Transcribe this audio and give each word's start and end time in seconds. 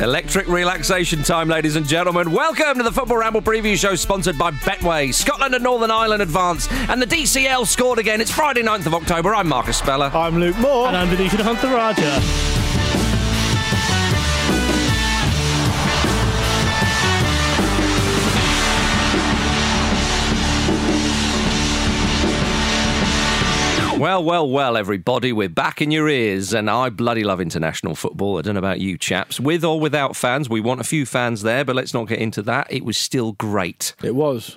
Electric 0.00 0.48
relaxation 0.48 1.22
time, 1.22 1.46
ladies 1.46 1.76
and 1.76 1.86
gentlemen. 1.86 2.32
Welcome 2.32 2.78
to 2.78 2.82
the 2.82 2.90
Football 2.90 3.18
Ramble 3.18 3.42
preview 3.42 3.76
show 3.76 3.94
sponsored 3.94 4.38
by 4.38 4.50
Betway. 4.50 5.12
Scotland 5.12 5.54
and 5.54 5.62
Northern 5.62 5.90
Ireland 5.90 6.22
advance, 6.22 6.72
and 6.88 7.02
the 7.02 7.06
DCL 7.06 7.66
scored 7.66 7.98
again. 7.98 8.18
It's 8.22 8.30
Friday, 8.30 8.62
9th 8.62 8.86
of 8.86 8.94
October. 8.94 9.34
I'm 9.34 9.48
Marcus 9.48 9.76
Speller. 9.76 10.10
I'm 10.14 10.40
Luke 10.40 10.56
Moore. 10.56 10.88
And 10.88 10.96
I'm 10.96 11.08
Vithushan 11.08 11.40
Ehantharajah. 11.40 12.89
Well, 24.10 24.24
well, 24.24 24.48
well, 24.48 24.78
everybody, 24.78 25.30
we're 25.30 25.50
back 25.50 25.82
in 25.82 25.90
your 25.90 26.08
ears, 26.08 26.54
and 26.54 26.70
I 26.70 26.88
bloody 26.88 27.22
love 27.22 27.38
international 27.38 27.94
football. 27.94 28.38
I 28.38 28.40
don't 28.40 28.54
know 28.54 28.58
about 28.58 28.80
you 28.80 28.96
chaps. 28.96 29.38
With 29.38 29.62
or 29.62 29.78
without 29.78 30.16
fans, 30.16 30.48
we 30.48 30.62
want 30.62 30.80
a 30.80 30.84
few 30.84 31.04
fans 31.04 31.42
there, 31.42 31.66
but 31.66 31.76
let's 31.76 31.92
not 31.92 32.08
get 32.08 32.18
into 32.18 32.40
that. 32.44 32.72
It 32.72 32.82
was 32.82 32.96
still 32.96 33.32
great. 33.32 33.94
It 34.02 34.14
was. 34.14 34.56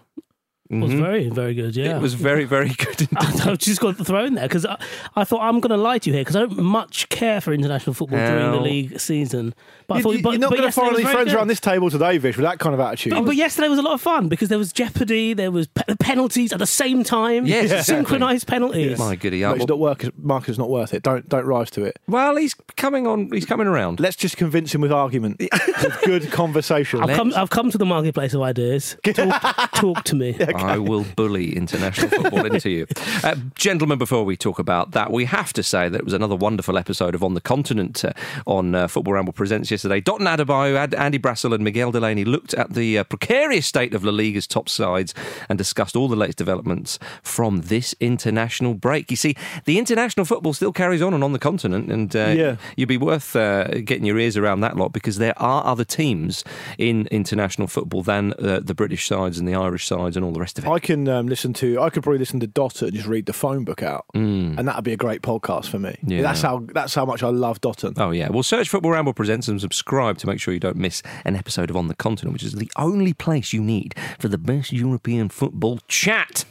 It 0.81 0.85
was 0.85 0.93
very, 0.93 1.29
very 1.29 1.53
good. 1.61 1.75
Yeah, 1.75 1.97
It 1.97 2.01
was 2.01 2.13
very, 2.13 2.45
very 2.45 2.69
good. 2.69 3.07
I 3.17 3.55
just 3.55 3.79
got 3.81 3.97
to 3.97 4.03
throw 4.03 4.25
in 4.25 4.35
there 4.35 4.47
because 4.47 4.65
I, 4.65 4.77
I 5.15 5.23
thought 5.23 5.41
I'm 5.41 5.59
going 5.59 5.71
to 5.71 5.77
lie 5.77 5.99
to 5.99 6.09
you 6.09 6.13
here 6.15 6.21
because 6.23 6.35
I 6.35 6.39
don't 6.41 6.57
much 6.57 7.09
care 7.09 7.41
for 7.41 7.53
international 7.53 7.93
football 7.93 8.19
during 8.19 8.51
the 8.51 8.61
league 8.61 8.99
season. 8.99 9.53
But 9.87 9.95
I 9.95 9.97
You, 9.97 10.03
thought, 10.03 10.15
you, 10.15 10.23
but, 10.23 10.35
are 10.35 10.37
not 10.37 10.49
going 10.51 10.61
to 10.61 10.65
yesterday 10.67 10.85
find 10.87 10.95
any 10.95 11.13
friends 11.13 11.29
good. 11.31 11.37
around 11.37 11.47
this 11.47 11.59
table 11.59 11.89
today, 11.89 12.17
Vish, 12.17 12.37
with 12.37 12.45
that 12.45 12.59
kind 12.59 12.73
of 12.73 12.79
attitude. 12.79 13.13
But, 13.13 13.25
but 13.25 13.35
yesterday 13.35 13.67
was 13.67 13.79
a 13.79 13.81
lot 13.81 13.93
of 13.93 14.01
fun 14.01 14.29
because 14.29 14.49
there 14.49 14.57
was 14.57 14.71
jeopardy, 14.71 15.33
there 15.33 15.51
was 15.51 15.67
pe- 15.67 15.95
penalties 15.99 16.53
at 16.53 16.59
the 16.59 16.65
same 16.65 17.03
time. 17.03 17.45
Yes, 17.45 17.65
exactly. 17.65 17.95
synchronised 17.95 18.47
penalties. 18.47 18.97
My 18.97 19.15
goody. 19.15 19.41
No, 19.41 19.51
uh, 19.51 19.55
it's 19.55 19.67
not 19.67 19.79
work. 19.79 20.05
Marcus, 20.17 20.57
not 20.57 20.69
worth 20.69 20.93
it. 20.93 21.03
Don't 21.03 21.27
don't 21.27 21.45
rise 21.45 21.69
to 21.71 21.83
it. 21.83 21.99
Well, 22.07 22.35
he's 22.37 22.53
coming 22.77 23.05
on. 23.07 23.29
He's 23.31 23.45
coming 23.45 23.67
around. 23.67 23.99
Let's 23.99 24.15
just 24.15 24.37
convince 24.37 24.73
him 24.73 24.81
with 24.81 24.91
argument, 24.91 25.39
with 25.83 25.99
good 26.05 26.31
conversation. 26.31 27.01
I've 27.01 27.15
come, 27.15 27.33
I've 27.35 27.49
come 27.49 27.69
to 27.71 27.77
the 27.77 27.85
marketplace 27.85 28.33
of 28.33 28.41
ideas. 28.41 28.95
Talk, 29.13 29.71
talk 29.73 30.03
to 30.05 30.15
me. 30.15 30.33
I 30.63 30.77
will 30.77 31.05
bully 31.15 31.55
international 31.55 32.09
football 32.09 32.45
into 32.45 32.69
you. 32.69 32.87
Uh, 33.23 33.35
gentlemen, 33.55 33.97
before 33.97 34.23
we 34.23 34.35
talk 34.37 34.59
about 34.59 34.91
that, 34.91 35.11
we 35.11 35.25
have 35.25 35.53
to 35.53 35.63
say 35.63 35.89
that 35.89 35.97
it 35.99 36.03
was 36.05 36.13
another 36.13 36.35
wonderful 36.35 36.77
episode 36.77 37.15
of 37.15 37.23
On 37.23 37.33
the 37.33 37.41
Continent 37.41 38.03
uh, 38.05 38.13
on 38.45 38.75
uh, 38.75 38.87
Football 38.87 39.13
Ramble 39.15 39.33
Presents 39.33 39.69
yesterday. 39.71 40.01
Dotun 40.01 40.27
Adebayo, 40.27 40.75
Ad- 40.75 40.93
Andy 40.95 41.19
Brassell, 41.19 41.53
and 41.53 41.63
Miguel 41.63 41.91
Delaney 41.91 42.25
looked 42.25 42.53
at 42.53 42.73
the 42.73 42.97
uh, 42.99 43.03
precarious 43.03 43.65
state 43.67 43.93
of 43.93 44.03
La 44.03 44.11
Liga's 44.11 44.47
top 44.47 44.69
sides 44.69 45.13
and 45.49 45.57
discussed 45.57 45.95
all 45.95 46.07
the 46.07 46.15
latest 46.15 46.37
developments 46.37 46.99
from 47.21 47.61
this 47.61 47.93
international 47.99 48.73
break. 48.73 49.11
You 49.11 49.17
see, 49.17 49.35
the 49.65 49.77
international 49.79 50.25
football 50.25 50.53
still 50.53 50.71
carries 50.73 51.01
on 51.01 51.13
and 51.13 51.23
on 51.23 51.33
the 51.33 51.39
continent, 51.39 51.91
and 51.91 52.15
uh, 52.15 52.33
Yeah. 52.35 52.55
you'd 52.75 52.89
be 52.89 52.97
worth 52.97 53.35
uh, 53.35 53.65
getting 53.83 54.05
your 54.05 54.17
ears 54.19 54.37
around 54.37 54.61
that 54.61 54.75
lot 54.77 54.93
because 54.93 55.17
there 55.17 55.37
are 55.41 55.65
other 55.65 55.83
teams 55.83 56.43
in 56.77 57.07
international 57.11 57.67
football 57.67 58.01
than 58.03 58.33
uh, 58.33 58.59
the 58.63 58.73
British 58.73 59.07
sides 59.07 59.37
and 59.39 59.47
the 59.47 59.55
Irish 59.55 59.85
sides 59.85 60.15
and 60.15 60.25
all 60.25 60.31
the 60.31 60.39
rest 60.43 60.59
of 60.59 60.65
it. 60.65 60.69
I 60.69 60.79
can 60.79 61.07
um, 61.07 61.27
listen 61.27 61.53
to. 61.53 61.81
I 61.81 61.89
could 61.89 62.03
probably 62.03 62.19
listen 62.19 62.39
to 62.41 62.47
Dotun 62.47 62.89
and 62.89 62.93
just 62.93 63.07
read 63.07 63.25
the 63.25 63.33
phone 63.33 63.63
book 63.63 63.81
out, 63.81 64.05
and 64.13 64.67
that'd 64.67 64.83
be 64.83 64.93
a 64.93 64.97
great 64.97 65.21
podcast 65.21 65.67
for 65.67 65.79
me. 65.79 65.97
Yeah. 66.05 66.21
That's 66.21 66.41
how. 66.41 66.65
That's 66.73 66.93
how 66.93 67.05
much 67.05 67.23
I 67.23 67.29
love 67.29 67.61
Dotun. 67.61 67.93
Oh 67.97 68.11
yeah, 68.11 68.29
well 68.29 68.43
search 68.43 68.69
Football 68.69 68.91
Ramble 68.91 69.13
Presents 69.13 69.47
and 69.47 69.59
subscribe 69.59 70.17
to 70.19 70.27
make 70.27 70.39
sure 70.39 70.53
you 70.53 70.59
don't 70.59 70.77
miss 70.77 71.01
an 71.25 71.35
episode 71.35 71.69
of 71.69 71.77
On 71.77 71.87
the 71.87 71.95
Continent, 71.95 72.33
which 72.33 72.43
is 72.43 72.53
the 72.53 72.71
only 72.77 73.13
place 73.13 73.53
you 73.53 73.61
need 73.61 73.95
for 74.19 74.27
the 74.27 74.37
best 74.37 74.71
European 74.71 75.29
football 75.29 75.79
chat. 75.87 76.45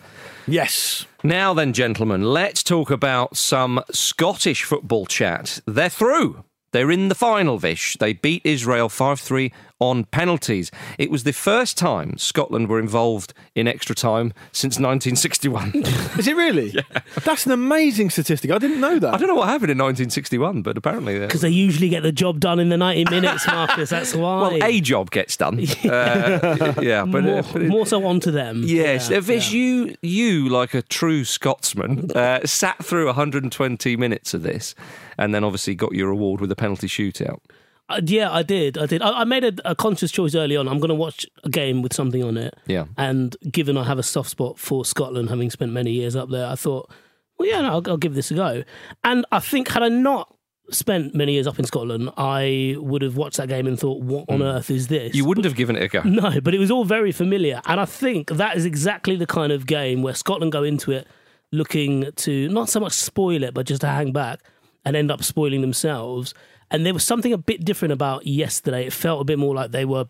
Yes. 0.47 1.07
Now 1.23 1.55
then, 1.55 1.73
gentlemen, 1.73 2.23
let's 2.23 2.63
talk 2.63 2.91
about 2.91 3.37
some 3.37 3.83
Scottish 3.93 4.65
football 4.65 5.07
chat. 5.07 5.61
They're 5.67 5.89
through. 5.89 6.45
They're 6.73 6.91
in 6.91 7.09
the 7.09 7.15
final, 7.15 7.59
Vish. 7.59 7.97
They 8.01 8.15
beat 8.15 8.43
Israel 8.45 8.89
5 8.89 9.21
3 9.21 9.53
on 9.83 10.05
penalties. 10.05 10.71
It 10.97 11.11
was 11.11 11.25
the 11.25 11.33
first 11.33 11.77
time 11.77 12.17
Scotland 12.17 12.69
were 12.69 12.79
involved 12.79 13.35
in 13.57 13.67
extra 13.67 13.95
time 13.97 14.33
since 14.53 14.75
1961. 14.79 15.73
Is 16.19 16.29
it 16.29 16.37
really? 16.37 16.71
yeah. 16.71 16.83
That's 17.25 17.47
an 17.47 17.53
amazing 17.53 18.11
statistic. 18.11 18.51
I 18.53 18.59
didn't 18.59 18.81
know 18.81 18.99
that. 19.01 19.13
I 19.13 19.17
don't 19.19 19.29
know 19.29 19.35
what 19.35 19.49
happened 19.49 19.71
in 19.73 19.79
1961, 19.79 20.63
but 20.63 20.77
apparently. 20.79 21.17
uh, 21.17 21.27
Because 21.27 21.41
they 21.41 21.49
usually 21.51 21.89
get 21.89 22.03
the 22.05 22.13
job 22.13 22.39
done 22.39 22.61
in 22.61 22.69
the 22.69 22.77
90 22.77 23.11
minutes, 23.11 23.47
Marcus. 23.47 23.91
That's 23.91 24.15
why. 24.23 24.41
Well, 24.43 24.63
a 24.63 24.81
job 24.81 25.11
gets 25.11 25.37
done. 25.37 25.59
Uh, 25.85 26.75
yeah, 26.81 27.05
but, 27.05 27.25
more, 27.25 27.39
uh, 27.41 27.43
but 27.53 27.63
it- 27.63 27.69
more 27.69 27.87
so 27.87 28.05
onto 28.07 28.31
them. 28.31 28.63
Yes, 28.65 29.11
Yeah, 29.11 29.19
uh, 29.19 29.21
Vish, 29.21 29.53
yeah. 29.53 29.59
you, 29.59 29.97
you, 30.03 30.49
like 30.49 30.75
a 30.75 30.83
true 30.83 31.25
Scotsman, 31.25 32.11
uh, 32.15 32.41
sat 32.47 32.83
through 32.85 33.07
120 33.07 33.97
minutes 33.97 34.33
of 34.35 34.43
this, 34.43 34.75
and 35.19 35.35
then 35.35 35.45
obviously 35.45 35.75
got 35.75 35.93
your 35.93 36.11
award 36.11 36.41
with 36.41 36.51
a 36.53 36.57
penalty 36.57 36.87
shootout. 36.87 37.41
Uh, 37.89 38.01
yeah, 38.05 38.33
I 38.33 38.43
did. 38.43 38.79
I 38.79 38.87
did. 38.87 39.03
I, 39.03 39.21
I 39.21 39.25
made 39.25 39.45
a, 39.45 39.71
a 39.71 39.75
conscious 39.75 40.11
choice 40.11 40.35
early 40.35 40.57
on. 40.57 40.69
I'm 40.69 40.79
going 40.79 40.89
to 40.89 40.95
watch 40.95 41.27
a 41.45 41.51
game 41.51 41.83
with 41.83 41.93
something 41.93 42.23
on 42.23 42.37
it. 42.37 42.55
Yeah. 42.67 42.87
And 42.97 43.37
given 43.51 43.77
I 43.77 43.85
have 43.85 43.99
a 43.99 44.03
soft 44.03 44.31
spot 44.31 44.59
for 44.59 44.85
Scotland, 44.85 45.29
having 45.29 45.51
spent 45.51 45.73
many 45.73 45.93
years 45.93 46.17
up 46.17 46.31
there, 46.31 46.47
I 46.47 46.55
thought, 46.55 46.91
well, 47.39 47.49
yeah, 47.49 47.61
no, 47.61 47.69
I'll, 47.69 47.83
I'll 47.91 47.97
give 47.97 48.15
this 48.15 48.31
a 48.31 48.35
go. 48.35 48.63
And 49.05 49.27
I 49.33 49.41
think 49.41 49.69
had 49.69 49.83
I 49.83 49.89
not 49.89 50.35
spent 50.71 51.15
many 51.15 51.33
years 51.33 51.47
up 51.47 51.59
in 51.59 51.65
Scotland, 51.65 52.11
I 52.17 52.77
would 52.79 53.03
have 53.03 53.17
watched 53.17 53.37
that 53.37 53.49
game 53.49 53.67
and 53.67 53.79
thought, 53.79 54.01
what 54.01 54.25
on 54.29 54.43
earth 54.43 54.71
is 54.71 54.89
this? 54.89 55.15
You 55.15 55.25
wouldn't 55.25 55.45
have 55.45 55.57
given 55.57 55.77
it 55.77 55.83
a 55.83 55.89
go. 55.89 56.03
No, 56.05 56.41
but 56.41 56.55
it 56.55 56.59
was 56.59 56.71
all 56.71 56.85
very 56.85 57.13
familiar. 57.13 57.61
And 57.67 57.81
I 57.81 57.85
think 57.85 58.31
that 58.31 58.57
is 58.57 58.65
exactly 58.65 59.17
the 59.17 59.27
kind 59.27 59.53
of 59.53 59.67
game 59.67 60.03
where 60.03 60.15
Scotland 60.15 60.53
go 60.53 60.63
into 60.63 60.93
it 60.93 61.07
looking 61.51 62.11
to 62.17 62.49
not 62.49 62.69
so 62.69 62.81
much 62.81 62.93
spoil 62.93 63.43
it, 63.43 63.53
but 63.55 63.67
just 63.67 63.83
to 63.83 63.89
hang 63.89 64.13
back 64.13 64.41
and 64.85 64.97
end 64.97 65.11
up 65.11 65.23
spoiling 65.23 65.61
themselves. 65.61 66.33
And 66.73 66.87
there 66.87 66.95
was 66.95 67.05
something 67.05 67.33
a 67.33 67.39
bit 67.39 67.65
different 67.65 67.93
about 67.93 68.27
yesterday. 68.27 68.87
It 68.87 68.93
felt 68.93 69.21
a 69.21 69.25
bit 69.25 69.39
more 69.39 69.55
like 69.55 69.71
they 69.71 69.85
were 69.85 70.07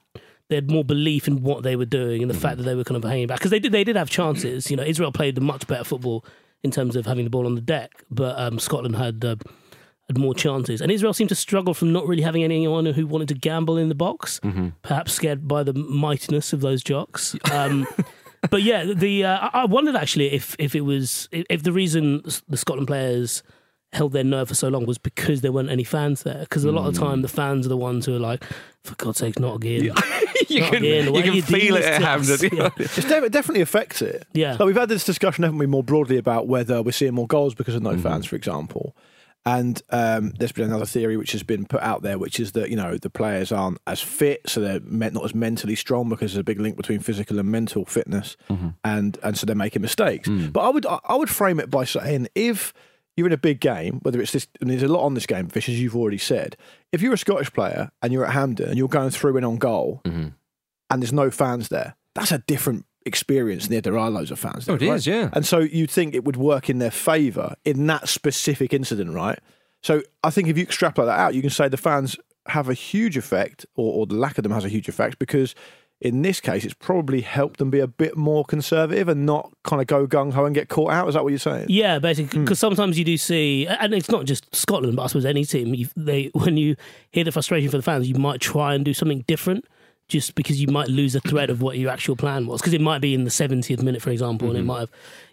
they 0.49 0.57
had 0.57 0.71
more 0.71 0.85
belief 0.85 1.27
in 1.27 1.43
what 1.43 1.63
they 1.63 1.77
were 1.77 1.87
doing 1.87 2.23
and 2.23 2.31
the 2.31 2.39
fact 2.39 2.59
that 2.59 2.65
they 2.65 2.75
were 2.75 2.85
kind 2.85 3.03
of 3.03 3.09
hanging 3.09 3.27
back 3.27 3.39
because 3.39 3.51
they 3.51 3.59
did 3.59 3.73
they 3.73 3.85
did 3.85 3.97
have 3.97 4.09
chances. 4.09 4.71
You 4.71 4.77
know, 4.77 4.85
Israel 4.85 5.13
played 5.13 5.35
the 5.35 5.41
much 5.41 5.67
better 5.67 5.85
football 5.85 6.25
in 6.63 6.71
terms 6.71 6.95
of 6.95 7.05
having 7.07 7.25
the 7.25 7.31
ball 7.31 7.47
on 7.47 7.57
the 7.57 7.61
deck, 7.61 8.05
but 8.11 8.39
um, 8.39 8.59
Scotland 8.59 8.97
had. 8.97 9.25
Uh, 9.25 9.37
had 10.09 10.19
more 10.19 10.35
chances, 10.35 10.81
and 10.81 10.91
Israel 10.91 11.13
seemed 11.13 11.29
to 11.29 11.37
struggle 11.37 11.75
from 11.75 11.93
not 11.93 12.09
really 12.09 12.25
having 12.25 12.43
anyone 12.43 12.85
who 12.87 13.07
wanted 13.07 13.29
to 13.29 13.35
gamble 13.35 13.79
in 13.79 13.89
the 13.89 13.95
box, 13.95 14.41
perhaps 14.83 15.13
scared 15.13 15.47
by 15.47 15.63
the 15.63 15.73
mightiness 15.73 16.53
of 16.53 16.61
those 16.61 16.83
jocks. 16.83 17.37
Um, 17.53 17.87
but 18.51 18.63
yeah, 18.63 18.85
the 18.85 19.25
uh, 19.25 19.49
I 19.53 19.65
wondered 19.65 19.95
actually 19.95 20.33
if 20.33 20.57
if 20.59 20.75
it 20.75 20.81
was 20.81 21.29
if 21.31 21.63
the 21.63 21.73
reason 21.73 22.23
the 22.49 22.57
Scotland 22.57 22.89
players 22.89 23.45
held 23.93 24.13
their 24.13 24.25
nerve 24.25 24.49
for 24.49 24.55
so 24.55 24.69
long 24.69 24.87
was 24.87 24.99
because 24.99 25.41
there 25.43 25.53
weren't 25.53 25.71
any 25.71 25.85
fans 25.85 26.23
there. 26.23 26.41
Because 26.41 26.65
a 26.65 26.73
lot 26.73 26.87
of 26.89 26.95
the 26.95 27.01
time, 27.01 27.23
the 27.23 27.29
fans 27.29 27.67
are 27.67 27.69
the 27.69 27.77
ones 27.77 28.07
who 28.07 28.15
are 28.17 28.19
like, 28.19 28.43
"For 28.85 28.95
God's 28.97 29.19
sake, 29.19 29.39
not 29.39 29.57
again." 29.57 29.83
you 30.49 30.61
Not 30.61 30.73
can, 30.73 30.85
again. 30.85 31.15
you 31.15 31.23
can 31.23 31.33
you 31.35 31.43
feel 31.43 31.77
it 31.77 31.85
at 31.85 31.99
to? 32.01 32.07
Hampden. 32.07 32.51
Yeah. 32.57 32.71
It 32.79 33.33
definitely 33.33 33.61
affects 33.61 34.03
it. 34.03 34.27
Yeah. 34.33 34.57
So 34.57 34.67
we've 34.67 34.77
had 34.77 34.89
this 34.89 35.05
discussion, 35.05 35.45
haven't 35.45 35.59
we, 35.59 35.67
more 35.67 35.85
broadly 35.85 36.17
about 36.17 36.49
whether 36.49 36.83
we're 36.83 36.93
seeing 36.93 37.15
more 37.15 37.27
goals 37.27 37.55
because 37.55 37.75
of 37.75 37.83
no 37.83 37.91
Mm-hmm. 37.91 38.03
fans, 38.03 38.27
for 38.27 38.37
example. 38.37 38.97
And 39.45 39.83
um, 39.91 40.31
there's 40.39 40.53
been 40.53 40.67
another 40.67 40.87
theory 40.87 41.17
which 41.17 41.33
has 41.33 41.43
been 41.43 41.67
put 41.67 41.83
out 41.83 42.03
there, 42.03 42.17
which 42.17 42.39
is 42.39 42.53
that 42.53 42.71
you 42.71 42.77
know 42.77 42.97
the 42.97 43.11
players 43.11 43.51
aren't 43.51 43.79
as 43.89 44.01
fit, 44.01 44.41
so 44.47 44.61
they're 44.61 44.79
not 44.81 45.25
as 45.25 45.35
mentally 45.35 45.75
strong 45.75 46.09
because 46.09 46.33
there's 46.33 46.41
a 46.41 46.45
big 46.45 46.61
link 46.61 46.77
between 46.77 47.01
physical 47.01 47.39
and 47.41 47.51
mental 47.51 47.85
fitness, 47.85 48.37
Mm-hmm. 48.49 48.69
and 48.85 49.19
and 49.25 49.37
so 49.37 49.45
they're 49.45 49.57
making 49.57 49.83
mistakes. 49.83 50.29
Mm. 50.29 50.53
But 50.53 50.61
I 50.61 50.69
would 50.71 50.87
I 50.87 50.99
I 51.07 51.17
would 51.17 51.29
frame 51.29 51.59
it 51.59 51.71
by 51.71 51.85
saying 51.85 52.29
if 52.37 52.73
you're 53.17 53.27
in 53.27 53.33
a 53.33 53.37
big 53.39 53.61
game, 53.61 53.99
whether 54.03 54.21
it's 54.21 54.33
this, 54.33 54.47
and 54.61 54.71
there's 54.71 54.83
a 54.83 54.89
lot 54.89 55.05
on 55.05 55.15
this 55.15 55.27
game, 55.27 55.47
Vish, 55.49 55.69
as 55.69 55.81
you've 55.81 55.97
already 55.97 56.19
said. 56.19 56.57
If 56.93 57.03
you're 57.03 57.13
a 57.15 57.19
Scottish 57.19 57.53
player 57.53 57.91
and 58.01 58.13
you're 58.13 58.25
at 58.25 58.33
Hampden 58.33 58.69
and 58.71 58.79
you're 58.79 58.89
going 58.89 59.11
through 59.11 59.37
in 59.37 59.45
on 59.45 59.57
goal, 59.57 60.01
Mm-hmm. 60.05 60.29
and 60.91 61.03
there's 61.03 61.13
no 61.13 61.31
fans 61.31 61.69
there, 61.69 61.95
that's 62.15 62.33
a 62.33 62.39
different 62.39 62.85
experience 63.05 63.69
if 63.71 63.83
there 63.83 63.99
are 63.99 64.11
loads 64.11 64.31
of 64.31 64.39
fans. 64.39 64.69
Oh, 64.69 64.75
it 64.75 64.83
right? 64.83 64.95
is, 64.95 65.07
yeah. 65.07 65.29
And 65.33 65.45
so 65.45 65.59
you'd 65.59 65.91
think 65.91 66.15
it 66.15 66.25
would 66.25 66.37
work 66.37 66.71
in 66.71 66.79
their 66.79 66.91
favour 66.91 67.55
in 67.65 67.87
that 67.89 68.09
specific 68.09 68.73
incident, 68.73 69.13
right? 69.15 69.39
So 69.83 70.03
I 70.23 70.31
think 70.31 70.49
if 70.49 70.57
you 70.57 70.63
extrapolate 70.63 71.09
that 71.09 71.19
out, 71.19 71.35
you 71.35 71.41
can 71.41 71.51
say 71.51 71.69
the 71.69 71.77
fans 71.77 72.17
have 72.47 72.69
a 72.69 72.75
huge 72.75 73.17
effect, 73.17 73.67
or, 73.75 73.93
or 73.93 74.07
the 74.07 74.15
lack 74.15 74.39
of 74.39 74.43
them 74.45 74.53
has 74.53 74.65
a 74.65 74.69
huge 74.69 74.89
effect, 74.89 75.19
because 75.19 75.55
in 76.03 76.23
this 76.23 76.41
case, 76.41 76.65
it's 76.65 76.75
probably 76.75 77.21
helped 77.21 77.59
them 77.59 77.71
be 77.71 77.79
a 77.79 77.87
bit 77.87 78.17
more 78.17 78.45
conservative 78.45 79.09
and 79.09 79.25
not 79.25 79.53
kind 79.63 79.81
of 79.81 79.87
go 79.87 80.05
gung 80.05 80.33
ho 80.33 80.45
and 80.45 80.53
get 80.53 80.69
caught 80.69 80.91
out. 80.91 81.07
Is 81.07 81.15
that 81.15 81.23
what 81.23 81.31
you're 81.31 81.39
saying? 81.39 81.67
Yeah, 81.69 82.01
basically, 82.01 82.41
hmm. 82.41 82.45
because 82.45 82.59
sometimes 82.59 82.99
you 82.99 83.05
do 83.05 83.17
see, 83.17 83.69
and 83.69 83.95
it's 83.95 84.11
not 84.11 84.25
just 84.25 84.53
Scotland, 84.55 84.97
but 84.97 85.05
I 85.05 85.07
suppose 85.07 85.25
any 85.25 85.45
team. 85.45 85.75
You, 85.75 85.87
they 85.97 86.31
when 86.35 86.57
you 86.57 86.75
hear 87.13 87.23
the 87.23 87.31
frustration 87.31 87.71
for 87.71 87.77
the 87.77 87.85
fans, 87.85 88.09
you 88.09 88.17
might 88.17 88.41
try 88.41 88.75
and 88.75 88.85
do 88.85 88.93
something 88.93 89.25
different, 89.29 89.65
just 90.09 90.35
because 90.35 90.61
you 90.61 90.67
might 90.67 90.89
lose 90.89 91.13
the 91.13 91.21
thread 91.21 91.51
of 91.51 91.63
what 91.63 91.79
your 91.79 91.89
actual 91.89 92.17
plan 92.17 92.49
was. 92.49 92.61
Because 92.61 92.75
it 92.75 92.81
might 92.81 93.01
be 93.01 93.15
in 93.15 93.23
the 93.23 93.31
seventieth 93.31 93.81
minute, 93.81 94.03
for 94.03 94.11
example, 94.11 94.49
and 94.49 94.57
it 94.57 94.63
mm-hmm. 94.63 94.69
might 94.69 94.81
have 94.81 94.91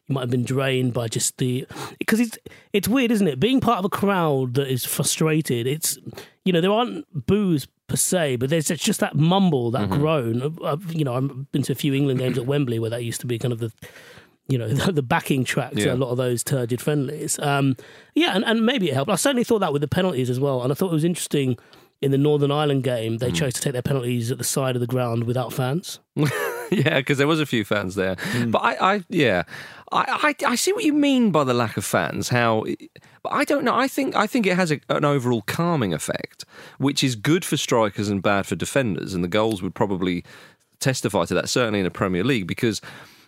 you 0.09 0.15
might 0.15 0.21
have 0.21 0.29
been 0.29 0.43
drained 0.43 0.93
by 0.93 1.07
just 1.07 1.37
the 1.37 1.65
because 1.99 2.19
it's 2.19 2.37
it's 2.73 2.87
weird, 2.87 3.11
isn't 3.11 3.27
it? 3.27 3.39
Being 3.39 3.61
part 3.61 3.79
of 3.79 3.85
a 3.85 3.89
crowd 3.89 4.55
that 4.55 4.67
is 4.67 4.83
frustrated. 4.83 5.67
It's 5.67 5.97
you 6.43 6.51
know 6.51 6.61
there 6.61 6.71
aren't 6.71 7.05
boos 7.27 7.67
per 7.87 7.95
se, 7.95 8.37
but 8.37 8.49
there's 8.49 8.69
it's 8.71 8.83
just 8.83 8.99
that 8.99 9.15
mumble, 9.15 9.71
that 9.71 9.89
groan. 9.89 10.41
Of, 10.41 10.59
of, 10.59 10.93
you 10.93 11.03
know, 11.05 11.13
I've 11.15 11.51
been 11.51 11.61
to 11.63 11.71
a 11.71 11.75
few 11.75 11.93
England 11.93 12.19
games 12.19 12.37
at 12.37 12.45
Wembley 12.53 12.79
where 12.79 12.89
that 12.89 13.03
used 13.03 13.21
to 13.21 13.27
be 13.27 13.37
kind 13.39 13.51
of 13.51 13.59
the 13.59 13.71
you 14.47 14.57
know 14.57 14.67
the, 14.73 14.91
the 14.91 15.03
backing 15.03 15.43
track 15.43 15.73
to 15.73 15.81
Yeah. 15.85 15.93
a 15.93 15.95
lot 15.95 16.09
of 16.09 16.17
those 16.17 16.43
turgid 16.43 16.81
friendlies. 16.81 17.37
Um, 17.39 17.77
yeah, 18.15 18.31
and, 18.35 18.43
and 18.45 18.65
maybe 18.65 18.89
it 18.89 18.95
helped. 18.95 19.11
I 19.11 19.15
certainly 19.15 19.43
thought 19.43 19.59
that 19.59 19.73
with 19.73 19.81
the 19.81 19.87
penalties 19.87 20.29
as 20.29 20.39
well, 20.39 20.63
and 20.63 20.71
I 20.71 20.75
thought 20.75 20.87
it 20.91 20.93
was 20.95 21.03
interesting. 21.03 21.57
In 22.01 22.11
the 22.11 22.17
Northern 22.17 22.49
Ireland 22.49 22.83
game, 22.83 23.17
they 23.17 23.29
chose 23.29 23.53
to 23.55 23.61
take 23.61 23.73
their 23.73 23.81
penalties 23.81 24.31
at 24.31 24.37
the 24.37 24.45
side 24.45 24.75
of 24.75 24.79
the 24.79 24.87
ground 24.87 25.25
without 25.25 25.51
fans. 25.51 25.99
yeah, 26.71 26.99
because 26.99 27.17
there 27.17 27.27
was 27.27 27.41
a 27.41 27.45
few 27.45 27.65
fans 27.65 27.95
there. 27.95 28.15
Hmm. 28.19 28.51
But 28.51 28.59
I, 28.59 28.95
I 28.95 29.03
yeah, 29.09 29.43
I, 29.91 30.35
I, 30.41 30.51
I 30.51 30.55
see 30.55 30.71
what 30.71 30.83
you 30.83 30.93
mean 30.93 31.31
by 31.31 31.43
the 31.43 31.53
lack 31.53 31.77
of 31.77 31.83
fans. 31.83 32.29
How, 32.29 32.65
but 33.23 33.33
I 33.33 33.43
don't 33.43 33.63
know. 33.63 33.75
I 33.75 33.87
think 33.87 34.15
I 34.15 34.27
think 34.27 34.45
it 34.45 34.55
has 34.55 34.71
a, 34.71 34.79
an 34.89 35.05
overall 35.05 35.41
calming 35.41 35.93
effect, 35.93 36.45
which 36.77 37.03
is 37.03 37.15
good 37.15 37.43
for 37.43 37.57
strikers 37.57 38.07
and 38.07 38.21
bad 38.21 38.45
for 38.45 38.55
defenders. 38.55 39.13
And 39.13 39.23
the 39.23 39.27
goals 39.29 39.61
would 39.61 39.75
probably 39.75 40.23
testify 40.79 41.25
to 41.25 41.33
that. 41.33 41.49
Certainly 41.49 41.79
in 41.79 41.85
the 41.85 41.91
Premier 41.91 42.23
League, 42.23 42.47
because. 42.47 42.81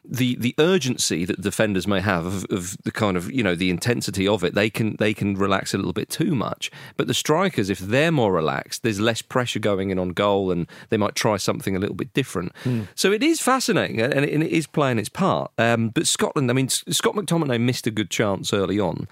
The, 0.04 0.36
the 0.36 0.56
urgency 0.58 1.26
that 1.26 1.42
defenders 1.42 1.88
may 1.88 2.02
have 2.02 2.26
of, 2.26 2.46
of 2.50 2.78
the 2.84 2.92
kind 2.92 3.16
of 3.16 3.32
you 3.32 3.44
know 3.44 3.56
the 3.56 3.70
intensity 3.70 4.28
of 4.28 4.44
it 4.44 4.56
they 4.56 4.70
can 4.70 4.96
they 4.98 5.14
can 5.14 5.36
relax 5.36 5.74
a 5.74 5.78
little 5.78 5.94
bit 5.94 6.10
too 6.10 6.34
much. 6.34 6.72
But 6.98 7.08
the 7.08 7.14
strikers 7.14 7.70
if 7.70 7.80
they're 7.80 8.12
more 8.12 8.34
relaxed 8.34 8.84
there's 8.84 9.00
less 9.00 9.22
pressure 9.22 9.60
going 9.60 9.92
in 9.92 10.00
on 10.00 10.10
goal 10.10 10.52
and 10.52 10.68
they 10.90 10.98
might 10.98 11.16
try 11.16 11.38
something 11.38 11.76
a 11.76 11.80
little 11.80 11.96
bit 11.96 12.14
different. 12.14 12.52
So 12.96 13.12
it 13.12 13.22
is 13.22 13.42
fascinating 13.42 14.02
and 14.02 14.14
it, 14.14 14.34
and 14.34 14.44
it 14.44 14.52
is 14.52 14.68
playing 14.68 14.98
its 14.98 15.10
part. 15.10 15.52
Um, 15.58 15.90
but 15.90 16.08
Scotland 16.08 16.50
I 16.50 16.54
mean 16.54 16.70
Scott 16.70 17.16
McTominay 17.16 17.62
missed 17.62 17.86
a 17.86 17.92
good 17.92 18.10
chance 18.10 18.54
early 18.54 18.80
on 18.80 19.08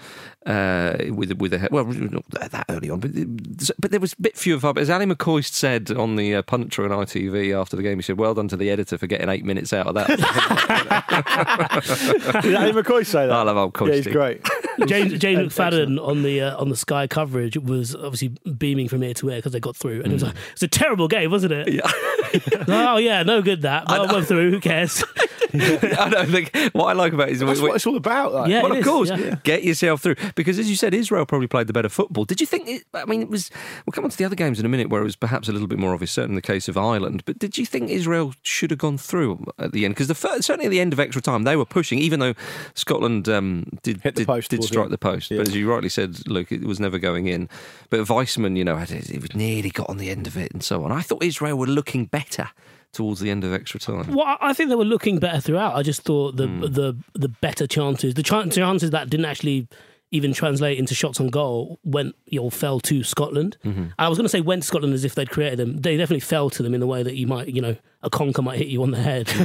uh, 0.45 0.95
with 1.09 1.33
with 1.33 1.53
a 1.53 1.67
well 1.71 1.85
not 1.85 2.23
that 2.31 2.65
early 2.69 2.89
on 2.89 2.99
but, 2.99 3.11
but 3.77 3.91
there 3.91 3.99
was 3.99 4.13
a 4.13 4.21
bit 4.21 4.37
few 4.37 4.55
of 4.55 4.77
as 4.77 4.89
Ally 4.89 5.05
McCoist 5.05 5.53
said 5.53 5.91
on 5.91 6.15
the 6.15 6.35
uh, 6.35 6.41
punditry 6.41 6.89
on 6.89 7.05
ITV 7.05 7.59
after 7.59 7.75
the 7.75 7.83
game 7.83 7.97
he 7.97 8.01
said 8.01 8.17
well 8.17 8.33
done 8.33 8.47
to 8.47 8.57
the 8.57 8.69
editor 8.69 8.97
for 8.97 9.07
getting 9.07 9.29
eight 9.29 9.45
minutes 9.45 9.73
out 9.73 9.87
of 9.87 9.95
that 9.95 10.07
Did 10.83 12.55
Ally 12.55 12.71
McCoist 12.71 13.07
say 13.07 13.27
that? 13.27 13.31
I 13.31 13.41
love 13.43 13.57
old 13.57 13.75
Yeah, 13.87 13.95
he's 13.95 14.05
Coisty. 14.05 14.11
great. 14.11 14.41
James 14.87 15.19
James 15.19 15.53
McFadden 15.53 16.05
on 16.05 16.23
the 16.23 16.41
uh, 16.41 16.57
on 16.57 16.69
the 16.69 16.75
Sky 16.75 17.07
coverage 17.07 17.57
was 17.57 17.95
obviously 17.95 18.29
beaming 18.57 18.87
from 18.87 19.03
ear 19.03 19.13
to 19.15 19.29
ear 19.29 19.37
because 19.37 19.51
they 19.51 19.59
got 19.59 19.75
through, 19.75 20.01
and 20.03 20.07
it 20.07 20.13
was 20.13 20.23
like 20.23 20.35
it's 20.53 20.63
a 20.63 20.67
terrible 20.67 21.07
game, 21.07 21.31
wasn't 21.31 21.53
it? 21.53 21.73
Yeah. 21.73 21.81
oh 22.67 22.97
yeah, 22.97 23.23
no 23.23 23.41
good 23.41 23.63
that. 23.63 23.85
But 23.87 24.09
I 24.09 24.13
went 24.13 24.27
through. 24.27 24.51
Who 24.51 24.59
cares? 24.59 25.03
I 25.53 26.09
don't 26.09 26.29
think 26.29 26.55
what 26.73 26.85
I 26.85 26.93
like 26.93 27.13
about 27.13 27.29
it 27.29 27.33
is 27.33 27.39
That's 27.39 27.59
what 27.59 27.75
it's 27.75 27.87
all 27.87 27.95
about. 27.95 28.33
Like. 28.33 28.49
Yeah. 28.51 28.61
well, 28.61 28.71
of 28.71 28.77
is, 28.79 28.85
course, 28.85 29.09
yeah. 29.09 29.35
get 29.43 29.63
yourself 29.63 30.01
through 30.01 30.15
because, 30.35 30.59
as 30.59 30.69
you 30.69 30.75
said, 30.75 30.93
Israel 30.93 31.25
probably 31.25 31.47
played 31.47 31.67
the 31.67 31.73
better 31.73 31.89
football. 31.89 32.25
Did 32.25 32.39
you 32.39 32.45
think? 32.45 32.67
It, 32.67 32.83
I 32.93 33.05
mean, 33.05 33.23
it 33.23 33.29
was. 33.29 33.49
We'll 33.85 33.93
come 33.93 34.03
on 34.03 34.11
to 34.11 34.17
the 34.17 34.25
other 34.25 34.35
games 34.35 34.59
in 34.59 34.65
a 34.65 34.69
minute, 34.69 34.89
where 34.89 35.01
it 35.01 35.05
was 35.05 35.15
perhaps 35.15 35.49
a 35.49 35.51
little 35.51 35.67
bit 35.67 35.79
more 35.79 35.93
obvious. 35.93 36.11
Certainly, 36.11 36.33
in 36.33 36.35
the 36.35 36.41
case 36.41 36.67
of 36.67 36.77
Ireland. 36.77 37.23
But 37.25 37.39
did 37.39 37.57
you 37.57 37.65
think 37.65 37.89
Israel 37.89 38.33
should 38.43 38.69
have 38.69 38.79
gone 38.79 38.97
through 38.97 39.45
at 39.57 39.71
the 39.71 39.85
end? 39.85 39.95
Because 39.95 40.07
the 40.07 40.15
first, 40.15 40.43
certainly 40.43 40.67
at 40.69 40.71
the 40.71 40.79
end 40.79 40.93
of 40.93 40.99
extra 40.99 41.21
time, 41.21 41.43
they 41.43 41.55
were 41.55 41.65
pushing, 41.65 41.99
even 41.99 42.19
though 42.19 42.33
Scotland 42.75 43.27
um, 43.27 43.65
did 43.83 44.01
Hit 44.01 44.15
the 44.15 44.21
did, 44.21 44.27
post 44.27 44.49
did 44.51 44.63
strike 44.63 44.85
end. 44.85 44.93
the 44.93 44.97
post. 44.97 45.31
Yeah. 45.31 45.37
But 45.39 45.47
as 45.49 45.55
you 45.55 45.69
rightly 45.69 45.89
said, 45.89 46.27
Luke, 46.27 46.51
it 46.51 46.63
was 46.63 46.79
never 46.79 46.97
going 46.99 47.27
in. 47.27 47.49
But 47.89 48.07
Weissman, 48.09 48.55
you 48.55 48.63
know, 48.63 48.75
had 48.77 48.91
it, 48.91 49.09
it 49.09 49.35
nearly 49.35 49.69
got 49.69 49.89
on 49.89 49.97
the 49.97 50.09
end 50.09 50.27
of 50.27 50.37
it, 50.37 50.51
and 50.53 50.63
so 50.63 50.83
on. 50.83 50.91
I 50.91 51.01
thought 51.01 51.23
Israel 51.23 51.57
were 51.57 51.67
looking 51.67 52.05
better 52.05 52.49
towards 52.91 53.19
the 53.19 53.29
end 53.29 53.43
of 53.43 53.53
extra 53.53 53.79
time. 53.79 54.13
Well, 54.13 54.37
I 54.41 54.53
think 54.53 54.69
they 54.69 54.75
were 54.75 54.85
looking 54.85 55.19
better 55.19 55.39
throughout. 55.39 55.75
I 55.75 55.83
just 55.83 56.01
thought 56.01 56.37
the 56.37 56.47
Hmm. 56.47 56.61
the 56.61 56.95
the 57.13 57.29
better 57.29 57.67
chances, 57.67 58.13
the 58.15 58.23
chan- 58.23 58.49
chances 58.51 58.89
that 58.91 59.09
didn't 59.09 59.25
actually 59.27 59.67
even 60.11 60.33
translate 60.33 60.79
into 60.79 60.95
shots 60.95 61.19
on 61.19 61.27
goal 61.27 61.77
went 61.83 62.15
you 62.25 62.41
know, 62.41 62.49
fell 62.49 62.79
to 62.79 63.03
Scotland. 63.03 63.57
Mm-hmm. 63.63 63.89
I 63.99 64.07
was 64.09 64.17
going 64.17 64.25
to 64.25 64.29
say 64.29 64.41
went 64.41 64.63
to 64.63 64.67
Scotland 64.67 64.95
as 64.95 65.05
if 65.05 65.13
they'd 65.13 65.29
created 65.29 65.59
them. 65.59 65.77
They 65.81 65.97
definitely 65.97 66.21
fell 66.21 66.49
to 66.49 66.63
them 66.63 66.73
in 66.73 66.79
the 66.79 66.87
way 66.87 67.03
that 67.03 67.15
you 67.15 67.27
might, 67.27 67.47
you 67.49 67.61
know, 67.61 67.75
a 68.01 68.09
conker 68.09 68.43
might 68.43 68.57
hit 68.57 68.67
you 68.67 68.81
on 68.83 68.91
the 68.91 69.01
head. 69.01 69.29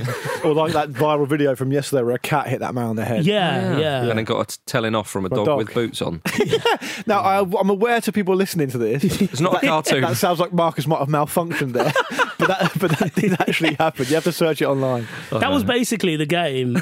Or 0.44 0.52
like 0.52 0.74
that 0.74 0.90
viral 0.90 1.26
video 1.26 1.56
from 1.56 1.72
yesterday 1.72 2.02
where 2.02 2.14
a 2.14 2.18
cat 2.18 2.48
hit 2.48 2.60
that 2.60 2.74
man 2.74 2.84
on 2.84 2.96
the 2.96 3.04
head. 3.06 3.24
yeah, 3.24 3.78
yeah. 3.78 4.02
And 4.10 4.18
then 4.18 4.24
got 4.26 4.52
a 4.54 4.58
telling 4.66 4.94
off 4.94 5.08
from 5.08 5.24
a 5.24 5.30
From 5.30 5.38
a 5.38 5.44
dog, 5.44 5.46
dog. 5.46 5.56
with 5.58 5.72
boots 5.72 6.02
on. 6.02 6.20
Now, 7.06 7.20
I, 7.20 7.38
I'm 7.40 7.70
aware 7.70 8.00
to 8.02 8.12
people 8.12 8.36
listening 8.36 8.68
to 8.68 8.76
this. 8.78 9.02
It's 9.22 9.40
not 9.40 9.62
a 9.64 9.66
cartoon. 9.66 10.02
That 10.02 10.16
sounds 10.18 10.40
like 10.40 10.52
Marcus 10.52 10.86
might 10.86 10.98
have 10.98 11.08
malfunctioned 11.08 11.72
there, 11.72 11.92
but 12.38 12.48
that 12.48 12.72
but 12.78 12.90
that 12.98 13.14
did 13.14 13.32
actually 13.40 13.72
happen. 13.74 14.04
You 14.06 14.16
have 14.16 14.24
to 14.24 14.32
search 14.32 14.60
it 14.60 14.66
online. 14.66 15.08
That 15.30 15.50
was 15.50 15.64
basically 15.64 16.16
the 16.16 16.26
game. 16.26 16.76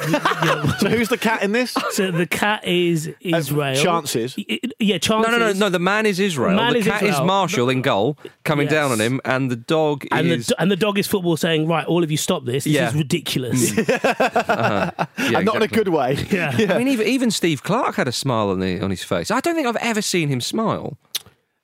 So 0.80 0.88
who's 0.88 1.08
the 1.08 1.18
cat 1.18 1.42
in 1.44 1.52
this? 1.52 1.76
so 1.92 2.10
the 2.10 2.26
cat 2.26 2.64
is 2.66 3.12
Israel. 3.20 3.72
Uh, 3.78 3.82
chances. 3.82 4.36
Y- 4.36 4.58
Yeah, 4.80 4.94
No, 4.94 4.98
chances. 4.98 5.30
no, 5.32 5.38
no, 5.38 5.46
no. 5.52 5.58
no. 5.58 5.68
The 5.68 5.78
man 5.78 6.06
is 6.06 6.18
Israel. 6.18 6.56
Man 6.56 6.72
the 6.72 6.80
is 6.80 6.86
cat 6.86 7.04
is 7.04 7.20
Marshall 7.20 7.68
in 7.70 7.80
goal, 7.82 8.18
coming 8.42 8.64
Yes. 8.66 8.72
down 8.72 8.90
on 8.90 9.00
him, 9.00 9.20
and 9.24 9.50
the 9.52 9.56
dog 9.56 10.04
And 10.10 10.26
is. 10.26 10.48
the, 10.48 10.60
and 10.60 10.68
the 10.70 10.76
dog 10.76 10.98
is 10.98 11.06
football 11.06 11.36
saying, 11.36 11.61
right, 11.66 11.86
all 11.86 12.02
of 12.04 12.10
you 12.10 12.16
stop 12.16 12.44
this. 12.44 12.64
This 12.64 12.72
Yeah. 12.74 12.88
is 12.88 12.94
ridiculous. 12.94 13.76
yeah, 13.76 14.90
and 15.18 15.44
not 15.44 15.56
in 15.56 15.62
a 15.62 15.68
good 15.68 15.88
way. 15.88 16.14
yeah. 16.30 16.52
I 16.70 16.78
mean, 16.78 16.88
even, 16.88 17.06
even 17.06 17.30
Steve 17.30 17.62
Clarke 17.62 17.96
had 17.96 18.08
a 18.08 18.12
smile 18.12 18.50
on 18.50 18.60
the 18.60 18.80
on 18.80 18.90
his 18.90 19.02
face. 19.04 19.30
I 19.30 19.40
don't 19.40 19.54
think 19.54 19.66
I've 19.66 19.76
ever 19.76 20.02
seen 20.02 20.28
him 20.28 20.40
smile. 20.40 20.96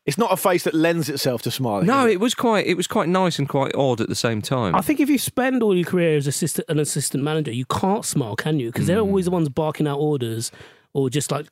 It's 0.07 0.17
not 0.17 0.33
a 0.33 0.37
face 0.39 0.65
that 0.65 0.73
lends 0.73 1.11
itself 1.11 1.43
to 1.43 1.51
smiling. 1.51 1.87
No, 1.87 2.07
is 2.07 2.15
it 2.15 2.21
was 2.21 2.35
quite 2.35 2.67
it 2.67 2.77
was 2.77 2.87
quite 2.87 3.09
nice 3.09 3.39
and 3.39 3.47
quite 3.49 3.75
odd 3.75 4.01
at 4.01 4.09
the 4.09 4.15
same 4.15 4.41
time. 4.41 4.75
I 4.75 4.81
think 4.81 5.01
if 5.01 5.11
you 5.11 5.19
spend 5.19 5.63
all 5.63 5.75
your 5.77 5.85
career 5.85 6.17
as 6.17 6.27
assistant, 6.27 6.67
an 6.71 6.79
assistant 6.79 7.23
manager, 7.23 7.53
you 7.53 7.67
can't 7.67 8.05
smile, 8.07 8.35
can 8.35 8.59
you? 8.59 8.69
Because 8.73 8.85
Mm. 8.85 8.87
they're 8.89 9.01
always 9.01 9.27
the 9.27 9.31
ones 9.31 9.49
barking 9.51 9.87
out 9.87 9.99
orders 9.99 10.51
or 10.95 11.11
just 11.11 11.31
like 11.31 11.47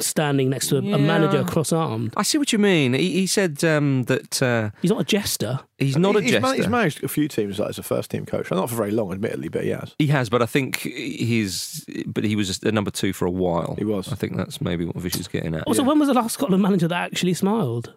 standing 0.00 0.50
next 0.50 0.68
to 0.68 0.76
a, 0.76 0.78
a 0.78 0.98
manager 0.98 1.44
cross 1.44 1.72
armed. 1.72 2.14
I 2.16 2.22
see 2.22 2.38
what 2.38 2.52
you 2.52 2.58
mean. 2.58 2.94
He, 2.94 3.12
he 3.12 3.26
said 3.26 3.62
um, 3.64 4.04
that 4.04 4.42
uh, 4.42 4.70
He's 4.82 4.90
not 4.90 5.00
a 5.00 5.04
jester. 5.04 5.60
he's 5.78 5.96
not 5.96 6.16
a 6.16 6.20
he's, 6.20 6.32
jester. 6.32 6.46
man- 6.46 6.56
he's 6.56 6.68
managed 6.68 7.04
a 7.04 7.08
few 7.08 7.28
teams 7.28 7.58
like, 7.58 7.70
as 7.70 7.78
a 7.78 7.82
first 7.82 8.10
team 8.10 8.26
coach. 8.26 8.50
Not 8.50 8.70
for 8.70 8.76
very 8.76 8.90
long, 8.90 9.12
admittedly, 9.12 9.48
but 9.48 9.64
he 9.64 9.70
has. 9.70 9.94
He 9.98 10.06
has, 10.08 10.28
but 10.28 10.42
I 10.42 10.46
think 10.46 10.78
he's. 10.78 11.84
But 12.06 12.24
he 12.24 12.36
was 12.36 12.62
a 12.62 12.72
number 12.72 12.90
two 12.90 13.12
for 13.12 13.26
a 13.26 13.30
while. 13.30 13.74
He 13.78 13.84
was. 13.84 14.12
I 14.12 14.16
think 14.16 14.36
that's 14.36 14.60
maybe 14.60 14.84
what 14.84 14.96
Vish 14.96 15.16
is 15.16 15.28
getting 15.28 15.54
at. 15.54 15.64
Also, 15.66 15.82
when 15.82 15.98
was 15.98 16.08
the 16.08 16.14
last 16.14 16.34
Scotland 16.34 16.62
manager 16.62 16.88
that 16.88 17.04
actually 17.12 17.34
smiled? 17.34 17.94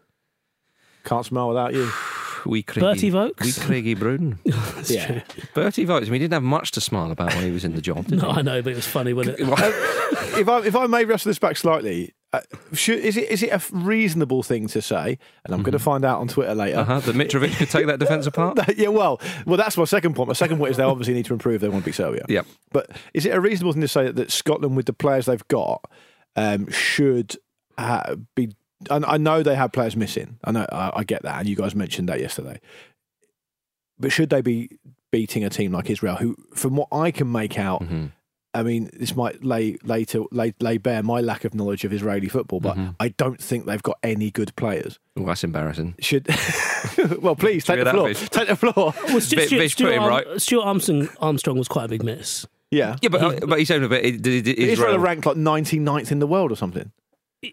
Can't 1.04 1.26
smile 1.26 1.50
without 1.50 1.74
you. 1.74 1.92
We 2.46 2.64
Craigie, 2.64 3.12
Berti 3.12 3.12
Vogts? 3.12 3.44
We 3.44 3.52
Craigie 3.52 3.96
Bruden. 3.96 4.38
yeah. 4.90 5.22
Berti 5.54 5.86
Vogts. 5.86 6.08
I 6.08 6.10
mean, 6.10 6.14
he 6.14 6.20
didn't 6.20 6.34
have 6.34 6.44
much 6.44 6.72
to 6.72 6.82
smile 6.82 7.12
about 7.12 7.34
when 7.34 7.44
he 7.44 7.52
was 7.52 7.64
in 7.64 7.76
the 7.76 7.82
job. 7.82 8.08
Did 8.08 8.22
No, 8.22 8.30
I 8.30 8.42
know, 8.42 8.62
but 8.62 8.74
it 8.74 8.76
was 8.76 8.88
funny, 8.88 9.14
wasn't 9.14 9.40
it? 9.40 9.48
if 10.38 10.50
I 10.50 10.60
if 10.60 10.76
I 10.76 10.88
may 10.88 11.06
wrestle 11.06 11.30
this 11.30 11.40
back 11.40 11.58
slightly, 11.58 12.14
uh, 12.34 12.40
should, 12.72 13.00
is 13.00 13.18
it 13.18 13.30
is 13.30 13.44
it 13.44 13.50
a 13.50 13.62
reasonable 13.76 14.42
thing 14.42 14.68
to 14.68 14.82
say? 14.82 15.18
And 15.44 15.54
I'm 15.54 15.64
going 15.64 15.74
to 15.74 15.80
find 15.80 16.06
out 16.06 16.22
on 16.22 16.30
Twitter 16.30 16.56
later. 16.56 16.80
uh-huh, 16.80 17.02
that 17.02 17.16
Mitrovic 17.16 17.58
could 17.58 17.70
take 17.70 17.88
that 17.88 18.00
defence 18.00 18.26
apart. 18.28 18.58
yeah, 18.78 18.88
well, 18.88 19.20
well, 19.46 19.58
that's 19.58 19.76
my 19.76 19.84
second 19.84 20.16
point. 20.16 20.28
My 20.28 20.34
second 20.34 20.58
point 20.58 20.72
is 20.72 20.78
they 20.78 20.84
obviously 20.84 21.14
need 21.14 21.26
to 21.26 21.34
improve. 21.34 21.60
They 21.60 21.68
want 21.68 21.84
to 21.84 21.90
beat 21.90 21.96
Serbia. 21.96 22.26
Yeah, 22.30 22.44
But 22.72 22.90
is 23.14 23.26
it 23.26 23.36
a 23.36 23.42
reasonable 23.42 23.74
thing 23.74 23.82
to 23.82 23.88
say 23.88 24.06
that, 24.06 24.16
that 24.16 24.32
Scotland, 24.32 24.78
with 24.78 24.86
the 24.86 24.94
players 24.94 25.26
they've 25.26 25.48
got, 25.50 25.84
um, 26.38 26.70
should 26.72 27.36
uh, 27.78 28.16
be? 28.36 28.56
I, 28.90 28.96
I 29.06 29.18
know 29.18 29.44
they 29.44 29.56
have 29.56 29.72
players 29.72 29.96
missing. 29.96 30.38
I 30.44 30.52
know. 30.52 30.66
I, 30.72 30.92
I 30.98 31.04
get 31.04 31.24
that, 31.24 31.40
and 31.40 31.48
you 31.50 31.56
guys 31.56 31.76
mentioned 31.76 32.10
that 32.10 32.20
yesterday. 32.20 32.60
But 34.00 34.12
should 34.12 34.30
they 34.30 34.42
be 34.42 34.80
beating 35.12 35.44
a 35.44 35.50
team 35.50 35.72
like 35.72 35.90
Israel, 35.90 36.16
who, 36.16 36.36
from 36.56 36.76
what 36.76 36.88
I 36.92 37.12
can 37.12 37.32
make 37.32 37.60
out, 37.60 37.82
Mm-hmm. 37.84 38.06
I 38.54 38.64
mean, 38.64 38.90
this 38.92 39.16
might 39.16 39.46
lay 39.46 39.78
later 39.82 40.24
lay, 40.30 40.54
lay 40.60 40.78
bare 40.78 41.02
my 41.04 41.22
lack 41.22 41.46
of 41.46 41.54
knowledge 41.56 41.86
of 41.86 41.94
Israeli 41.94 42.28
football, 42.28 42.60
but 42.60 42.76
Mm-hmm. 42.76 42.90
I 43.00 43.08
don't 43.10 43.42
think 43.42 43.66
they've 43.66 43.82
got 43.82 43.98
any 44.04 44.30
good 44.30 44.54
players. 44.58 45.00
Oh, 45.16 45.24
that's 45.26 45.46
embarrassing. 45.46 45.96
Should 46.02 46.28
well, 47.22 47.38
please 47.38 47.64
take 47.64 47.76
the 47.78 47.82
at 47.82 47.84
that 47.86 47.94
floor. 47.94 48.08
Vish. 48.10 48.30
Take 48.30 48.48
the 48.50 48.56
floor. 48.58 48.94
Well, 49.08 49.22
Stu- 49.22 49.38
Vic- 49.38 49.48
Stu- 49.48 49.58
Vic 49.58 49.66
put 49.68 49.72
Stuart, 49.72 49.98
Arm- 50.00 50.10
right. 50.10 50.42
Stuart 50.42 50.64
Armstrong, 50.66 51.08
Armstrong 51.22 51.58
was 51.58 51.70
quite 51.70 51.86
a 51.86 51.88
big 51.88 52.04
miss. 52.04 52.46
Yeah, 52.72 52.98
Yeah, 53.02 53.08
but 53.08 53.22
uh, 53.22 53.46
but 53.48 53.60
he 53.60 53.64
said 53.64 53.84
a 53.84 53.88
bit. 53.90 54.04
It, 54.06 54.28
it, 54.28 54.48
it, 54.48 54.60
Israel 54.60 54.70
Israel 54.72 54.96
are 54.96 55.00
ranked 55.00 55.26
like 55.26 55.38
99th 55.38 56.12
in 56.12 56.20
the 56.20 56.28
world 56.28 56.52
or 56.52 56.56
something. 56.58 56.92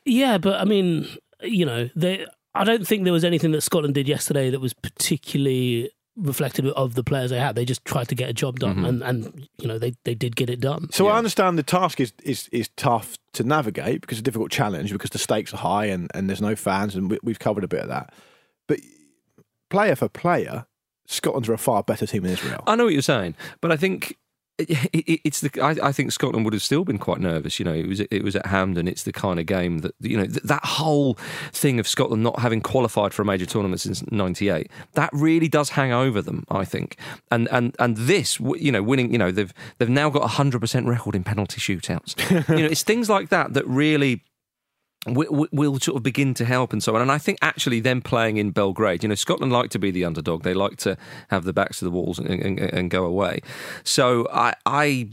Yeah, 0.04 0.38
but 0.38 0.60
I 0.60 0.64
mean, 0.64 1.08
you 1.42 1.64
know, 1.64 1.88
they. 1.96 2.26
I 2.54 2.64
don't 2.64 2.86
think 2.86 3.04
there 3.04 3.12
was 3.12 3.24
anything 3.24 3.52
that 3.52 3.60
Scotland 3.60 3.94
did 3.94 4.08
yesterday 4.08 4.50
that 4.50 4.60
was 4.60 4.72
particularly 4.72 5.90
reflective 6.16 6.66
of 6.66 6.94
the 6.94 7.04
players 7.04 7.30
they 7.30 7.38
had. 7.38 7.54
They 7.54 7.64
just 7.64 7.84
tried 7.84 8.08
to 8.08 8.14
get 8.14 8.28
a 8.28 8.32
job 8.32 8.58
done, 8.58 8.76
mm-hmm. 8.76 8.84
and, 8.84 9.02
and 9.02 9.48
you 9.58 9.68
know, 9.68 9.78
they, 9.78 9.94
they 10.04 10.14
did 10.14 10.34
get 10.36 10.50
it 10.50 10.60
done. 10.60 10.90
So 10.90 11.06
I 11.06 11.16
understand 11.16 11.58
the 11.58 11.62
task 11.62 12.00
is, 12.00 12.12
is 12.22 12.48
is 12.50 12.68
tough 12.76 13.16
to 13.34 13.44
navigate 13.44 14.00
because 14.00 14.18
it's 14.18 14.22
a 14.22 14.24
difficult 14.24 14.50
challenge 14.50 14.92
because 14.92 15.10
the 15.10 15.18
stakes 15.18 15.54
are 15.54 15.58
high 15.58 15.86
and, 15.86 16.10
and 16.14 16.28
there's 16.28 16.42
no 16.42 16.56
fans 16.56 16.96
and 16.96 17.10
we, 17.10 17.18
we've 17.22 17.38
covered 17.38 17.64
a 17.64 17.68
bit 17.68 17.80
of 17.80 17.88
that. 17.88 18.12
But 18.66 18.80
player 19.70 19.94
for 19.94 20.08
player, 20.08 20.66
Scotland 21.06 21.48
are 21.48 21.54
a 21.54 21.58
far 21.58 21.82
better 21.82 22.06
team 22.06 22.24
than 22.24 22.32
Israel. 22.32 22.64
I 22.66 22.74
know 22.74 22.84
what 22.84 22.92
you're 22.92 23.02
saying, 23.02 23.34
but 23.60 23.70
I 23.70 23.76
think 23.76 24.10
it, 24.10 24.16
it, 24.16 24.16
it's 24.58 25.40
the. 25.40 25.50
I, 25.62 25.88
I 25.88 25.92
think 25.92 26.10
Scotland 26.10 26.44
would 26.44 26.52
have 26.52 26.62
still 26.62 26.84
been 26.84 26.98
quite 26.98 27.20
nervous. 27.20 27.58
You 27.58 27.64
know, 27.64 27.72
it 27.72 27.86
was 27.86 28.00
it 28.00 28.24
was 28.24 28.34
at 28.34 28.46
Hampden. 28.46 28.88
It's 28.88 29.04
the 29.04 29.12
kind 29.12 29.38
of 29.38 29.46
game 29.46 29.78
that 29.78 29.94
you 30.00 30.16
know 30.16 30.26
th- 30.26 30.42
that 30.42 30.64
whole 30.64 31.14
thing 31.52 31.78
of 31.78 31.86
Scotland 31.86 32.22
not 32.22 32.40
having 32.40 32.60
qualified 32.60 33.14
for 33.14 33.22
a 33.22 33.24
major 33.24 33.46
tournament 33.46 33.80
since 33.80 34.02
'98. 34.10 34.68
That 34.94 35.10
really 35.12 35.48
does 35.48 35.70
hang 35.70 35.92
over 35.92 36.20
them. 36.20 36.44
I 36.50 36.64
think, 36.64 36.96
and 37.30 37.48
and 37.52 37.76
and 37.78 37.96
this, 37.96 38.40
you 38.40 38.72
know, 38.72 38.82
winning. 38.82 39.12
You 39.12 39.18
know, 39.18 39.30
they've 39.30 39.54
they've 39.78 39.88
now 39.88 40.10
got 40.10 40.24
a 40.24 40.28
hundred 40.28 40.60
percent 40.60 40.86
record 40.86 41.14
in 41.14 41.22
penalty 41.22 41.60
shootouts. 41.60 42.48
you 42.48 42.64
know, 42.64 42.70
it's 42.70 42.82
things 42.82 43.08
like 43.08 43.28
that 43.28 43.54
that 43.54 43.66
really 43.66 44.22
will, 45.06 45.46
will 45.52 45.78
sort 45.78 45.96
of 45.96 46.02
begin 46.02 46.34
to 46.34 46.44
help 46.44 46.72
and 46.72 46.82
so 46.82 46.94
on. 46.94 47.02
And 47.02 47.12
I 47.12 47.18
think 47.18 47.38
actually 47.40 47.80
them 47.80 48.02
playing 48.02 48.36
in 48.36 48.50
Belgrade, 48.50 49.02
you 49.02 49.08
know, 49.08 49.14
Scotland 49.14 49.52
like 49.52 49.70
to 49.70 49.78
be 49.78 49.90
the 49.90 50.04
underdog. 50.04 50.42
They 50.42 50.54
like 50.54 50.76
to 50.78 50.96
have 51.28 51.44
the 51.44 51.52
backs 51.52 51.78
to 51.78 51.84
the 51.84 51.90
walls 51.90 52.18
and, 52.18 52.28
and, 52.28 52.58
and 52.58 52.90
go 52.90 53.04
away. 53.04 53.40
So 53.84 54.28
I. 54.32 54.54
I 54.66 55.10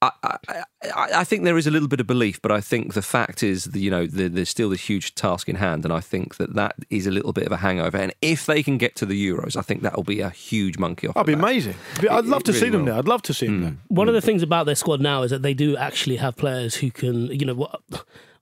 I, 0.00 0.12
I, 0.22 0.64
I 0.94 1.24
think 1.24 1.42
there 1.42 1.58
is 1.58 1.66
a 1.66 1.72
little 1.72 1.88
bit 1.88 1.98
of 1.98 2.06
belief, 2.06 2.40
but 2.40 2.52
I 2.52 2.60
think 2.60 2.94
the 2.94 3.02
fact 3.02 3.42
is, 3.42 3.64
that, 3.64 3.80
you 3.80 3.90
know, 3.90 4.06
the, 4.06 4.28
there's 4.28 4.48
still 4.48 4.70
the 4.70 4.76
huge 4.76 5.16
task 5.16 5.48
in 5.48 5.56
hand, 5.56 5.84
and 5.84 5.92
I 5.92 5.98
think 5.98 6.36
that 6.36 6.54
that 6.54 6.76
is 6.88 7.08
a 7.08 7.10
little 7.10 7.32
bit 7.32 7.46
of 7.46 7.50
a 7.50 7.56
hangover. 7.56 7.98
And 7.98 8.14
if 8.22 8.46
they 8.46 8.62
can 8.62 8.78
get 8.78 8.94
to 8.96 9.06
the 9.06 9.28
Euros, 9.28 9.56
I 9.56 9.62
think 9.62 9.82
that 9.82 9.96
will 9.96 10.04
be 10.04 10.20
a 10.20 10.30
huge 10.30 10.78
monkey 10.78 11.08
off. 11.08 11.14
That'd 11.14 11.26
be 11.26 11.34
back. 11.34 11.42
amazing. 11.42 11.74
I'd 12.08 12.26
love 12.26 12.42
it 12.42 12.44
to 12.44 12.52
really 12.52 12.60
see 12.64 12.70
them 12.70 12.82
will. 12.82 12.92
there. 12.92 12.94
I'd 12.94 13.08
love 13.08 13.22
to 13.22 13.34
see 13.34 13.46
them 13.46 13.56
hmm. 13.56 13.62
there. 13.62 13.76
One 13.88 14.06
of 14.06 14.14
the 14.14 14.20
things 14.20 14.44
about 14.44 14.66
their 14.66 14.76
squad 14.76 15.00
now 15.00 15.24
is 15.24 15.32
that 15.32 15.42
they 15.42 15.54
do 15.54 15.76
actually 15.76 16.16
have 16.18 16.36
players 16.36 16.76
who 16.76 16.92
can, 16.92 17.26
you 17.26 17.44
know, 17.44 17.54
what. 17.54 17.80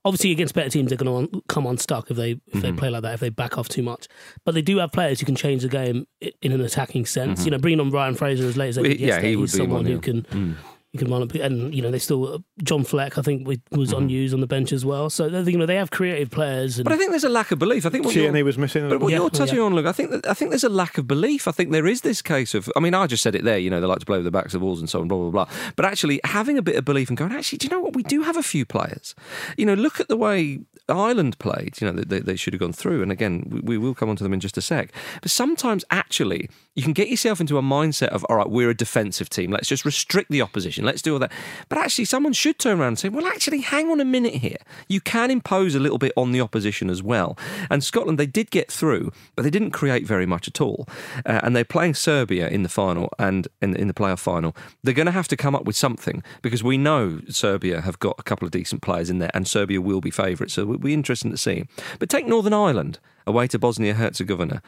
Obviously, 0.07 0.31
against 0.31 0.53
better 0.53 0.69
teams, 0.69 0.89
they're 0.89 0.97
going 0.97 1.27
to 1.27 1.43
come 1.49 1.65
unstuck 1.65 2.09
if 2.09 2.15
they 2.15 2.31
if 2.31 2.61
they 2.61 2.69
mm-hmm. 2.69 2.77
play 2.77 2.89
like 2.89 3.01
that, 3.01 3.13
if 3.13 3.19
they 3.19 3.27
back 3.27 3.57
off 3.57 3.67
too 3.67 3.83
much. 3.83 4.07
But 4.45 4.53
they 4.53 4.61
do 4.61 4.77
have 4.77 4.93
players 4.93 5.19
who 5.19 5.25
can 5.25 5.35
change 5.35 5.63
the 5.63 5.67
game 5.67 6.07
in 6.41 6.53
an 6.53 6.61
attacking 6.61 7.05
sense. 7.05 7.39
Mm-hmm. 7.39 7.45
You 7.45 7.51
know, 7.51 7.57
bringing 7.57 7.79
on 7.81 7.91
Ryan 7.91 8.15
Fraser 8.15 8.47
as 8.47 8.55
late 8.55 8.69
as 8.69 8.75
they 8.77 8.83
did 8.83 8.99
Yeah, 9.01 9.07
yesterday, 9.07 9.29
he 9.31 9.35
would 9.35 9.49
he's 9.49 9.57
someone 9.57 9.83
one, 9.83 9.85
who 9.85 9.93
yeah. 9.93 9.99
can 9.99 10.21
mm. 10.23 10.55
Who 10.93 10.99
can 10.99 11.11
run 11.11 11.21
up. 11.21 11.33
And 11.33 11.73
you 11.73 11.81
know, 11.81 11.91
they 11.91 11.99
still 11.99 12.35
uh, 12.35 12.37
John 12.63 12.83
Fleck, 12.83 13.17
I 13.17 13.21
think, 13.21 13.47
we- 13.47 13.61
was 13.71 13.91
unused 13.93 14.31
mm-hmm. 14.31 14.37
on 14.37 14.41
the 14.41 14.47
bench 14.47 14.71
as 14.71 14.85
well. 14.85 15.09
So 15.09 15.29
they- 15.29 15.51
you 15.51 15.57
know, 15.57 15.65
they 15.65 15.75
have 15.75 15.91
creative 15.91 16.29
players. 16.29 16.77
And 16.77 16.85
But 16.85 16.93
I 16.93 16.97
think 16.97 17.11
there's 17.11 17.23
a 17.23 17.29
lack 17.29 17.51
of 17.51 17.59
belief. 17.59 17.85
I 17.85 17.89
think 17.89 18.05
what 18.05 18.15
you're- 18.15 18.27
Tierney 18.27 18.43
was 18.43 18.57
missing. 18.57 18.89
But 18.89 19.01
what 19.01 19.11
Yeah, 19.11 19.17
you're 19.17 19.29
touching 19.29 19.57
yeah. 19.57 19.63
on, 19.63 19.75
look, 19.75 19.85
I 19.85 19.91
think 19.91 20.11
that, 20.11 20.27
I 20.27 20.33
think 20.33 20.51
there's 20.51 20.63
a 20.63 20.69
lack 20.69 20.97
of 20.97 21.07
belief. 21.07 21.47
I 21.47 21.51
think 21.51 21.71
there 21.71 21.87
is 21.87 22.01
this 22.01 22.21
case 22.21 22.55
of, 22.55 22.69
I 22.75 22.79
mean, 22.79 22.93
I 22.93 23.05
just 23.07 23.21
said 23.23 23.35
it 23.35 23.43
there. 23.43 23.57
You 23.59 23.69
know, 23.69 23.81
they 23.81 23.87
like 23.87 23.99
to 23.99 24.05
play 24.05 24.17
with 24.17 24.25
the 24.25 24.31
backs 24.31 24.53
of 24.53 24.61
walls 24.61 24.79
and 24.79 24.89
so 24.89 25.01
on, 25.01 25.07
blah 25.07 25.17
blah 25.17 25.29
blah. 25.45 25.47
But 25.75 25.85
actually, 25.85 26.19
having 26.23 26.57
a 26.57 26.61
bit 26.61 26.75
of 26.75 26.85
belief 26.85 27.09
and 27.09 27.17
going, 27.17 27.31
actually, 27.31 27.59
do 27.59 27.67
you 27.67 27.71
know 27.71 27.81
what? 27.81 27.95
We 27.95 28.03
do 28.03 28.21
have 28.23 28.37
a 28.37 28.43
few 28.43 28.65
players. 28.65 29.13
You 29.57 29.65
know, 29.65 29.73
look 29.73 29.99
at 29.99 30.07
the 30.07 30.17
way 30.17 30.59
Ireland 30.87 31.37
played. 31.39 31.81
You 31.81 31.91
know, 31.91 32.01
they, 32.01 32.19
they 32.19 32.35
should 32.35 32.53
have 32.53 32.61
gone 32.61 32.73
through. 32.73 33.01
And 33.03 33.11
again, 33.11 33.47
we, 33.49 33.77
we 33.77 33.77
will 33.77 33.95
come 33.95 34.09
on 34.09 34.15
to 34.15 34.23
them 34.23 34.33
in 34.33 34.39
just 34.39 34.57
a 34.57 34.61
sec. 34.61 34.91
But 35.21 35.31
sometimes, 35.31 35.83
actually, 35.91 36.49
you 36.77 36.83
can 36.83 36.93
get 36.93 37.09
yourself 37.09 37.41
into 37.41 37.57
a 37.57 37.61
mindset 37.63 38.09
of, 38.09 38.23
all 38.25 38.35
right, 38.35 38.51
we're 38.51 38.69
a 38.69 38.77
defensive 38.77 39.31
team. 39.31 39.49
Let's 39.49 39.67
just 39.67 39.83
restrict 39.83 40.29
the 40.29 40.43
opposition. 40.43 40.85
Let's 40.85 41.01
do 41.01 41.13
all 41.13 41.19
that. 41.19 41.31
But 41.69 41.79
actually, 41.79 42.05
someone 42.05 42.33
should 42.33 42.59
turn 42.59 42.79
around 42.79 42.89
and 42.89 42.99
say, 42.99 43.09
well, 43.09 43.25
actually, 43.25 43.61
hang 43.61 43.89
on 43.89 43.99
a 43.99 44.05
minute 44.05 44.35
here. 44.35 44.59
You 44.87 45.01
can 45.01 45.31
impose 45.31 45.73
a 45.73 45.79
little 45.79 45.97
bit 45.97 46.13
on 46.15 46.33
the 46.33 46.39
opposition 46.39 46.91
as 46.91 47.01
well. 47.01 47.35
And 47.71 47.83
Scotland, 47.83 48.19
they 48.19 48.27
did 48.27 48.51
get 48.51 48.71
through, 48.71 49.11
but 49.35 49.41
they 49.41 49.49
didn't 49.49 49.71
create 49.71 50.05
very 50.05 50.27
much 50.27 50.47
at 50.47 50.61
all. 50.61 50.87
Uh, 51.25 51.39
and 51.41 51.55
they're 51.55 51.65
playing 51.65 51.95
Serbia 51.95 52.47
in 52.47 52.61
the 52.61 52.69
final 52.69 53.09
and 53.17 53.47
in, 53.59 53.75
in 53.75 53.87
the 53.87 53.93
playoff 53.95 54.19
final. 54.19 54.55
They're 54.83 54.93
going 54.93 55.07
to 55.07 55.11
have 55.11 55.27
to 55.29 55.35
come 55.35 55.55
up 55.55 55.65
with 55.65 55.75
something 55.75 56.21
because 56.43 56.63
we 56.63 56.77
know 56.77 57.21
Serbia 57.27 57.81
have 57.81 57.97
got 57.97 58.17
a 58.19 58.23
couple 58.23 58.45
of 58.45 58.51
decent 58.51 58.83
players 58.83 59.09
in 59.09 59.17
there, 59.17 59.31
and 59.33 59.47
Serbia 59.47 59.81
will 59.81 59.99
be 59.99 60.11
favourites. 60.11 60.53
So 60.53 60.61
it'll 60.61 60.77
be 60.77 60.93
interesting 60.93 61.31
to 61.31 61.37
see. 61.37 61.65
But 61.97 62.09
take 62.09 62.27
Northern 62.27 62.53
Ireland 62.53 62.99
away 63.25 63.47
to 63.47 63.57
Bosnia 63.57 63.95
Herzegovina. 63.95 64.61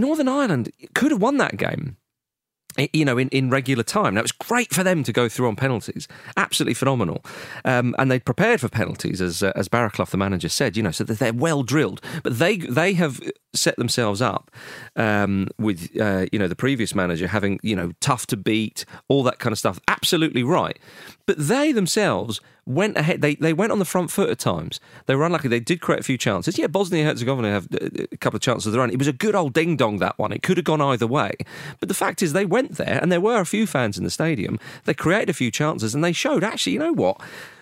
Northern 0.00 0.28
Ireland 0.28 0.72
could 0.94 1.10
have 1.10 1.22
won 1.22 1.36
that 1.38 1.56
game 1.56 1.96
you 2.92 3.04
know, 3.04 3.18
in, 3.18 3.28
in 3.30 3.50
regular 3.50 3.82
time. 3.82 4.16
It 4.16 4.22
was 4.22 4.32
great 4.32 4.72
for 4.72 4.82
them 4.82 5.02
to 5.04 5.12
go 5.12 5.28
through 5.28 5.48
on 5.48 5.56
penalties. 5.56 6.06
Absolutely 6.36 6.74
phenomenal. 6.74 7.24
Um, 7.64 7.94
and 7.98 8.10
they 8.10 8.20
prepared 8.20 8.60
for 8.60 8.68
penalties, 8.68 9.20
as 9.20 9.42
uh, 9.42 9.52
as 9.56 9.68
Baraclough, 9.68 10.10
the 10.10 10.16
manager, 10.16 10.48
said, 10.48 10.76
you 10.76 10.82
know, 10.82 10.90
so 10.90 11.04
that 11.04 11.18
they're 11.18 11.32
well 11.32 11.62
drilled. 11.62 12.00
But 12.22 12.38
they 12.38 12.58
they 12.58 12.94
have 12.94 13.20
set 13.54 13.76
themselves 13.76 14.22
up 14.22 14.50
um, 14.96 15.48
with, 15.58 15.90
uh, 16.00 16.26
you 16.32 16.38
know, 16.38 16.48
the 16.48 16.56
previous 16.56 16.94
manager 16.94 17.26
having, 17.26 17.58
you 17.62 17.74
know, 17.74 17.92
tough 18.00 18.26
to 18.28 18.36
beat, 18.36 18.84
all 19.08 19.22
that 19.24 19.38
kind 19.38 19.52
of 19.52 19.58
stuff. 19.58 19.80
Absolutely 19.88 20.42
right. 20.42 20.78
But 21.30 21.46
they 21.46 21.70
themselves 21.70 22.40
went 22.66 22.96
ahead. 22.96 23.20
They, 23.20 23.36
they 23.36 23.52
went 23.52 23.70
on 23.70 23.78
the 23.78 23.84
front 23.84 24.10
foot 24.10 24.30
at 24.30 24.40
times. 24.40 24.80
They 25.06 25.14
were 25.14 25.24
unlucky. 25.24 25.46
They 25.46 25.60
did 25.60 25.80
create 25.80 26.00
a 26.00 26.02
few 26.02 26.18
chances. 26.18 26.58
Yeah, 26.58 26.66
Bosnia 26.66 27.04
Herzegovina 27.04 27.52
have 27.52 27.68
uh, 27.72 28.06
a 28.10 28.16
couple 28.16 28.36
of 28.36 28.42
chances 28.42 28.66
of 28.66 28.72
their 28.72 28.82
own. 28.82 28.90
It 28.90 28.98
was 28.98 29.06
a 29.06 29.12
good 29.12 29.36
old 29.36 29.52
ding 29.52 29.76
dong, 29.76 29.98
that 29.98 30.18
one. 30.18 30.32
It 30.32 30.42
could 30.42 30.56
have 30.56 30.64
gone 30.64 30.80
either 30.80 31.06
way. 31.06 31.30
But 31.78 31.88
the 31.88 31.94
fact 31.94 32.20
is, 32.20 32.32
they 32.32 32.44
went 32.44 32.78
there 32.78 32.98
and 33.00 33.12
there 33.12 33.20
were 33.20 33.38
a 33.38 33.46
few 33.46 33.64
fans 33.68 33.96
in 33.96 34.02
the 34.02 34.10
stadium. 34.10 34.58
They 34.86 34.92
created 34.92 35.30
a 35.30 35.32
few 35.32 35.52
chances 35.52 35.94
and 35.94 36.02
they 36.02 36.10
showed, 36.10 36.42
actually, 36.42 36.72
you 36.72 36.80
know 36.80 36.94
what? 36.94 37.20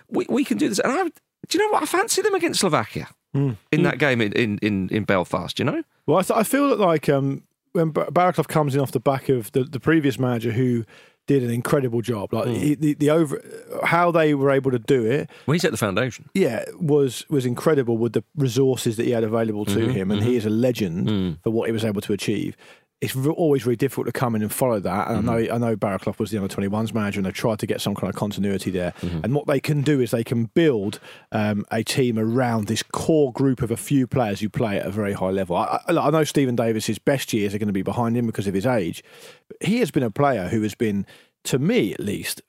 We, 0.08 0.25
we 0.30 0.44
can 0.46 0.56
do 0.56 0.70
this. 0.70 0.78
And 0.78 0.90
I, 0.90 1.02
do 1.04 1.58
you 1.58 1.58
know 1.58 1.70
what? 1.70 1.82
I 1.82 1.87
fancy 1.87 2.22
them 2.22 2.34
against 2.34 2.60
Slovakia 2.60 3.08
in 3.34 3.82
that 3.82 3.98
game 3.98 4.22
in, 4.22 4.32
in, 4.32 4.56
in, 4.62 4.88
in 4.88 5.04
Belfast, 5.04 5.58
you 5.58 5.66
know? 5.66 5.82
Well, 6.06 6.16
I, 6.16 6.22
th- 6.22 6.38
I 6.38 6.42
feel 6.42 6.70
that 6.70 6.80
like 6.80 7.10
um, 7.10 7.42
when 7.72 7.90
Bar- 7.90 8.32
comes 8.32 8.75
in 8.75 8.80
off 8.80 8.92
the 8.92 8.98
back 9.00 9.28
of 9.28 9.52
the, 9.52 9.64
the 9.64 9.78
previous 9.78 10.18
manager 10.18 10.52
who 10.52 10.87
did 11.28 11.44
an 11.44 11.50
incredible 11.50 12.00
job, 12.00 12.32
like 12.32 12.47
hmm. 12.47 12.54
he- 12.54 12.75
the, 12.75 12.94
the 12.94 13.11
over 13.11 13.40
how 13.85 14.11
they 14.11 14.35
were 14.35 14.50
able 14.50 14.73
to 14.73 14.80
do 14.80 15.04
it, 15.04 15.30
Well, 15.47 15.52
he 15.52 15.61
set 15.61 15.70
the 15.70 15.76
foundation. 15.76 16.28
yeah, 16.35 16.64
was 16.80 17.25
was 17.28 17.47
incredible 17.47 17.97
with 17.97 18.14
the 18.14 18.25
resources 18.35 18.97
that 18.97 19.04
he 19.04 19.12
had 19.12 19.23
available 19.23 19.64
to 19.66 19.78
mm-hmm. 19.78 19.90
him, 19.90 20.11
and 20.11 20.23
he 20.23 20.30
mm-hmm. 20.30 20.38
is 20.38 20.47
a 20.47 20.50
legend 20.50 21.08
hmm. 21.08 21.32
for 21.44 21.50
what 21.50 21.68
he 21.68 21.73
was 21.73 21.85
able 21.85 22.00
to 22.00 22.12
achieve. 22.12 22.56
It's 23.00 23.14
re- 23.14 23.33
always 23.33 23.64
really 23.64 23.76
difficult 23.76 24.07
to 24.07 24.12
come 24.12 24.35
in 24.35 24.43
and 24.43 24.52
follow 24.52 24.81
that. 24.81 25.09
And 25.09 25.19
I 25.19 25.21
know 25.21 25.55
I 25.55 25.59
know 25.59 25.76
Baraclough 25.76 26.19
was 26.19 26.31
the 26.31 26.38
under 26.38 26.52
21s 26.52 26.93
manager, 26.93 27.21
and 27.21 27.26
they've 27.26 27.33
tried 27.33 27.61
to 27.61 27.67
get 27.67 27.81
some 27.81 27.95
kind 27.95 28.09
of 28.12 28.17
continuity 28.17 28.71
there. 28.71 28.93
And 29.23 29.35
what 29.35 29.47
they 29.47 29.61
can 29.61 29.83
do 29.83 30.00
is 30.00 30.11
they 30.11 30.25
can 30.25 30.47
build 30.47 30.99
um, 31.31 31.64
a 31.71 31.85
team 31.85 32.19
around 32.19 32.67
this 32.67 32.83
core 32.83 33.33
group 33.33 33.62
of 33.62 33.71
a 33.71 33.76
few 33.76 34.07
players 34.07 34.40
who 34.40 34.49
play 34.49 34.78
at 34.78 34.87
a 34.87 34.90
very 34.90 35.12
high 35.12 35.31
level. 35.31 35.57
I, 35.57 35.81
I, 35.87 35.97
I 35.97 36.11
know 36.11 36.25
Steven 36.25 36.57
Davis's 36.57 36.99
best 36.99 37.33
years 37.33 37.55
are 37.55 37.59
going 37.59 37.69
to 37.69 37.73
be 37.73 37.83
behind 37.83 38.17
him 38.17 38.26
because 38.26 38.47
of 38.47 38.55
his 38.55 38.67
age, 38.67 39.05
but 39.47 39.57
he 39.61 39.78
has 39.78 39.90
been 39.90 40.02
a 40.02 40.11
player 40.11 40.49
who 40.49 40.62
has 40.62 40.75
been, 40.75 41.07
to 41.45 41.59
me 41.59 41.93
at 41.93 42.00
least, 42.00 42.43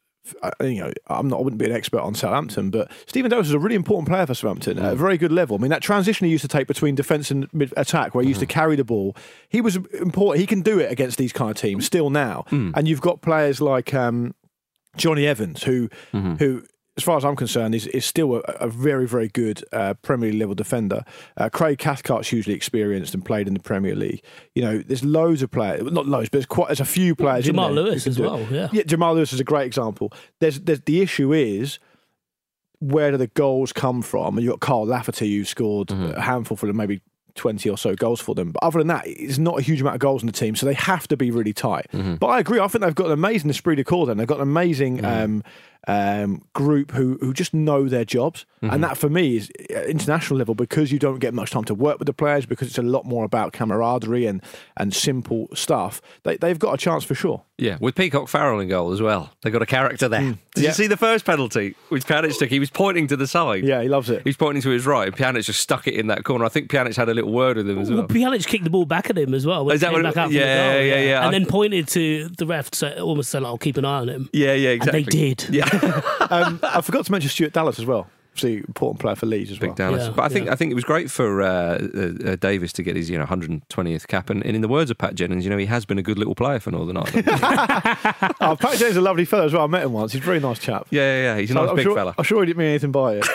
you 0.62 0.80
know, 0.82 0.92
I'm 1.08 1.28
not, 1.28 1.40
I 1.40 1.42
wouldn't 1.44 1.60
be 1.60 1.66
an 1.66 1.72
expert 1.72 2.02
on 2.02 2.16
Southampton, 2.16 2.70
but 2.70 2.92
Steven 3.08 3.30
Davis 3.32 3.48
is 3.48 3.54
a 3.54 3.60
really 3.60 3.76
important 3.76 4.08
player 4.08 4.26
for 4.26 4.34
Southampton 4.34 4.78
Mm. 4.78 4.84
at 4.84 4.94
a 4.94 4.96
very 4.96 5.18
good 5.18 5.32
level. 5.32 5.56
I 5.58 5.60
mean, 5.62 5.72
that 5.72 5.82
transition 5.82 6.26
he 6.26 6.32
used 6.32 6.42
to 6.44 6.48
take 6.48 6.68
between 6.68 6.96
defence 6.96 7.32
and 7.32 7.48
mid 7.54 7.74
attack, 7.78 8.14
where 8.16 8.24
he 8.24 8.28
used 8.30 8.40
to 8.42 8.46
Mm-hmm. 8.46 8.54
carry 8.60 8.76
the 8.76 8.84
ball, 8.84 9.16
he 9.50 9.62
was 9.62 9.76
important. 10.00 10.40
He 10.42 10.48
can 10.48 10.62
do 10.62 10.80
it 10.80 10.92
against 10.92 11.18
these 11.18 11.34
kind 11.34 11.52
of 11.52 11.58
teams 11.58 11.86
still 11.86 12.10
now. 12.10 12.46
Mm. 12.52 12.74
And 12.76 12.88
you've 12.88 13.02
got 13.02 13.22
players 13.22 13.60
like 13.62 13.94
um, 13.94 14.34
Jonny 14.98 15.26
Evans, 15.28 15.64
who, 15.64 15.90
Mm-hmm. 16.14 16.36
who, 16.36 16.64
as 17.00 17.04
far 17.04 17.16
as 17.16 17.24
I'm 17.24 17.38
concerned, 17.38 17.76
is, 17.76 17.88
is 17.88 18.06
still 18.06 18.36
a, 18.36 18.40
a 18.60 18.68
very, 18.68 19.08
very 19.08 19.30
good 19.30 19.64
uh, 19.72 19.94
Premier 20.02 20.32
League 20.32 20.42
level 20.42 20.54
defender. 20.54 21.06
Uh, 21.38 21.48
Craig 21.48 21.78
Cathcart's 21.78 22.28
hugely 22.28 22.54
experienced 22.54 23.14
and 23.14 23.24
played 23.24 23.48
in 23.48 23.54
the 23.54 23.62
Premier 23.62 23.96
League. 23.96 24.22
You 24.54 24.64
know, 24.64 24.80
there's 24.80 25.06
loads 25.06 25.42
of 25.42 25.50
players, 25.50 25.82
not 25.84 26.08
loads, 26.08 26.28
but 26.28 26.40
there's 26.40 26.46
quite 26.46 26.68
there's 26.68 26.82
a 26.82 26.86
few 26.86 27.16
players. 27.16 27.48
in 27.48 27.54
Jamal 27.54 27.74
there 27.74 27.86
Lewis 27.86 28.06
as 28.06 28.20
well, 28.20 28.46
yeah. 28.52 28.68
yeah, 28.74 28.84
Jamal 28.84 29.16
Lewis 29.16 29.32
is 29.32 29.40
a 29.40 29.46
great 29.46 29.66
example. 29.66 30.12
There's, 30.40 30.60
there's 30.60 30.82
the 30.82 31.02
issue 31.02 31.32
is 31.32 31.80
where 32.80 33.12
do 33.12 33.18
the 33.18 33.28
goals 33.28 33.72
come 33.72 34.02
from? 34.02 34.38
And 34.38 34.44
you've 34.44 34.52
got 34.52 34.60
Kyle 34.60 34.86
Lafferty 34.86 35.38
who 35.38 35.46
scored 35.46 35.92
a 35.92 36.22
handful 36.22 36.58
for 36.58 36.66
them, 36.66 36.76
maybe 36.78 37.02
20 37.36 37.70
or 37.70 37.78
so 37.78 37.96
goals 37.96 38.20
for 38.20 38.36
them. 38.36 38.52
But 38.52 38.64
other 38.64 38.80
than 38.80 38.88
that, 38.88 39.04
it's 39.06 39.38
not 39.38 39.60
a 39.60 39.62
huge 39.62 39.82
amount 39.82 39.96
of 39.96 40.02
goals 40.02 40.22
in 40.22 40.28
the 40.28 40.34
team, 40.34 40.56
so 40.56 40.66
they 40.66 40.74
have 40.74 41.08
to 41.08 41.18
be 41.18 41.32
really 41.32 41.54
tight. 41.54 41.88
But 41.92 42.28
I 42.28 42.40
agree. 42.40 42.60
I 42.60 42.68
think 42.68 42.84
they've 42.84 42.96
got 42.96 43.08
an 43.08 43.14
amazing 43.14 43.50
esprit 43.50 43.76
de 43.76 43.84
corps 43.84 44.06
then. 44.08 44.18
They've 44.18 44.28
got 44.28 44.38
an 44.38 44.44
amazing 44.44 45.04
um, 45.06 45.44
um, 45.88 46.44
group 46.54 46.92
who, 46.92 47.18
who 47.22 47.34
just 47.34 47.54
know 47.54 47.88
their 47.88 48.06
jobs. 48.06 48.46
And 48.62 48.72
mm-hmm. 48.72 48.82
that 48.82 48.98
for 48.98 49.10
me 49.10 49.38
is 49.38 49.50
at 49.70 49.86
international 49.86 50.38
level 50.38 50.54
because 50.54 50.92
you 50.92 51.00
don't 51.00 51.20
get 51.20 51.34
much 51.34 51.52
time 51.52 51.64
to 51.64 51.74
work 51.74 51.98
with 51.98 52.08
the 52.08 52.14
players 52.14 52.46
because 52.46 52.68
it's 52.68 52.78
a 52.78 52.82
lot 52.84 53.06
more 53.06 53.24
about 53.24 53.54
camaraderie 53.54 54.26
and, 54.26 54.44
and 54.76 54.94
simple 54.94 55.48
stuff. 55.54 56.02
They, 56.24 56.36
they've 56.36 56.60
got 56.60 56.74
a 56.74 56.78
chance 56.78 57.06
for 57.06 57.16
sure. 57.16 57.44
Yeah, 57.58 57.78
with 57.80 57.96
Peacock 57.96 58.28
Farrell 58.28 58.60
in 58.60 58.68
goal 58.70 58.92
as 58.92 59.02
well. 59.02 59.32
They 59.42 59.50
got 59.50 59.62
a 59.62 59.66
character 59.66 60.08
there. 60.10 60.22
Mm. 60.22 60.38
Did 60.56 60.64
Yeah. 60.64 60.70
you 60.70 60.74
see 60.74 60.88
the 60.88 60.98
first 60.98 61.26
penalty 61.26 61.76
which 61.90 62.06
Pjanic 62.06 62.38
took? 62.38 62.50
He 62.50 62.60
was 62.60 62.70
pointing 62.70 63.08
to 63.08 63.18
the 63.18 63.28
side. 63.28 63.64
Yeah, 63.64 63.82
he 63.82 63.88
loves 63.90 64.10
it. 64.10 64.22
He's 64.26 64.38
pointing 64.38 64.62
to 64.64 64.70
his 64.70 64.86
right, 64.86 65.08
and 65.08 65.16
Pjanic 65.16 65.46
just 65.46 65.60
stuck 65.62 65.88
it 65.88 65.94
in 65.94 66.08
that 66.08 66.24
corner. 66.26 66.44
I 66.46 66.50
think 66.50 66.70
Pjanic 66.70 66.96
had 66.96 67.08
a 67.10 67.14
little 67.14 67.32
word 67.32 67.58
with 67.58 67.70
him 67.70 67.78
as 67.80 67.90
well. 67.90 68.00
Well, 68.00 68.08
Pjanic 68.08 68.46
kicked 68.46 68.64
the 68.66 68.70
ball 68.70 68.86
back 68.86 69.10
at 69.10 69.18
him 69.18 69.34
as 69.34 69.46
well. 69.46 69.66
When 69.66 69.76
Is 69.76 69.82
he 69.82 69.86
that 69.86 69.92
what 69.94 70.02
it- 70.02 70.04
back 70.04 70.18
out 70.18 70.28
from 70.28 70.36
yeah, 70.36 70.80
yeah, 70.80 71.02
yeah. 71.02 71.26
And 71.26 71.34
then 71.34 71.46
pointed 71.46 71.88
to 71.90 72.30
the 72.30 72.46
ref 72.46 72.72
to 72.72 72.78
say, 72.78 73.00
almost 73.00 73.30
saying, 73.30 73.46
"I'll 73.46 73.58
keep 73.58 73.78
an 73.78 73.86
eye 73.86 74.00
on 74.00 74.10
him." 74.10 74.30
yeah, 74.34 74.54
yeah, 74.54 74.70
And 74.72 74.82
exactly. 74.82 75.04
they 75.04 75.34
did. 75.34 75.48
Yeah, 75.50 75.69
um, 76.30 76.60
I 76.64 76.82
forgot 76.82 77.06
to 77.06 77.12
mention 77.12 77.30
Stuart 77.30 77.54
Dallas 77.54 77.80
as 77.80 77.86
well. 77.86 78.08
See, 78.36 78.58
important 78.58 79.00
player 79.02 79.16
for 79.16 79.26
Leeds 79.26 79.52
as 79.52 79.60
well. 79.60 79.70
big 79.72 79.76
Dallas. 79.76 80.06
Yeah, 80.06 80.14
but 80.16 80.22
I 80.24 80.30
think 80.30 80.46
yeah. 80.46 80.54
I 80.54 80.56
think 80.56 80.72
it 80.72 80.76
was 80.76 80.84
great 80.86 81.10
for 81.12 81.42
uh, 81.42 81.48
uh, 81.50 82.30
uh, 82.32 82.36
Davis 82.38 82.72
to 82.74 82.84
get 82.84 82.96
his 82.96 83.10
you 83.10 83.18
know 83.18 83.26
120th 83.26 84.08
cap, 84.08 84.30
and, 84.30 84.46
and 84.46 84.56
in 84.56 84.62
the 84.62 84.68
words 84.68 84.90
of 84.92 84.98
Pat 84.98 85.16
Jennings, 85.16 85.44
you 85.44 85.50
know 85.50 85.58
he 85.58 85.66
has 85.66 85.84
been 85.84 85.98
a 85.98 86.04
good 86.04 86.18
little 86.18 86.36
player 86.36 86.60
for 86.60 86.72
Northern 86.72 86.96
Ireland. 86.98 87.26
yeah, 87.26 88.32
Oh, 88.42 88.56
Pat 88.56 88.74
Jennings 88.78 88.92
is 88.92 88.98
a 88.98 89.02
lovely 89.02 89.26
fellow 89.26 89.46
as 89.46 89.54
well. 89.54 89.64
I 89.64 89.68
met 89.68 89.84
him 89.84 89.92
once. 89.94 90.14
He's 90.14 90.22
a 90.22 90.26
very 90.26 90.40
nice 90.40 90.60
chap. 90.60 90.88
yeah, 90.92 91.34
yeah. 91.34 91.40
He's 91.40 91.50
a 91.50 91.54
So 91.54 91.62
nice 91.62 91.70
I'm 91.72 91.76
big 91.76 91.84
sure, 91.84 91.96
fella. 91.96 92.16
I'm 92.18 92.24
sure 92.24 92.42
he 92.42 92.46
didn't 92.46 92.60
mean 92.60 92.70
anything 92.70 92.92
by 92.92 93.16
it. 93.22 93.26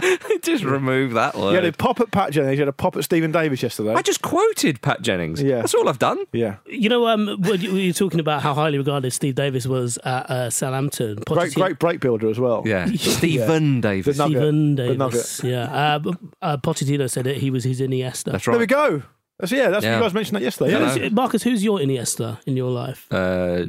Just 0.42 0.64
remove 0.64 1.12
that 1.14 1.34
He 1.34 1.54
had 1.54 1.64
a 1.64 1.72
pop 1.72 2.00
at 2.00 2.10
Pat 2.10 2.32
Jennings. 2.32 2.54
He 2.54 2.58
had 2.58 2.68
a 2.68 2.72
pop 2.72 2.96
at 2.96 3.04
Steven 3.04 3.32
Davis 3.32 3.62
yesterday. 3.62 3.94
I 3.94 4.02
just 4.02 4.22
quoted 4.22 4.80
Pat 4.82 5.02
Jennings. 5.02 5.42
Yeah. 5.42 5.56
That's 5.56 5.74
all 5.74 5.88
I've 5.88 5.98
done. 5.98 6.24
yeah. 6.32 6.56
You 6.66 6.88
know, 6.88 7.06
um, 7.08 7.36
when 7.40 7.60
you 7.60 7.72
you 7.76 7.88
were 7.90 7.92
talking 7.94 8.20
about 8.20 8.42
how 8.42 8.54
highly 8.54 8.78
regarded 8.78 9.12
Steve 9.12 9.34
Davis 9.34 9.66
was 9.66 9.98
at 10.04 10.30
uh, 10.30 10.50
Southampton. 10.50 11.16
Great, 11.16 11.26
Pochettino- 11.52 11.54
great 11.54 11.78
break 11.78 12.00
builder 12.00 12.28
as 12.30 12.38
well. 12.38 12.62
Yeah, 12.66 12.86
Steven 12.96 13.80
Davis. 13.80 14.16
The 14.16 14.22
nugget. 14.24 14.36
Steven 14.38 14.74
The 14.76 14.94
Davis. 14.94 15.40
Yeah. 15.44 15.62
Uh, 16.04 16.12
uh, 16.42 16.56
Pochettino 16.58 17.10
said 17.10 17.24
that 17.24 17.36
he 17.38 17.50
was 17.50 17.64
his 17.64 17.80
Iniesta. 17.80 18.32
That's 18.32 18.46
right. 18.46 18.52
There 18.54 18.60
we 18.60 18.66
go. 18.66 19.02
That's 19.40 19.52
yeah. 19.52 19.68
That's 19.68 19.84
Yeah. 19.84 19.96
you 19.96 20.02
guys 20.02 20.14
mentioned 20.14 20.36
that 20.36 20.42
yesterday. 20.42 20.72
Yeah, 20.72 20.80
Yeah. 20.80 20.94
Who's- 20.98 21.12
Marcus, 21.12 21.42
who's 21.42 21.62
your 21.64 21.78
Iniesta 21.78 22.38
in 22.46 22.56
your 22.56 22.70
life? 22.70 23.06
Uh, 23.10 23.66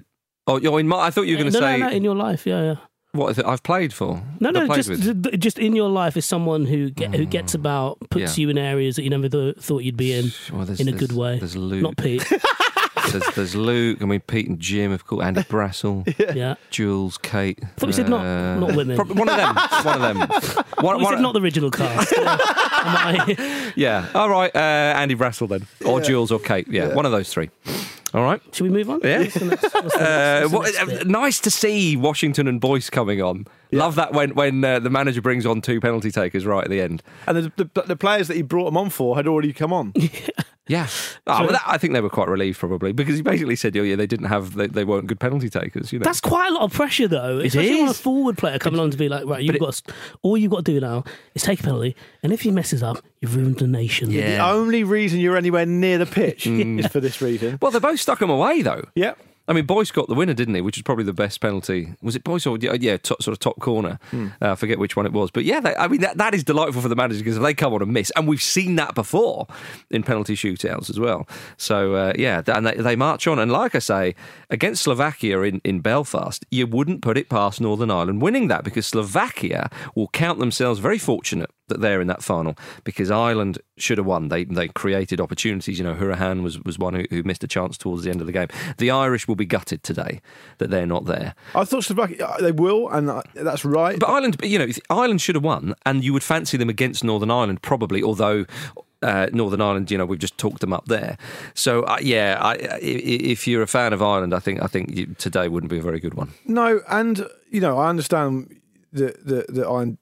oh, 0.48 0.58
you're 0.58 0.80
in 0.80 0.88
my, 0.88 0.98
I 1.00 1.10
thought 1.12 1.24
you 1.24 1.36
were 1.38 1.44
going 1.44 1.54
to 1.54 1.60
no, 1.60 1.66
say 1.66 1.78
no, 1.80 1.88
no, 1.90 1.94
in 1.94 2.04
your 2.04 2.16
life, 2.16 2.46
yeah, 2.48 2.62
yeah. 2.64 2.76
What 3.12 3.30
is 3.32 3.40
it 3.40 3.46
I've 3.46 3.64
played 3.64 3.92
for. 3.94 4.22
No, 4.40 4.52
no, 4.52 4.68
just 4.76 4.88
with. 4.90 5.40
just 5.40 5.58
in 5.58 5.76
your 5.76 5.90
life 5.90 6.16
is 6.16 6.26
someone 6.26 6.66
who 6.66 6.92
get, 6.92 7.16
who 7.16 7.26
gets 7.26 7.56
about, 7.56 7.98
puts 8.12 8.38
Yeah. 8.38 8.42
you 8.44 8.50
in 8.50 8.58
areas 8.60 8.98
that 8.98 9.04
you 9.04 9.10
never 9.10 9.28
th- 9.28 9.56
thought 9.58 9.80
you'd 9.80 9.98
be 9.98 10.14
in, 10.14 10.32
Well, 10.54 10.66
there's- 10.66 10.80
in 10.80 10.88
a 10.88 10.92
good 10.92 11.12
way. 11.14 11.40
There's 11.40 11.56
Luke. 11.58 11.82
Not 11.82 11.98
Pete. 11.98 12.24
there's, 13.12 13.26
there's 13.36 13.56
Luke. 13.56 14.04
I 14.04 14.06
mean, 14.06 14.20
Pete 14.20 14.48
and 14.48 14.60
Jim, 14.60 14.92
of 14.92 15.08
course. 15.08 15.26
Andy 15.26 15.42
Brassell, 15.50 16.04
yeah. 16.36 16.54
Jules, 16.70 17.18
Kate. 17.18 17.60
thought 17.78 17.88
you 17.88 17.94
said 17.94 18.10
not- 18.10 18.24
uh, 18.24 18.60
not 18.60 18.76
women. 18.76 18.96
prob- 18.96 19.18
one 19.18 19.28
of 19.28 19.38
them. 19.38 19.56
One 19.84 19.96
of 19.96 20.02
them. 20.02 20.18
One, 20.86 20.98
We 20.98 21.04
one- 21.04 21.14
said 21.16 21.22
not 21.22 21.34
the 21.34 21.42
original 21.42 21.72
cast. 21.72 22.14
Yeah. 23.76 24.08
All 24.14 24.30
right. 24.30 24.56
Uh, 24.56 24.60
Andy 24.60 25.16
Brassell 25.16 25.50
then, 25.50 25.66
or 25.86 26.00
Jules, 26.02 26.32
or 26.32 26.40
Kate. 26.40 26.68
Yeah, 26.68 26.94
one 26.94 27.06
of 27.06 27.12
those 27.12 27.34
three. 27.34 27.50
All 28.14 28.24
right. 28.24 28.42
Should 28.54 28.64
we 28.64 28.70
move 28.70 28.90
on? 28.90 29.02
Yeah. 29.04 29.20
What's 29.20 29.34
the 29.36 29.46
next- 29.46 29.64
what's 29.64 29.74
the 29.74 29.82
next- 29.82 29.96
Uh, 29.96 30.48
what's 30.50 30.72
the 30.72 30.78
what, 30.86 30.90
next 30.90 31.02
uh, 31.02 31.08
nice 31.08 31.40
to 31.42 31.52
see 31.52 31.96
Washington 31.96 32.48
and 32.48 32.60
Boyce 32.60 32.90
coming 32.90 33.22
on. 33.22 33.46
Love 33.72 33.96
that 33.96 34.14
when 34.14 34.34
when 34.34 34.66
uh, 34.66 34.80
the 34.80 34.90
manager 34.90 35.22
brings 35.22 35.46
on 35.46 35.62
two 35.62 35.80
penalty 35.80 36.10
takers 36.12 36.46
right 36.46 36.64
at 36.64 36.70
the 36.72 36.82
end. 36.82 37.04
And 37.28 37.52
the, 37.56 37.70
the, 37.74 37.82
the 37.84 37.96
players 37.96 38.28
that 38.28 38.36
he 38.36 38.42
brought 38.42 38.66
them 38.66 38.78
on 38.78 38.90
for 38.90 39.16
had 39.16 39.28
already 39.28 39.54
come 39.54 39.72
on. 39.72 39.94
Yeah, 40.70 40.88
oh, 41.28 41.42
well, 41.42 41.48
that, 41.50 41.64
I 41.66 41.78
think 41.78 41.94
they 41.94 42.00
were 42.02 42.10
quite 42.10 42.30
relieved 42.30 42.60
probably 42.60 42.92
because 42.94 43.16
he 43.18 43.22
basically 43.22 43.56
said, 43.58 43.76
"Oh 43.76 43.82
yeah, 43.82 43.96
they 43.98 44.08
didn't 44.08 44.28
have, 44.28 44.54
they, 44.56 44.68
they 44.68 44.86
weren't 44.86 45.08
good 45.08 45.20
penalty 45.20 45.50
takers." 45.50 45.92
You 45.92 46.00
know, 46.00 46.04
That's 46.04 46.22
quite 46.22 46.48
a 46.50 46.54
lot 46.54 46.62
of 46.64 46.72
pressure, 46.74 47.08
though. 47.08 47.40
Especially 47.40 47.82
on 47.82 47.90
a 47.90 47.94
forward 47.94 48.38
player 48.38 48.60
coming 48.60 48.80
on 48.80 48.92
to 48.92 48.98
be 48.98 49.10
like, 49.10 49.26
right, 49.26 49.44
you've 49.44 49.56
it- 49.56 49.60
got 49.60 49.74
to, 49.74 49.94
all 50.22 50.38
you've 50.38 50.52
got 50.52 50.64
to 50.66 50.72
do 50.74 50.80
now 50.80 51.04
is 51.36 51.42
take 51.42 51.60
a 51.60 51.64
penalty, 51.64 51.96
and 52.24 52.32
if 52.32 52.42
he 52.42 52.52
messes 52.52 52.82
up, 52.84 53.04
you've 53.20 53.36
ruined 53.36 53.58
the 53.58 53.68
nation. 53.68 54.12
Yeah. 54.12 54.38
The 54.38 54.44
only 54.54 54.84
reason 54.84 55.20
you're 55.20 55.36
anywhere 55.38 55.66
near 55.66 55.98
the 55.98 56.06
pitch 56.06 56.44
Mm. 56.46 56.80
is 56.80 56.88
for 56.88 57.00
this 57.00 57.20
reason. 57.22 57.58
well, 57.62 57.72
they 57.72 57.80
both 57.80 58.00
stuck 58.00 58.22
him 58.22 58.30
away 58.30 58.62
though. 58.62 58.84
Yeah. 58.96 59.16
I 59.50 59.54
mean, 59.54 59.66
Boyce 59.66 59.90
got 59.90 60.08
the 60.08 60.14
winner, 60.14 60.36
didn't 60.36 60.54
he? 60.54 60.62
Which 60.62 60.78
is 60.78 60.84
probably 60.84 61.06
the 61.06 61.14
best 61.14 61.42
penalty. 61.42 61.96
Was 62.04 62.16
it 62.16 62.24
Boyce 62.24 62.46
or 62.46 62.56
yeah, 62.60 62.98
top, 62.98 63.24
sort 63.24 63.34
of 63.34 63.40
top 63.40 63.60
corner? 63.60 64.00
Uh, 64.40 64.52
I 64.52 64.56
forget 64.56 64.78
which 64.78 64.96
one 64.96 65.08
it 65.08 65.12
was, 65.12 65.32
but 65.32 65.44
yeah, 65.44 65.60
they, 65.60 65.76
I 65.76 65.88
mean 65.88 66.02
that, 66.02 66.18
that 66.18 66.36
is 66.36 66.44
delightful 66.44 66.84
for 66.84 66.88
the 66.88 66.96
manager 66.96 67.20
because 67.20 67.38
if 67.38 67.42
they 67.42 67.56
come 67.56 67.74
on 67.74 67.82
and 67.82 67.92
miss, 67.92 68.12
and 68.16 68.28
we've 68.28 68.44
seen 68.44 68.76
that 68.76 68.94
before 68.94 69.48
in 69.90 70.04
penalty 70.04 70.36
shootouts 70.36 70.92
as 70.92 71.00
well. 71.00 71.28
So 71.58 71.96
uh, 71.96 72.14
yeah, 72.16 72.44
and 72.46 72.68
they, 72.68 72.76
they 72.76 72.96
march 72.96 73.26
on, 73.26 73.40
and 73.40 73.52
like 73.52 73.74
I 73.74 73.80
say, 73.80 74.14
against 74.52 74.84
Slovakia 74.84 75.42
in 75.42 75.62
in 75.64 75.80
Belfast, 75.80 76.46
you 76.52 76.68
wouldn't 76.68 77.02
put 77.02 77.18
it 77.18 77.28
past 77.28 77.60
Northern 77.60 77.90
Ireland 77.90 78.22
winning 78.22 78.50
that 78.50 78.64
because 78.64 78.86
Slovakia 78.86 79.72
will 79.96 80.10
count 80.10 80.38
themselves 80.38 80.80
very 80.80 81.00
fortunate 81.00 81.50
that 81.70 81.82
they're 81.82 82.02
in 82.02 82.08
that 82.08 82.22
final 82.24 82.56
because 82.84 83.10
Ireland 83.10 83.58
should 83.78 83.98
have 83.98 84.06
won. 84.08 84.28
They 84.30 84.44
they 84.44 84.68
created 84.68 85.22
opportunities. 85.22 85.80
You 85.80 85.86
know, 85.86 85.96
Hourihane 85.96 86.44
was 86.44 86.60
was 86.64 86.78
one 86.78 86.94
who, 86.94 87.06
who 87.10 87.24
missed 87.24 87.44
a 87.44 87.48
chance 87.48 87.78
towards 87.78 88.04
the 88.04 88.10
end 88.12 88.22
of 88.22 88.28
the 88.28 88.34
game. 88.34 88.48
The 88.78 88.92
Irish 88.92 89.28
will 89.28 89.36
be 89.36 89.46
gutted 89.46 89.82
today 89.84 90.22
that 90.58 90.70
they're 90.70 90.86
not 90.86 91.06
there. 91.06 91.34
I 91.56 91.64
thought 91.66 91.84
Slovakia, 91.86 92.26
uh, 92.28 92.38
they 92.42 92.52
will, 92.52 92.90
and 92.90 93.10
uh, 93.10 93.22
that's 93.34 93.64
right. 93.64 93.98
But 94.00 94.10
Ireland, 94.10 94.38
you 94.44 94.60
know, 94.60 94.68
Ireland 94.90 95.22
should 95.22 95.36
have 95.36 95.44
won, 95.44 95.74
and 95.86 96.04
you 96.04 96.12
would 96.14 96.24
fancy 96.24 96.58
them 96.58 96.70
against 96.70 97.04
Northern 97.04 97.32
Ireland 97.32 97.62
probably, 97.62 98.04
although. 98.04 98.46
Uh, 99.02 99.28
Northern 99.32 99.62
Ireland, 99.62 99.90
you 99.92 99.98
know, 99.98 100.06
we've 100.06 100.20
just 100.20 100.38
talked 100.38 100.60
them 100.60 100.74
up 100.74 100.88
there. 100.88 101.18
So, 101.54 101.84
uh, 101.84 102.00
yeah, 102.02 102.38
I, 102.42 102.56
i- 102.56 102.80
if 102.82 103.48
you're 103.48 103.62
a 103.62 103.68
fan 103.68 103.94
of 103.94 104.02
Ireland, 104.02 104.34
I 104.34 104.40
think 104.40 104.62
I 104.62 104.68
think 104.68 104.94
you, 104.94 105.06
today 105.18 105.48
wouldn't 105.48 105.70
be 105.72 105.78
a 105.78 105.82
very 105.82 106.02
good 106.02 106.16
one. 106.16 106.34
No, 106.44 106.82
and 106.90 107.26
you 107.50 107.62
know, 107.62 107.78
I 107.80 107.88
understand 107.88 108.60
that 108.92 109.26
that 109.26 109.54
that 109.56 109.68
I. 109.68 109.96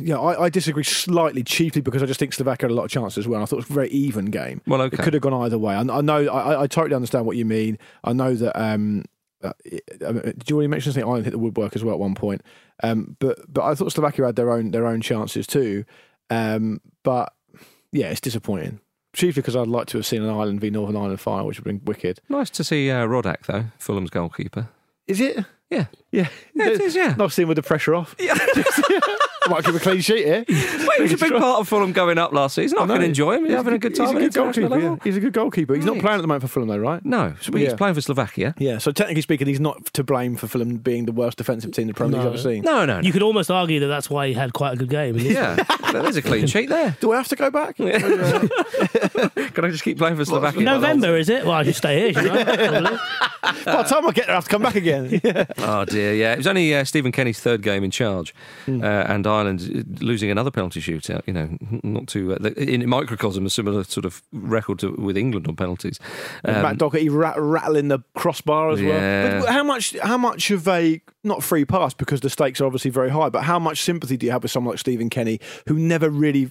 Yeah, 0.00 0.18
I, 0.18 0.44
I 0.44 0.48
disagree 0.48 0.84
slightly, 0.84 1.42
chiefly 1.42 1.80
because 1.82 2.02
I 2.02 2.06
just 2.06 2.18
think 2.20 2.32
Slovakia 2.32 2.66
had 2.68 2.72
a 2.72 2.74
lot 2.74 2.84
of 2.84 2.90
chances 2.90 3.18
as 3.18 3.28
well. 3.28 3.42
I 3.42 3.46
thought 3.46 3.56
it 3.56 3.68
was 3.68 3.70
a 3.70 3.74
very 3.74 3.88
even 3.90 4.26
game. 4.26 4.60
Well, 4.66 4.80
It 4.80 4.92
could 4.98 5.14
have 5.14 5.22
gone 5.22 5.34
either 5.34 5.58
way. 5.58 5.74
I, 5.74 5.80
I 5.80 6.00
know, 6.00 6.26
I, 6.28 6.62
I 6.62 6.66
totally 6.66 6.94
understand 6.94 7.26
what 7.26 7.36
you 7.36 7.44
mean. 7.44 7.78
I 8.02 8.12
know 8.12 8.34
that. 8.34 8.60
Um, 8.60 9.04
uh, 9.42 9.52
did 10.00 10.48
you 10.48 10.56
already 10.56 10.68
mention 10.68 10.92
something? 10.92 11.04
Ireland 11.04 11.26
hit 11.26 11.32
the 11.32 11.38
woodwork 11.38 11.76
as 11.76 11.84
well 11.84 11.94
at 11.94 12.00
one 12.00 12.14
point. 12.14 12.40
Um, 12.82 13.16
but 13.20 13.38
but 13.52 13.62
I 13.62 13.74
thought 13.74 13.92
Slovakia 13.92 14.26
had 14.26 14.36
their 14.36 14.50
own 14.50 14.70
their 14.70 14.86
own 14.86 15.00
chances 15.02 15.46
too. 15.46 15.84
Um, 16.30 16.80
but 17.02 17.34
yeah, 17.92 18.06
it's 18.06 18.20
disappointing. 18.22 18.80
Chiefly 19.14 19.42
because 19.42 19.54
I'd 19.54 19.68
like 19.68 19.86
to 19.88 19.98
have 19.98 20.06
seen 20.06 20.22
an 20.22 20.30
Ireland 20.30 20.60
v 20.60 20.70
Northern 20.70 20.96
Ireland 20.96 21.20
final, 21.20 21.46
which 21.46 21.58
would 21.60 21.66
have 21.70 21.78
been 21.78 21.84
wicked. 21.84 22.20
Nice 22.30 22.50
to 22.50 22.64
see 22.64 22.90
uh, 22.90 23.06
Rodak 23.06 23.44
though, 23.46 23.66
Fulham's 23.78 24.10
goalkeeper. 24.10 24.68
Is 25.06 25.20
it? 25.20 25.44
Yeah, 25.70 25.86
Yeah, 26.10 26.28
Yeah, 26.54 26.68
it 26.68 26.80
is, 26.80 26.94
yeah. 26.96 27.14
Not 27.16 27.32
seeing 27.32 27.48
with 27.48 27.56
the 27.56 27.62
pressure 27.62 27.94
off. 27.94 28.14
yeah. 28.18 28.34
Might 29.48 29.64
keep 29.64 29.74
a 29.74 29.78
clean 29.80 30.00
sheet 30.00 30.24
here. 30.26 30.44
Wait, 30.48 30.96
he 30.96 31.02
was 31.02 31.12
a 31.12 31.16
big 31.18 31.32
part 31.32 31.60
of 31.60 31.68
Fulham 31.68 31.92
going 31.92 32.16
up 32.18 32.32
last 32.32 32.54
season. 32.54 32.78
I, 32.78 32.86
know. 32.86 32.94
can 32.94 33.02
enjoy 33.04 33.34
him. 33.34 33.40
He's, 33.44 33.50
He's 33.50 33.56
having 33.56 33.74
a 33.74 33.78
good 33.78 33.94
time. 33.94 34.06
He's 34.08 34.16
a 34.16 34.20
good 34.20 34.34
goalkeeper. 34.34 34.78
Yeah. 34.78 34.96
He's 35.04 35.16
a 35.16 35.20
good 35.20 35.32
goalkeeper. 35.32 35.74
He's 35.74 35.84
not 35.84 35.98
playing 35.98 36.18
at 36.18 36.22
the 36.22 36.26
moment 36.26 36.42
for 36.42 36.48
Fulham, 36.48 36.68
though, 36.68 36.78
right? 36.78 37.04
No, 37.04 37.34
so 37.40 37.52
he's 37.52 37.68
Yeah. 37.68 37.76
playing 37.76 37.94
for 37.94 38.00
Slovakia. 38.00 38.54
Yeah. 38.58 38.78
So 38.78 38.90
technically 38.90 39.22
speaking, 39.22 39.46
he's 39.46 39.60
not 39.60 39.84
to 39.94 40.02
blame 40.04 40.36
for 40.36 40.46
Fulham 40.46 40.78
being 40.78 41.04
the 41.06 41.12
worst 41.12 41.36
defensive 41.38 41.72
team 41.72 41.88
the 41.88 41.94
Premier 41.94 42.14
League's 42.20 42.24
No. 42.24 42.30
ever 42.30 42.38
seen. 42.38 42.62
No, 42.62 42.84
no, 42.86 42.96
no. 42.96 43.00
You 43.00 43.12
could 43.12 43.22
almost 43.22 43.50
argue 43.50 43.80
that 43.80 43.86
that's 43.88 44.08
why 44.08 44.28
he 44.28 44.32
had 44.34 44.52
quite 44.54 44.72
a 44.72 44.76
good 44.76 44.88
game. 44.90 45.16
yeah, 45.18 45.56
There's 45.92 46.16
a 46.16 46.22
clean 46.22 46.46
sheet 46.46 46.68
there. 46.68 46.96
Do 47.00 47.12
I 47.12 47.16
have 47.16 47.28
to 47.28 47.36
go 47.36 47.50
back? 47.50 47.76
Can 47.76 49.64
I 49.64 49.70
just 49.70 49.84
keep 49.84 49.98
playing 49.98 50.16
for 50.16 50.24
Slovakia? 50.24 50.62
November, 50.62 51.16
is 51.16 51.28
it? 51.28 51.44
Well, 51.44 51.52
I 51.54 51.62
should 51.64 51.76
stay 51.76 52.12
here, 52.12 52.22
shouldn't 52.22 52.48
I? 52.48 52.98
By 53.64 53.82
the 53.82 53.88
time 53.88 54.06
I 54.06 54.12
get 54.12 54.26
there, 54.26 54.30
I 54.32 54.34
have 54.36 54.44
to 54.44 54.50
come 54.50 54.62
back 54.62 54.74
again. 54.74 55.20
Oh 55.58 55.84
dear, 55.84 56.14
yeah. 56.14 56.32
It 56.32 56.38
was 56.38 56.46
only 56.46 56.74
uh, 56.74 56.84
Stephen 56.84 57.12
Kenny's 57.12 57.40
third 57.40 57.62
game 57.62 57.84
in 57.84 57.90
charge, 57.90 58.34
Hmm. 58.66 58.82
uh, 58.82 58.86
and 58.86 59.26
Ireland 59.34 59.60
uh, 60.00 60.04
losing 60.04 60.30
another 60.30 60.50
penalty 60.50 60.80
shootout. 60.80 61.22
You 61.26 61.32
know, 61.34 61.58
not 61.82 62.06
too 62.06 62.32
uh, 62.34 62.50
in 62.56 62.88
microcosm 62.88 63.44
a 63.46 63.50
similar 63.50 63.84
sort 63.84 64.04
of 64.04 64.22
record 64.32 64.78
to, 64.80 64.92
with 64.92 65.16
England 65.16 65.46
on 65.48 65.56
penalties. 65.56 65.98
Um, 66.44 66.62
Matt 66.62 66.78
Doherty 66.78 67.08
rat- 67.08 67.36
rattling 67.38 67.88
the 67.88 68.00
crossbar 68.14 68.70
as 68.70 68.80
Yeah. 68.80 68.88
well. 69.32 69.40
But 69.42 69.52
how 69.52 69.64
much? 69.64 69.96
How 70.02 70.16
much 70.18 70.50
of 70.50 70.66
a 70.68 71.00
not 71.22 71.42
free 71.42 71.64
pass 71.64 71.94
because 71.94 72.20
the 72.20 72.30
stakes 72.30 72.60
are 72.60 72.66
obviously 72.66 72.90
very 72.90 73.10
high, 73.10 73.28
but 73.30 73.42
how 73.44 73.58
much 73.58 73.82
sympathy 73.82 74.16
do 74.16 74.26
you 74.26 74.32
have 74.32 74.42
with 74.42 74.52
someone 74.52 74.72
like 74.72 74.78
Stephen 74.80 75.08
Kenny 75.10 75.40
who 75.68 75.74
never 75.78 76.10
really 76.10 76.50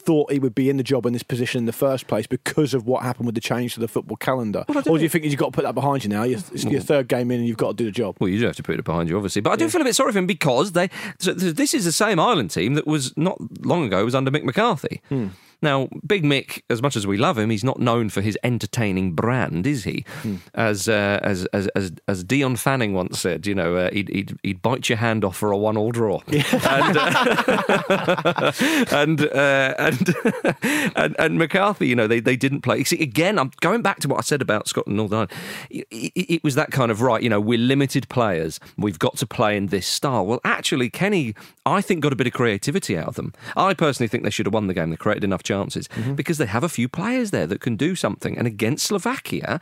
thought 0.00 0.32
he 0.32 0.38
would 0.38 0.54
be 0.54 0.70
in 0.70 0.76
the 0.76 0.82
job 0.82 1.06
in 1.06 1.12
this 1.12 1.22
position 1.22 1.60
in 1.60 1.66
the 1.66 1.72
first 1.72 2.06
place 2.06 2.26
because 2.26 2.74
of 2.74 2.86
what 2.86 3.02
happened 3.02 3.26
with 3.26 3.34
the 3.34 3.40
change 3.40 3.74
to 3.74 3.80
the 3.80 3.88
football 3.88 4.16
calendar? 4.16 4.64
or 4.68 4.96
do 4.96 5.02
you 5.02 5.08
think 5.08 5.24
you've 5.24 5.36
got 5.36 5.46
to 5.46 5.52
put 5.52 5.64
that 5.64 5.74
behind 5.74 6.04
you 6.04 6.10
now? 6.10 6.22
You're, 6.22 6.38
it's 6.52 6.64
your 6.64 6.80
mm. 6.80 6.84
third 6.84 7.08
game 7.08 7.30
in 7.30 7.40
and 7.40 7.48
you've 7.48 7.56
got 7.56 7.68
to 7.68 7.74
do 7.74 7.84
the 7.84 7.90
job. 7.90 8.16
Well, 8.20 8.28
you 8.28 8.38
do 8.38 8.46
have 8.46 8.56
to 8.56 8.62
put 8.62 8.78
it 8.78 8.84
behind 8.84 9.08
you, 9.08 9.16
obviously. 9.16 9.42
But 9.42 9.50
I 9.50 9.56
do 9.56 9.68
feel 9.68 9.80
a 9.80 9.84
bit 9.84 9.94
sorry 9.94 10.12
for 10.12 10.18
him 10.18 10.26
because 10.26 10.72
they. 10.72 10.90
So 11.18 11.32
this 11.32 11.74
is 11.74 11.84
the 11.84 11.92
same 11.92 12.18
Ireland 12.18 12.50
team 12.50 12.74
that 12.74 12.86
was 12.86 13.16
not 13.16 13.38
long 13.64 13.84
ago 13.84 14.04
was 14.04 14.14
under 14.14 14.30
Mick 14.30 14.44
McCarthy. 14.44 15.02
Hmm. 15.08 15.28
Now, 15.62 15.88
Big 16.06 16.24
Mick, 16.24 16.62
as 16.70 16.82
much 16.82 16.96
as 16.96 17.06
we 17.06 17.16
love 17.16 17.38
him, 17.38 17.50
he's 17.50 17.64
not 17.64 17.78
known 17.78 18.08
for 18.08 18.20
his 18.20 18.38
entertaining 18.42 19.12
brand, 19.12 19.66
is 19.66 19.84
he? 19.84 20.04
As, 20.54 20.88
uh, 20.88 21.20
as 21.22 21.44
as 21.46 21.68
as 21.68 21.92
as 22.08 22.24
Dion 22.24 22.56
Fanning 22.56 22.94
once 22.94 23.20
said, 23.20 23.46
you 23.46 23.54
know, 23.54 23.76
uh, 23.76 23.90
he'd, 23.90 24.08
he'd 24.08 24.38
he'd 24.42 24.62
bite 24.62 24.88
your 24.88 24.98
hand 24.98 25.24
off 25.24 25.36
for 25.36 25.50
a 25.50 25.56
one-all 25.56 25.92
draw, 25.92 26.20
and 26.28 26.96
uh, 26.96 28.52
and, 28.90 29.20
uh, 29.34 29.74
and 30.96 31.16
and 31.16 31.16
and 31.18 31.38
McCarthy, 31.38 31.88
you 31.88 31.96
know, 31.96 32.06
they, 32.06 32.20
they 32.20 32.36
didn't 32.36 32.62
play. 32.62 32.84
See, 32.84 33.02
again, 33.02 33.38
I'm 33.38 33.50
going 33.60 33.82
back 33.82 34.00
to 34.00 34.08
what 34.08 34.18
I 34.18 34.22
said 34.22 34.42
about 34.42 34.68
Scotland 34.68 34.92
and 34.92 34.96
Northern 34.96 35.28
Ireland. 35.28 35.32
It, 35.70 35.86
it, 35.90 36.34
it 36.34 36.44
was 36.44 36.54
that 36.54 36.70
kind 36.70 36.90
of 36.90 37.02
right, 37.02 37.22
you 37.22 37.28
know, 37.28 37.40
we're 37.40 37.58
limited 37.58 38.08
players. 38.08 38.60
We've 38.76 38.98
got 38.98 39.16
to 39.18 39.26
play 39.26 39.56
in 39.56 39.66
this 39.66 39.86
style. 39.86 40.26
Well, 40.26 40.40
actually, 40.44 40.90
Kenny, 40.90 41.34
I 41.66 41.80
think 41.80 42.00
got 42.00 42.12
a 42.12 42.16
bit 42.16 42.26
of 42.26 42.32
creativity 42.32 42.96
out 42.96 43.08
of 43.08 43.14
them. 43.16 43.32
I 43.56 43.74
personally 43.74 44.08
think 44.08 44.24
they 44.24 44.30
should 44.30 44.46
have 44.46 44.54
won 44.54 44.66
the 44.66 44.74
game. 44.74 44.90
They 44.90 44.96
created 44.96 45.24
enough 45.24 45.42
chances 45.50 45.88
because 46.14 46.38
they 46.38 46.46
have 46.46 46.64
a 46.64 46.68
few 46.68 46.88
players 46.88 47.30
there 47.30 47.46
that 47.46 47.60
can 47.60 47.76
do 47.76 47.94
something. 47.94 48.38
And 48.38 48.46
against 48.46 48.86
Slovakia, 48.86 49.60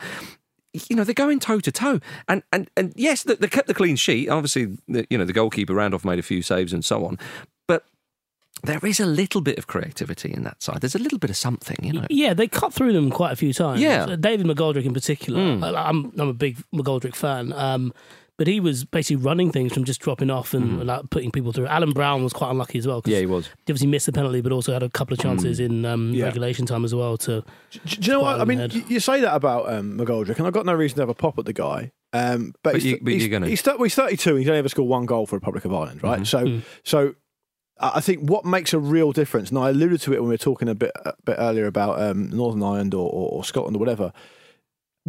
you 0.88 0.96
know 0.96 1.04
they're 1.04 1.14
going 1.26 1.40
toe 1.40 1.60
to 1.60 1.72
toe, 1.72 2.00
and 2.28 2.42
and 2.52 2.70
and 2.76 2.92
yes, 2.96 3.22
they, 3.22 3.34
they 3.34 3.48
kept 3.48 3.68
the 3.68 3.74
clean 3.74 3.96
sheet. 3.96 4.28
Obviously, 4.28 4.76
the, 4.86 5.06
you 5.10 5.18
know 5.18 5.24
the 5.24 5.32
goalkeeper 5.32 5.74
Randolph 5.74 6.04
made 6.04 6.18
a 6.18 6.22
few 6.22 6.42
saves 6.42 6.72
and 6.72 6.84
so 6.84 7.04
on, 7.06 7.18
but 7.66 7.84
there 8.62 8.84
is 8.84 9.00
a 9.00 9.06
little 9.06 9.40
bit 9.40 9.58
of 9.58 9.66
creativity 9.66 10.32
in 10.32 10.42
that 10.44 10.62
side. 10.62 10.80
There's 10.80 10.94
a 10.94 10.98
little 10.98 11.18
bit 11.18 11.30
of 11.30 11.36
something, 11.36 11.76
you 11.82 11.92
know. 11.92 12.06
Yeah, 12.10 12.34
they 12.34 12.48
cut 12.48 12.74
through 12.74 12.92
them 12.92 13.10
quite 13.10 13.32
a 13.32 13.36
few 13.36 13.52
times. 13.52 13.80
Yeah. 13.80 14.16
David 14.16 14.46
McGoldrick 14.46 14.84
in 14.84 14.94
particular. 14.94 15.40
Mm. 15.40 15.74
I'm 15.76 16.12
I'm 16.18 16.28
a 16.28 16.34
big 16.34 16.58
McGoldrick 16.74 17.14
fan. 17.14 17.52
Um, 17.52 17.92
but 18.38 18.46
he 18.46 18.60
was 18.60 18.84
basically 18.86 19.16
running 19.22 19.52
things 19.52 19.72
from 19.74 19.84
just 19.84 20.00
dropping 20.00 20.30
off 20.30 20.54
and 20.54 20.86
like 20.86 21.10
putting 21.10 21.30
people 21.30 21.52
through. 21.52 21.66
Alan 21.66 21.90
Browne 21.90 22.22
was 22.24 22.32
quite 22.32 22.50
unlucky 22.50 22.78
as 22.78 22.86
well. 22.86 23.02
'cause 23.02 23.10
Mm. 23.10 23.14
Yeah, 23.14 23.20
he 23.20 23.26
was. 23.26 23.46
Mm. 23.48 23.52
Obviously 23.64 23.86
missed 23.88 24.06
the 24.06 24.12
penalty, 24.12 24.40
but 24.40 24.52
also 24.52 24.72
had 24.72 24.82
a 24.82 24.88
couple 24.88 25.12
of 25.12 25.20
chances 25.20 25.60
in 25.60 25.84
um, 25.84 26.12
Yeah. 26.14 26.24
regulation 26.24 26.64
time 26.64 26.84
as 26.84 26.94
well. 26.94 27.16
To 27.18 27.42
Do, 27.72 27.78
do 27.84 27.96
you 28.00 28.12
know 28.12 28.20
what? 28.20 28.40
I 28.40 28.44
mean, 28.44 28.58
Head. 28.58 28.72
you, 28.72 28.84
you 28.88 29.00
say 29.00 29.20
that 29.20 29.34
about 29.34 29.70
um, 29.72 29.98
McGoldrick, 29.98 30.38
and 30.38 30.46
I've 30.46 30.52
got 30.54 30.64
no 30.64 30.74
reason 30.74 30.96
to 30.96 31.02
have 31.02 31.08
a 31.08 31.14
pop 31.14 31.38
at 31.38 31.44
the 31.44 31.52
guy. 31.52 31.90
Um, 32.14 32.54
but 32.62 32.72
But 32.72 32.74
he's, 32.82 32.84
you- 32.92 32.98
but 33.02 33.12
he's, 33.12 33.22
you're 33.26 33.30
gonna. 33.30 33.48
he's, 33.48 33.60
thir- 33.60 33.74
well, 33.76 33.82
he's 33.84 33.94
32 33.94 34.30
and 34.30 34.38
he's 34.38 34.48
only 34.48 34.58
ever 34.60 34.68
scored 34.70 34.88
one 34.88 35.04
goal 35.04 35.26
for 35.26 35.32
the 35.36 35.40
Republic 35.40 35.64
of 35.66 35.74
Ireland, 35.74 36.02
right? 36.02 36.20
Mm-hmm. 36.20 36.60
So, 36.62 36.62
so 36.84 37.14
I 37.80 37.92
I 37.96 38.00
think 38.00 38.30
what 38.30 38.44
makes 38.44 38.72
a 38.72 38.78
real 38.78 39.12
difference, 39.12 39.50
and 39.50 39.58
I 39.58 39.70
alluded 39.70 40.00
to 40.02 40.12
it 40.14 40.20
when 40.20 40.28
we 40.28 40.34
were 40.34 40.38
talking 40.38 40.68
a 40.68 40.74
bit 40.74 40.90
a 41.04 41.12
bit 41.24 41.36
earlier 41.38 41.66
about 41.66 42.00
um, 42.00 42.28
Northern 42.30 42.62
Ireland 42.62 42.94
or, 42.94 43.10
or, 43.10 43.30
or 43.32 43.44
Scotland 43.44 43.76
or 43.76 43.80
whatever. 43.80 44.12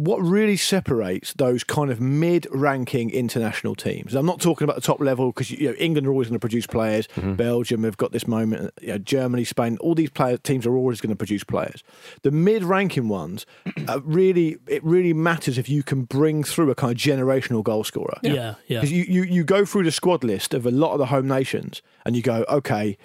What 0.00 0.22
really 0.22 0.56
separates 0.56 1.34
those 1.34 1.62
kind 1.62 1.90
of 1.90 2.00
mid-ranking 2.00 3.10
international 3.10 3.74
teams? 3.74 4.14
I'm 4.14 4.24
not 4.24 4.40
talking 4.40 4.64
about 4.64 4.76
the 4.76 4.80
top 4.80 4.98
level 4.98 5.26
because 5.26 5.50
you 5.50 5.68
know, 5.68 5.74
England 5.74 6.06
are 6.06 6.10
always 6.10 6.28
going 6.28 6.36
to 6.36 6.40
produce 6.40 6.66
players. 6.66 7.06
Mm-hmm. 7.08 7.34
Belgium 7.34 7.84
have 7.84 7.98
got 7.98 8.10
this 8.10 8.26
moment. 8.26 8.72
You 8.80 8.92
know, 8.92 8.98
Germany, 8.98 9.44
Spain, 9.44 9.76
all 9.82 9.94
these 9.94 10.08
player, 10.08 10.38
teams 10.38 10.64
are 10.64 10.74
always 10.74 11.02
going 11.02 11.10
to 11.10 11.16
produce 11.16 11.44
players. 11.44 11.82
The 12.22 12.30
mid-ranking 12.30 13.08
ones, 13.08 13.44
uh, 13.88 14.00
really, 14.02 14.56
it 14.66 14.82
really 14.82 15.12
matters 15.12 15.58
if 15.58 15.68
you 15.68 15.82
can 15.82 16.04
bring 16.04 16.44
through 16.44 16.70
a 16.70 16.74
kind 16.74 16.92
of 16.92 16.96
generational 16.96 17.62
goal 17.62 17.84
scorer. 17.84 18.16
yeah, 18.22 18.54
yeah, 18.68 18.80
Because 18.80 18.92
you, 18.92 19.04
you, 19.06 19.24
you 19.24 19.44
go 19.44 19.66
through 19.66 19.84
the 19.84 19.92
squad 19.92 20.24
list 20.24 20.54
of 20.54 20.64
a 20.64 20.70
lot 20.70 20.92
of 20.92 20.98
the 20.98 21.06
home 21.06 21.28
nations 21.28 21.82
and 22.06 22.16
you 22.16 22.22
go, 22.22 22.46
okay, 22.48 22.96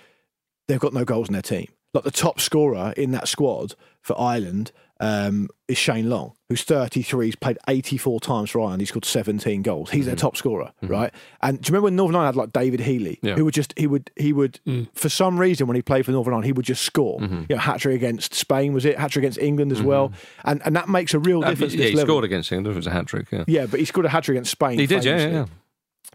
they've 0.70 0.80
got 0.80 0.94
no 0.94 1.04
goals 1.04 1.28
in 1.28 1.34
their 1.34 1.42
team. 1.42 1.68
Like 1.94 2.06
the 2.06 2.12
top 2.12 2.40
scorer 2.40 2.94
in 2.96 3.12
that 3.12 3.28
squad 3.28 3.76
for 4.02 4.18
Ireland 4.20 4.72
um, 5.00 5.50
is 5.68 5.78
Shane 5.78 6.10
Long, 6.10 6.34
who's 6.48 6.64
33. 6.64 7.26
He's 7.26 7.36
played 7.36 7.58
84 7.68 8.20
times 8.22 8.50
for 8.50 8.62
Ireland. 8.62 8.82
He's 8.82 8.90
scored 8.90 9.06
17 9.06 9.62
goals. 9.62 9.90
He's 9.90 10.06
their 10.06 10.16
mhm. 10.16 10.20
top 10.20 10.38
scorer, 10.38 10.72
mhm. 10.84 10.90
right? 10.90 11.14
And 11.42 11.60
do 11.62 11.68
you 11.68 11.74
remember 11.74 11.86
when 11.86 11.96
Northern 11.96 12.16
Ireland 12.16 12.36
had 12.36 12.40
like 12.40 12.54
David 12.54 12.80
Healy, 12.80 13.20
Yeah. 13.22 13.36
who 13.36 13.46
would 13.46 13.54
just 13.54 13.74
he 13.78 13.88
would 13.88 14.12
he 14.16 14.32
would 14.32 14.60
mm. 14.66 14.88
for 14.94 15.10
some 15.10 15.40
reason 15.40 15.68
when 15.68 15.76
he 15.76 15.82
played 15.82 16.06
for 16.06 16.12
Northern 16.12 16.34
Ireland 16.34 16.46
he 16.46 16.54
would 16.54 16.66
just 16.66 16.84
score. 16.84 17.20
Mm-hmm. 17.20 17.44
You 17.50 17.56
know, 17.56 17.58
hat 17.58 17.80
trick 17.80 17.96
against 17.96 18.34
Spain 18.34 18.74
was 18.74 18.86
it? 18.86 18.98
Hat 18.98 19.12
trick 19.12 19.24
against 19.24 19.40
England 19.40 19.72
as 19.72 19.80
mm-hmm. 19.80 19.88
well, 19.88 20.14
and 20.46 20.62
and 20.66 20.76
that 20.76 20.88
makes 20.88 21.14
a 21.14 21.20
real 21.20 21.44
Uh, 21.44 21.50
difference. 21.50 21.74
yeah, 21.74 21.88
he 21.88 21.96
level. 21.96 22.14
scored 22.14 22.24
against 22.26 22.52
England. 22.52 22.76
It 22.76 22.78
was 22.78 22.88
a 22.88 22.92
hat 22.92 23.08
trick. 23.08 23.28
Yeah, 23.32 23.44
Yeah, 23.48 23.66
but 23.66 23.80
he 23.80 23.86
scored 23.86 24.06
a 24.06 24.10
hat 24.10 24.24
trick 24.24 24.36
against 24.36 24.52
Spain. 24.52 24.80
he 24.80 24.88
did. 24.88 25.04
Yeah, 25.04 25.18
yeah, 25.18 25.28
yeah. 25.30 25.46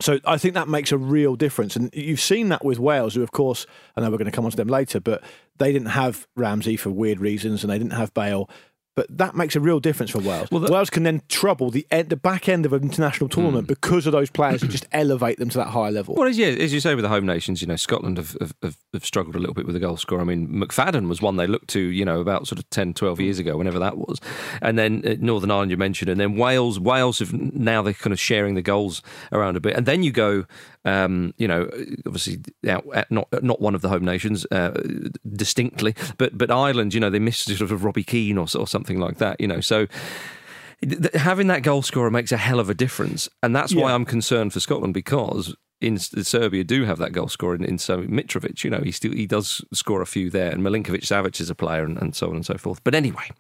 So 0.01 0.19
I 0.25 0.39
think 0.39 0.55
that 0.55 0.69
makes 0.69 0.93
a 0.93 0.99
real 0.99 1.37
difference. 1.37 1.77
And 1.77 1.91
you've 1.93 2.21
seen 2.21 2.49
that 2.49 2.65
with 2.65 2.79
Wales, 2.79 3.15
who, 3.15 3.23
of 3.23 3.33
course, 3.33 3.67
I 3.97 4.01
know 4.01 4.11
we're 4.11 4.17
going 4.17 4.31
to 4.31 4.35
come 4.35 4.47
on 4.47 4.51
to 4.51 4.57
them 4.57 4.69
later, 4.69 4.99
but 4.99 5.23
they 5.59 5.73
didn't 5.73 5.89
have 5.89 6.27
Ramsey 6.37 6.77
for 6.77 6.91
weird 6.91 7.21
reasons 7.21 7.63
and 7.63 7.71
they 7.71 7.79
didn't 7.79 7.93
have 7.93 8.15
Bale. 8.15 8.49
But 8.97 9.07
that 9.19 9.37
makes 9.37 9.55
a 9.55 9.61
real 9.61 9.79
difference 9.81 10.11
for 10.11 10.19
Wales. 10.19 10.49
Well, 10.51 10.61
that- 10.61 10.71
Wales 10.71 10.91
can 10.91 11.05
then 11.05 11.23
trouble 11.29 11.71
the 11.71 11.87
end, 11.91 12.09
the 12.09 12.17
back 12.17 12.49
end 12.49 12.67
of 12.67 12.73
an 12.73 12.83
international 12.83 13.29
tournament 13.29 13.69
because 13.69 14.07
of 14.07 14.13
those 14.13 14.31
players 14.31 14.63
who 14.63 14.69
just 14.69 14.87
elevate 14.93 15.39
them 15.39 15.49
to 15.51 15.59
that 15.59 15.69
higher 15.69 15.93
level. 15.93 16.15
Well, 16.17 16.29
as, 16.29 16.37
yeah, 16.37 16.49
as 16.49 16.73
you 16.73 16.81
say 16.81 16.95
with 16.95 17.05
the 17.05 17.09
home 17.09 17.25
nations, 17.25 17.61
you 17.63 17.69
know, 17.69 17.77
Scotland 17.77 18.17
have, 18.19 18.37
have, 18.41 18.55
have, 18.63 18.77
have 18.93 19.05
struggled 19.05 19.37
a 19.37 19.39
little 19.39 19.55
bit 19.55 19.65
with 19.65 19.75
the 19.75 19.81
goal 19.81 19.97
score. 19.97 20.21
I 20.21 20.25
mean, 20.25 20.49
McFadden 20.49 21.09
was 21.09 21.23
one 21.23 21.37
they 21.37 21.47
looked 21.47 21.69
to, 21.69 21.81
you 21.81 22.05
know, 22.05 22.21
about 22.21 22.49
sort 22.49 22.59
of 22.59 22.69
10, 22.71 22.95
12 22.95 23.21
years 23.21 23.39
ago, 23.39 23.57
whenever 23.57 23.79
that 23.79 23.97
was. 23.97 24.21
And 24.61 24.79
then 24.79 25.03
uh, 25.07 25.15
Northern 25.21 25.51
Ireland, 25.53 25.71
you 25.71 25.77
mentioned, 25.77 26.11
and 26.11 26.21
then 26.21 26.37
Wales. 26.37 26.81
Wales 26.81 27.21
have 27.21 27.33
now 27.33 27.83
they're 27.83 27.95
kind 27.95 28.13
of 28.13 28.19
sharing 28.21 28.55
the 28.55 28.63
goals 28.63 29.03
around 29.33 29.57
a 29.57 29.61
bit. 29.61 29.77
And 29.77 29.87
then 29.87 30.03
you 30.03 30.11
go, 30.11 30.47
um, 30.85 31.35
you 31.37 31.47
know, 31.47 31.69
obviously 32.07 32.39
out, 32.69 32.85
not 33.11 33.29
not 33.43 33.61
one 33.61 33.75
of 33.75 33.83
the 33.83 33.89
home 33.89 34.05
nations 34.05 34.47
uh, 34.51 34.71
distinctly, 35.33 35.95
but 36.19 36.37
but 36.37 36.51
Ireland, 36.51 36.95
you 36.95 37.01
know, 37.01 37.11
they 37.11 37.19
missed 37.19 37.47
sort 37.47 37.71
of 37.71 37.85
Robbie 37.85 38.05
Keane 38.05 38.39
or, 38.39 38.47
or 38.55 38.67
something 38.67 38.99
like 38.99 39.19
that, 39.19 39.41
you 39.41 39.47
know. 39.47 39.61
So 39.61 39.87
th- 40.83 41.15
having 41.15 41.49
that 41.49 41.63
goal 41.63 41.83
scorer 41.83 42.11
makes 42.11 42.33
a 42.33 42.37
hell 42.37 42.61
of 42.61 42.71
a 42.71 42.75
difference, 42.75 43.29
and 43.43 43.55
that's 43.55 43.75
why 43.75 43.93
I'm 43.93 44.05
concerned 44.05 44.53
for 44.53 44.61
Scotland 44.61 44.95
because 44.95 45.55
in 45.81 45.99
Serbia 45.99 46.63
do 46.63 46.85
have 46.85 46.99
that 46.99 47.13
goal 47.13 47.29
scorer 47.29 47.55
in, 47.55 47.65
in 47.65 47.79
so 47.79 48.03
Mitrovic. 48.03 48.65
You 48.65 48.71
know, 48.71 48.81
he 48.81 48.93
still 48.93 49.13
he 49.13 49.27
does 49.27 49.65
score 49.73 50.03
a 50.03 50.07
few 50.07 50.31
there, 50.31 50.51
and 50.51 50.63
Milinkovic 50.63 51.03
Savic 51.03 51.41
is 51.41 51.51
a 51.51 51.55
player, 51.55 51.85
and, 51.85 51.97
and 51.99 52.15
so 52.15 52.29
on 52.29 52.37
and 52.37 52.47
so 52.47 52.57
forth. 52.57 52.83
But 52.85 52.95
anyway, 52.95 53.31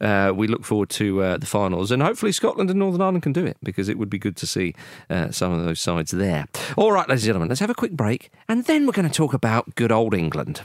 uh, 0.00 0.32
we 0.34 0.46
look 0.46 0.64
forward 0.64 0.90
to 0.90 1.22
uh, 1.22 1.36
the 1.36 1.46
finals, 1.46 1.90
and 1.90 2.02
hopefully 2.02 2.32
Scotland 2.32 2.70
and 2.70 2.78
Northern 2.78 3.02
Ireland 3.02 3.22
can 3.22 3.32
do 3.32 3.44
it 3.44 3.58
because 3.62 3.88
it 3.88 3.98
would 3.98 4.10
be 4.10 4.18
good 4.18 4.36
to 4.36 4.46
see 4.46 4.74
uh, 5.10 5.30
some 5.30 5.52
of 5.52 5.64
those 5.64 5.80
sides 5.80 6.10
there. 6.10 6.46
All 6.76 6.92
right, 6.92 7.08
ladies 7.08 7.24
and 7.24 7.28
gentlemen, 7.28 7.48
let's 7.48 7.60
have 7.60 7.70
a 7.70 7.74
quick 7.74 7.92
break, 7.92 8.30
and 8.48 8.64
then 8.64 8.86
we're 8.86 8.92
going 8.92 9.08
to 9.08 9.14
talk 9.14 9.34
about 9.34 9.74
good 9.74 9.92
old 9.92 10.14
England. 10.14 10.62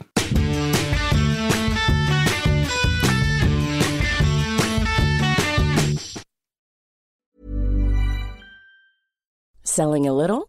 Selling 9.62 10.06
a 10.06 10.12
little 10.12 10.48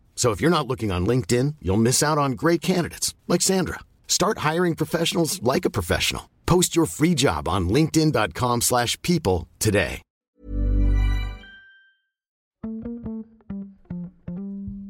So 0.21 0.29
if 0.29 0.39
you're 0.39 0.51
not 0.51 0.67
looking 0.67 0.91
on 0.91 1.07
LinkedIn, 1.07 1.55
you'll 1.63 1.77
miss 1.77 2.03
out 2.03 2.19
on 2.19 2.33
great 2.33 2.61
candidates 2.61 3.15
like 3.27 3.41
Sandra. 3.41 3.79
Start 4.07 4.37
hiring 4.49 4.75
professionals 4.75 5.41
like 5.41 5.65
a 5.65 5.71
professional. 5.71 6.29
Post 6.45 6.75
your 6.75 6.85
free 6.85 7.15
job 7.15 7.47
on 7.47 7.69
linkedin.com/people 7.69 9.47
today. 9.57 10.03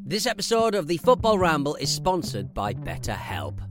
This 0.05 0.25
episode 0.25 0.75
of 0.75 0.87
the 0.87 0.97
Football 0.97 1.39
Ramble 1.39 1.75
is 1.75 1.89
sponsored 1.95 2.53
by 2.53 2.73
BetterHelp. 2.73 3.70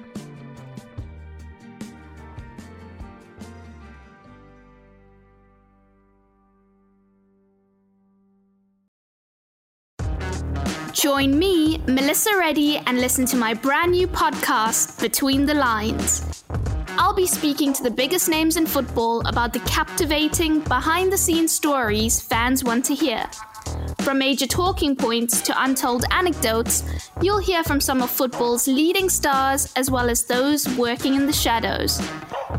Join 11.01 11.39
me, 11.39 11.79
Melissa 11.87 12.29
Reddy, 12.37 12.77
and 12.77 13.01
listen 13.01 13.25
to 13.25 13.35
my 13.35 13.55
brand 13.55 13.93
new 13.93 14.07
podcast, 14.07 15.01
Between 15.01 15.47
the 15.47 15.53
Lines. 15.55 16.43
I'll 16.89 17.15
be 17.15 17.25
speaking 17.25 17.73
to 17.73 17.81
the 17.81 17.89
biggest 17.89 18.29
names 18.29 18.55
in 18.55 18.67
football 18.67 19.27
about 19.27 19.51
the 19.51 19.61
captivating, 19.61 20.59
behind 20.59 21.11
the 21.11 21.17
scenes 21.17 21.51
stories 21.51 22.21
fans 22.21 22.63
want 22.63 22.85
to 22.85 22.93
hear. 22.93 23.25
From 24.01 24.19
major 24.19 24.45
talking 24.45 24.95
points 24.95 25.41
to 25.41 25.63
untold 25.63 26.05
anecdotes, 26.11 26.83
you'll 27.19 27.39
hear 27.39 27.63
from 27.63 27.81
some 27.81 28.03
of 28.03 28.11
football's 28.11 28.67
leading 28.67 29.09
stars 29.09 29.73
as 29.75 29.89
well 29.89 30.07
as 30.07 30.25
those 30.25 30.69
working 30.77 31.15
in 31.15 31.25
the 31.25 31.33
shadows. 31.33 31.99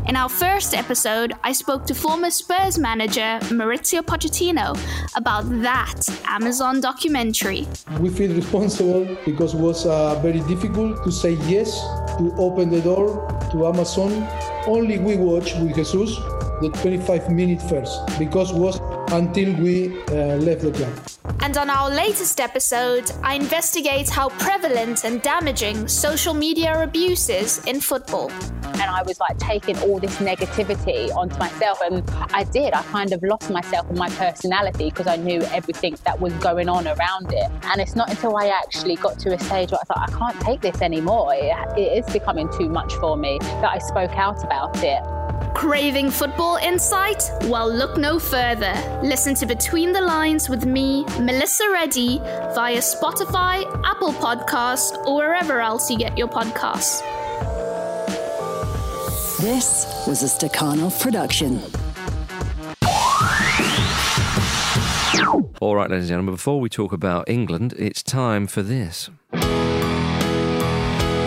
In 0.05 0.17
our 0.17 0.27
first 0.27 0.73
episode, 0.73 1.33
I 1.43 1.53
spoke 1.53 1.85
to 1.85 1.95
former 1.95 2.29
Spurs 2.29 2.77
manager 2.77 3.39
Mauricio 3.49 4.01
Pochettino 4.01 4.77
about 5.15 5.43
that 5.61 6.01
Amazon 6.25 6.81
documentary. 6.81 7.65
We 7.99 8.09
feel 8.09 8.33
responsible 8.35 9.05
because 9.25 9.53
it 9.53 9.59
was 9.61 9.85
uh, 9.85 10.19
very 10.21 10.41
difficult 10.41 11.03
to 11.05 11.11
say 11.11 11.33
yes, 11.47 11.79
to 12.17 12.33
open 12.37 12.69
the 12.69 12.81
door 12.81 13.07
to 13.51 13.65
Amazon. 13.65 14.27
Only 14.67 14.99
we 14.99 15.15
watch 15.15 15.55
with 15.55 15.75
Jesus 15.75 16.17
the 16.61 16.69
25 16.81 17.29
minute 17.31 17.61
first 17.61 18.01
because 18.19 18.51
was 18.51 18.79
until 19.13 19.53
we 19.61 20.01
uh, 20.09 20.35
left 20.37 20.61
the 20.61 20.71
club. 20.71 20.93
And 21.39 21.57
on 21.57 21.69
our 21.69 21.89
latest 21.89 22.41
episode, 22.41 23.09
I 23.23 23.35
investigate 23.35 24.09
how 24.09 24.29
prevalent 24.29 25.05
and 25.05 25.21
damaging 25.21 25.87
social 25.87 26.33
media 26.33 26.83
abuse 26.83 27.29
is 27.29 27.63
in 27.65 27.79
football. 27.79 28.31
And 28.73 28.89
I 28.89 29.03
was 29.03 29.19
like 29.19 29.37
taking 29.37 29.77
all 29.79 29.99
this 29.99 30.17
negativity 30.17 31.13
onto 31.15 31.37
myself. 31.37 31.79
And 31.81 32.03
I 32.33 32.43
did. 32.43 32.73
I 32.73 32.83
kind 32.83 33.11
of 33.13 33.21
lost 33.23 33.49
myself 33.49 33.89
and 33.89 33.97
my 33.97 34.09
personality 34.09 34.89
because 34.89 35.07
I 35.07 35.15
knew 35.15 35.41
everything 35.43 35.95
that 36.05 36.19
was 36.19 36.33
going 36.33 36.69
on 36.69 36.87
around 36.87 37.31
it. 37.31 37.49
And 37.63 37.81
it's 37.81 37.95
not 37.95 38.09
until 38.09 38.37
I 38.37 38.47
actually 38.47 38.95
got 38.95 39.19
to 39.19 39.33
a 39.33 39.39
stage 39.39 39.71
where 39.71 39.79
I 39.81 39.85
thought, 39.85 40.09
I 40.09 40.17
can't 40.17 40.39
take 40.41 40.61
this 40.61 40.81
anymore. 40.81 41.33
It, 41.33 41.77
it 41.77 42.05
is 42.05 42.13
becoming 42.13 42.49
too 42.57 42.69
much 42.69 42.93
for 42.95 43.17
me 43.17 43.37
that 43.39 43.71
I 43.71 43.77
spoke 43.79 44.11
out 44.17 44.43
about 44.43 44.83
it. 44.83 45.01
Craving 45.53 46.09
football 46.09 46.57
insight? 46.57 47.23
Well, 47.43 47.71
look 47.71 47.97
no 47.97 48.17
further. 48.19 48.73
Listen 49.03 49.35
to 49.35 49.45
Between 49.45 49.93
the 49.93 50.01
Lines 50.01 50.49
with 50.49 50.65
me, 50.65 51.05
Melissa 51.19 51.69
Reddy, 51.71 52.17
via 52.55 52.79
Spotify, 52.79 53.63
Apple 53.85 54.13
Podcasts, 54.13 54.97
or 55.05 55.17
wherever 55.17 55.61
else 55.61 55.91
you 55.91 55.97
get 55.97 56.17
your 56.17 56.27
podcasts. 56.27 57.01
This 59.43 59.85
was 60.07 60.23
a 60.23 60.27
Stakhanov 60.27 61.01
production. 61.01 61.59
All 65.59 65.75
right, 65.75 65.89
ladies 65.89 66.05
and 66.05 66.07
gentlemen, 66.07 66.35
before 66.35 66.61
we 66.61 66.69
talk 66.69 66.93
about 66.93 67.27
England, 67.27 67.73
it's 67.77 68.01
time 68.01 68.47
for 68.47 68.61
this. 68.61 69.09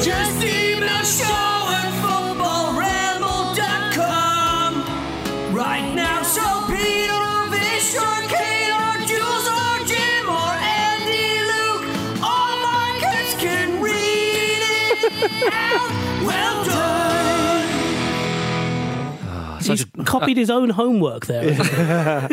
Just 0.03 0.43
Such 19.77 19.89
He's 19.95 20.05
copied 20.07 20.37
his 20.37 20.51
own 20.51 20.71
homework 20.71 21.27
there. 21.27 21.43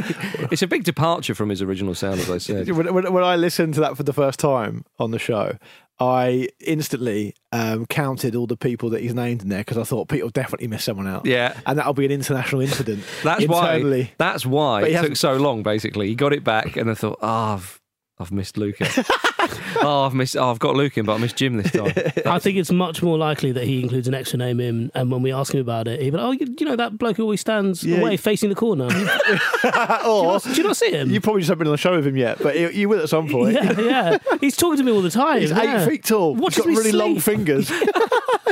it's 0.51 0.61
a 0.61 0.67
big 0.67 0.83
departure 0.83 1.35
from 1.35 1.49
his 1.49 1.61
original 1.61 1.95
sound, 1.95 2.19
as 2.19 2.29
I 2.29 2.37
said. 2.37 2.69
when, 2.71 2.93
when, 2.93 3.11
when 3.13 3.23
I 3.23 3.35
listened 3.35 3.73
to 3.75 3.79
that 3.81 3.97
for 3.97 4.03
the 4.03 4.13
first 4.13 4.39
time 4.39 4.85
on 4.99 5.11
the 5.11 5.19
show, 5.19 5.57
I 5.99 6.49
instantly 6.59 7.35
um, 7.51 7.85
counted 7.85 8.35
all 8.35 8.47
the 8.47 8.57
people 8.57 8.89
that 8.91 9.01
he's 9.01 9.13
named 9.13 9.43
in 9.43 9.49
there 9.49 9.59
because 9.59 9.77
I 9.77 9.83
thought 9.83 10.09
Peter 10.09 10.23
will 10.23 10.31
definitely 10.31 10.67
miss 10.67 10.83
someone 10.83 11.07
out. 11.07 11.25
Yeah. 11.25 11.57
and 11.65 11.77
that'll 11.77 11.93
be 11.93 12.05
an 12.05 12.11
international 12.11 12.61
incident. 12.61 13.03
That's 13.23 13.47
why. 13.47 14.11
That's 14.17 14.45
why 14.45 14.83
it 14.83 15.01
took 15.01 15.15
so 15.15 15.35
long. 15.35 15.63
Basically, 15.63 16.07
he 16.07 16.15
got 16.15 16.33
it 16.33 16.43
back, 16.43 16.75
and 16.77 16.89
I 16.89 16.93
thought, 16.95 17.19
oh, 17.21 17.27
I've, 17.27 17.81
I've 18.17 18.31
missed 18.31 18.57
Luca. 18.57 18.85
oh, 19.81 20.03
I've 20.05 20.13
missed. 20.13 20.35
Oh, 20.37 20.49
I've 20.49 20.59
got 20.59 20.75
Luca, 20.75 20.99
in, 20.99 21.05
but 21.05 21.15
I 21.15 21.17
missed 21.17 21.35
Jim 21.35 21.57
this 21.57 21.71
time. 21.71 21.93
I 22.25 22.39
think 22.39 22.57
it's 22.57 22.71
much 22.71 23.01
more 23.01 23.17
likely 23.17 23.51
that 23.51 23.63
he 23.65 23.81
includes 23.81 24.07
an 24.07 24.13
extra 24.13 24.37
name 24.37 24.59
in, 24.59 24.91
and 24.93 25.11
when 25.11 25.21
we 25.21 25.31
ask 25.31 25.53
him 25.53 25.59
about 25.61 25.87
it, 25.87 26.01
he'll 26.01 26.11
be 26.11 26.17
like, 26.17 26.25
"Oh, 26.25 26.31
you, 26.31 26.55
you 26.59 26.65
know 26.65 26.75
that 26.75 26.97
bloke 26.97 27.17
who 27.17 27.23
always 27.23 27.41
stands 27.41 27.83
Yeah. 27.83 27.97
away 27.97 28.17
facing 28.17 28.49
the 28.49 28.55
corner." 28.55 28.85
or 30.05 30.39
do 30.39 30.53
you 30.53 30.63
not 30.63 30.77
see 30.77 30.91
him? 30.91 31.09
You 31.09 31.21
probably 31.21 31.41
just 31.41 31.49
haven't 31.49 31.59
been 31.59 31.67
on 31.67 31.73
the 31.73 31.77
show 31.77 31.95
with 31.95 32.07
him 32.07 32.17
yet, 32.17 32.39
but 32.41 32.57
you, 32.57 32.69
you 32.69 32.89
will 32.89 33.01
at 33.01 33.09
some 33.09 33.29
point. 33.29 33.53
yeah, 33.53 33.79
yeah. 33.79 34.17
He's 34.41 34.55
talking 34.57 34.77
to 34.77 34.83
me 34.83 34.91
all 34.91 35.01
the 35.01 35.09
time. 35.09 35.41
He's 35.41 35.51
yeah. 35.51 35.83
eight 35.83 35.89
feet 35.89 36.03
tall. 36.03 36.35
Watches 36.35 36.65
He's 36.65 36.65
got 36.65 36.69
me 36.69 36.75
really 36.77 36.91
long 36.91 37.19
fingers. 37.19 37.69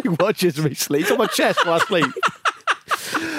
he 0.03 0.09
watches 0.09 0.59
me 0.59 0.73
sleep. 0.73 1.03
It's 1.03 1.11
on 1.11 1.17
my 1.17 1.27
chest 1.27 1.65
while 1.65 1.75
I 1.75 1.85
sleep. 1.85 2.05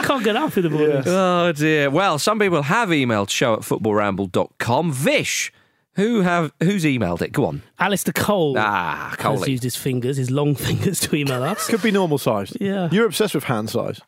Can't 0.04 0.24
get 0.24 0.36
up 0.36 0.56
in 0.56 0.62
the 0.64 0.70
morning. 0.70 1.02
Oh 1.06 1.52
dear. 1.52 1.90
Well, 1.90 2.18
some 2.18 2.38
people 2.38 2.62
have 2.62 2.88
emailed 2.90 3.30
show 3.30 3.54
at 3.54 3.60
footballramble.com. 3.60 4.92
Vish, 4.92 5.52
who 5.94 6.22
have 6.22 6.52
who's 6.62 6.84
emailed 6.84 7.22
it? 7.22 7.32
Go 7.32 7.44
on. 7.46 7.62
Alistair 7.78 8.12
Cole 8.14 8.54
Ah, 8.58 9.08
has 9.10 9.16
Coley. 9.18 9.50
used 9.50 9.62
his 9.62 9.76
fingers, 9.76 10.16
his 10.16 10.30
long 10.30 10.54
fingers, 10.66 11.00
to 11.00 11.16
email 11.16 11.42
us. 11.42 11.66
Could 11.68 11.82
be 11.82 11.90
normal 11.90 12.18
size. 12.18 12.56
Yeah. 12.60 12.88
You're 12.92 13.06
obsessed 13.06 13.34
with 13.34 13.44
hand 13.44 13.70
size. 13.70 14.00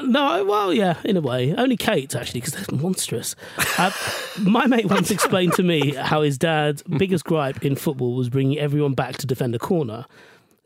No, 0.00 0.44
well, 0.44 0.72
yeah, 0.72 0.94
in 1.04 1.16
a 1.16 1.20
way. 1.20 1.52
Only 1.56 1.76
Kate's 1.76 2.14
actually, 2.14 2.40
because 2.42 2.54
they're 2.66 2.78
monstrous. 2.78 3.34
Uh, 3.78 3.90
my 4.38 4.64
mate 4.66 4.86
once 4.86 5.10
explained 5.10 5.54
to 5.54 5.64
me 5.64 5.92
how 5.94 6.22
his 6.22 6.38
dad's 6.38 6.84
biggest 6.84 7.24
gripe 7.24 7.64
in 7.64 7.74
football 7.74 8.14
was 8.14 8.28
bringing 8.28 8.58
everyone 8.60 8.94
back 8.94 9.16
to 9.18 9.26
defend 9.26 9.56
a 9.56 9.58
corner. 9.58 10.06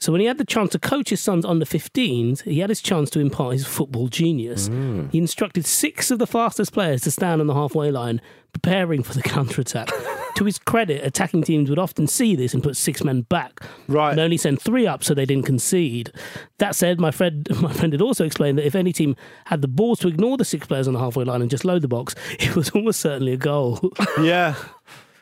So 0.02 0.10
when 0.10 0.20
he 0.20 0.26
had 0.26 0.38
the 0.38 0.44
chance 0.44 0.72
to 0.72 0.80
coach 0.80 1.10
his 1.10 1.20
sons 1.20 1.44
under 1.44 1.64
15s, 1.64 2.42
he 2.42 2.58
had 2.58 2.70
his 2.70 2.82
chance 2.82 3.08
to 3.10 3.20
impart 3.20 3.52
his 3.52 3.64
football 3.64 4.08
genius. 4.08 4.68
He 5.12 5.18
instructed 5.18 5.64
six 5.64 6.10
of 6.10 6.18
the 6.18 6.26
fastest 6.26 6.72
players 6.72 7.02
to 7.02 7.12
stand 7.12 7.40
on 7.40 7.46
the 7.46 7.54
halfway 7.54 7.92
line, 7.92 8.20
preparing 8.52 9.04
for 9.04 9.14
the 9.14 9.22
counter-attack. 9.22 9.88
to 10.34 10.44
his 10.44 10.58
credit, 10.58 11.04
attacking 11.04 11.44
teams 11.44 11.70
would 11.70 11.78
often 11.78 12.08
see 12.08 12.34
this 12.34 12.52
and 12.52 12.64
put 12.64 12.76
six 12.76 13.04
men 13.04 13.22
back, 13.22 13.60
right. 13.86 14.10
and 14.10 14.18
only 14.18 14.36
send 14.36 14.60
three 14.60 14.88
up 14.88 15.04
so 15.04 15.14
they 15.14 15.24
didn't 15.24 15.46
concede. 15.46 16.10
That 16.58 16.74
said, 16.74 16.98
my 16.98 17.12
friend, 17.12 17.46
my 17.60 17.72
friend 17.72 17.92
had 17.92 18.02
also 18.02 18.24
explained 18.24 18.58
that 18.58 18.66
if 18.66 18.74
any 18.74 18.92
team 18.92 19.14
had 19.44 19.62
the 19.62 19.68
balls 19.68 20.00
to 20.00 20.08
ignore 20.08 20.36
the 20.36 20.44
six 20.44 20.66
players 20.66 20.88
on 20.88 20.94
the 20.94 21.00
halfway 21.00 21.24
line 21.24 21.42
and 21.42 21.50
just 21.50 21.64
load 21.64 21.82
the 21.82 21.86
box, 21.88 22.16
it 22.40 22.56
was 22.56 22.70
almost 22.70 23.00
certainly 23.00 23.34
a 23.34 23.36
goal. 23.36 23.92
yeah, 24.20 24.56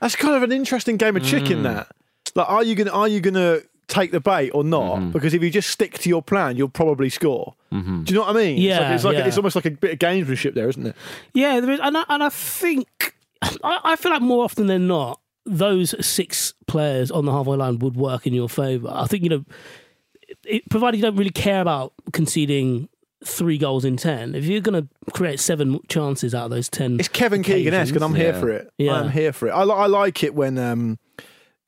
that's 0.00 0.16
kind 0.16 0.36
of 0.36 0.42
an 0.42 0.52
interesting 0.52 0.96
game 0.96 1.16
of 1.16 1.22
chicken. 1.22 1.58
Mm. 1.58 1.62
That 1.64 1.88
like, 2.34 2.48
are 2.48 2.64
you 2.64 2.74
gonna 2.74 2.92
are 2.92 3.08
you 3.08 3.20
gonna 3.20 3.60
take 3.90 4.12
the 4.12 4.20
bait 4.20 4.50
or 4.50 4.64
not? 4.64 4.96
Mm-hmm. 4.98 5.10
Because 5.10 5.34
if 5.34 5.42
you 5.42 5.50
just 5.50 5.68
stick 5.68 5.98
to 5.98 6.08
your 6.08 6.22
plan, 6.22 6.56
you'll 6.56 6.68
probably 6.70 7.10
score. 7.10 7.54
Mm-hmm. 7.72 8.04
Do 8.04 8.14
you 8.14 8.18
know 8.18 8.26
what 8.26 8.36
I 8.36 8.38
mean? 8.40 8.58
Yeah, 8.58 8.76
it's 8.76 8.80
like, 8.80 8.94
it's, 8.94 9.04
like 9.04 9.16
yeah. 9.16 9.26
it's 9.26 9.36
almost 9.36 9.56
like 9.56 9.66
a 9.66 9.70
bit 9.72 9.92
of 9.92 9.98
gamesmanship 9.98 10.54
there, 10.54 10.68
isn't 10.68 10.86
it? 10.86 10.96
Yeah, 11.34 11.60
there 11.60 11.70
is, 11.72 11.80
and 11.80 11.98
I, 11.98 12.04
and 12.08 12.22
I 12.22 12.28
think 12.30 13.14
I, 13.42 13.80
I 13.84 13.96
feel 13.96 14.12
like 14.12 14.22
more 14.22 14.44
often 14.44 14.66
than 14.66 14.86
not, 14.86 15.20
those 15.44 15.94
six 16.04 16.54
players 16.66 17.10
on 17.10 17.24
the 17.24 17.32
halfway 17.32 17.56
line 17.56 17.78
would 17.80 17.96
work 17.96 18.26
in 18.26 18.32
your 18.34 18.48
favour. 18.48 18.88
I 18.92 19.06
think 19.06 19.24
you 19.24 19.28
know, 19.30 19.44
it, 20.44 20.68
provided 20.70 20.98
you 20.98 21.02
don't 21.02 21.16
really 21.16 21.30
care 21.30 21.60
about 21.60 21.92
conceding 22.12 22.88
three 23.24 23.58
goals 23.58 23.84
in 23.84 23.96
ten. 23.96 24.34
If 24.34 24.44
you're 24.44 24.60
going 24.60 24.82
to 24.82 25.12
create 25.12 25.40
seven 25.40 25.80
chances 25.88 26.34
out 26.34 26.44
of 26.44 26.50
those 26.50 26.68
ten, 26.68 26.98
It's 26.98 27.08
Kevin 27.08 27.42
Keegan 27.42 27.74
esque, 27.74 27.94
and 27.94 28.04
I'm 28.04 28.14
here 28.14 28.30
occasions- 28.30 28.42
for 28.42 28.50
it. 28.50 28.70
Yeah. 28.78 28.94
I'm 28.94 29.10
here 29.10 29.32
for 29.32 29.48
it. 29.48 29.52
I, 29.52 29.64
li- 29.64 29.74
I 29.74 29.86
like 29.86 30.22
it 30.22 30.34
when 30.34 30.58
um, 30.58 30.98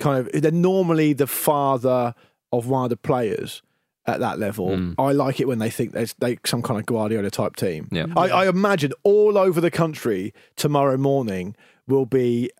kind 0.03 0.19
of 0.27 0.43
they're 0.43 0.51
normally 0.51 1.13
the 1.13 1.27
father 1.27 2.15
of 2.53 2.67
one 2.67 2.85
of 2.85 2.91
the 2.91 2.97
players 2.97 3.63
at 4.07 4.19
that 4.21 4.39
level. 4.39 4.75
Hmm. 4.77 4.93
I 4.99 5.13
like 5.13 5.41
it 5.41 5.47
when 5.47 5.59
they 5.61 5.71
think 5.71 5.93
there's 5.93 6.13
they 6.15 6.39
some 6.45 6.61
kind 6.63 6.79
of 6.81 6.87
Guardiola 6.87 7.31
type 7.31 7.55
team. 7.57 7.89
Yeah. 7.93 8.07
I, 8.17 8.29
I 8.29 8.49
imagine 8.49 8.93
all 9.05 9.39
over 9.39 9.61
the 9.61 9.71
country 9.71 10.35
tomorrow 10.57 10.97
morning 10.97 11.55
will 11.87 12.07
be 12.07 12.51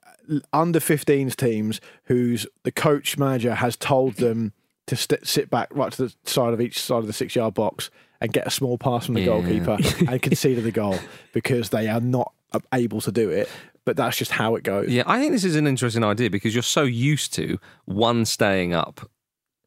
under 0.53 0.79
15s 0.79 1.35
teams 1.37 1.81
whose 2.05 2.47
the 2.63 2.71
coach 2.73 3.19
manager 3.19 3.55
has 3.57 3.77
told 3.77 4.15
them 4.17 4.53
to 4.87 4.95
st- 4.97 5.27
sit 5.27 5.51
back 5.51 5.69
right 5.73 5.93
to 5.93 6.07
the 6.07 6.15
side 6.25 6.55
of 6.55 6.61
each 6.61 6.81
side 6.81 6.99
of 6.99 7.07
the 7.09 7.13
six 7.13 7.35
yard 7.35 7.55
box 7.55 7.91
and 8.21 8.33
get 8.33 8.47
a 8.47 8.51
small 8.51 8.79
pass 8.79 9.07
from 9.07 9.15
the 9.15 9.21
Yeah. 9.23 9.27
goalkeeper 9.27 9.79
and 10.09 10.23
concede 10.23 10.63
the 10.63 10.71
goal 10.71 10.99
because 11.33 11.71
they 11.71 11.89
are 11.89 12.01
not 12.01 12.33
able 12.73 13.01
to 13.01 13.11
do 13.11 13.31
it. 13.31 13.49
But 13.85 13.97
that's 13.97 14.17
just 14.17 14.31
how 14.33 14.55
it 14.55 14.63
goes. 14.63 14.89
Yeah, 14.89 15.03
I 15.07 15.19
think 15.19 15.33
this 15.33 15.45
is 15.45 15.57
an 15.57 15.67
interesting 15.67 16.05
idea 16.05 16.31
because 16.31 16.55
you're 16.55 16.63
so 16.63 16.83
used 16.83 17.35
to 17.35 17.59
one 17.85 18.25
staying 18.25 18.75
up. 18.75 19.11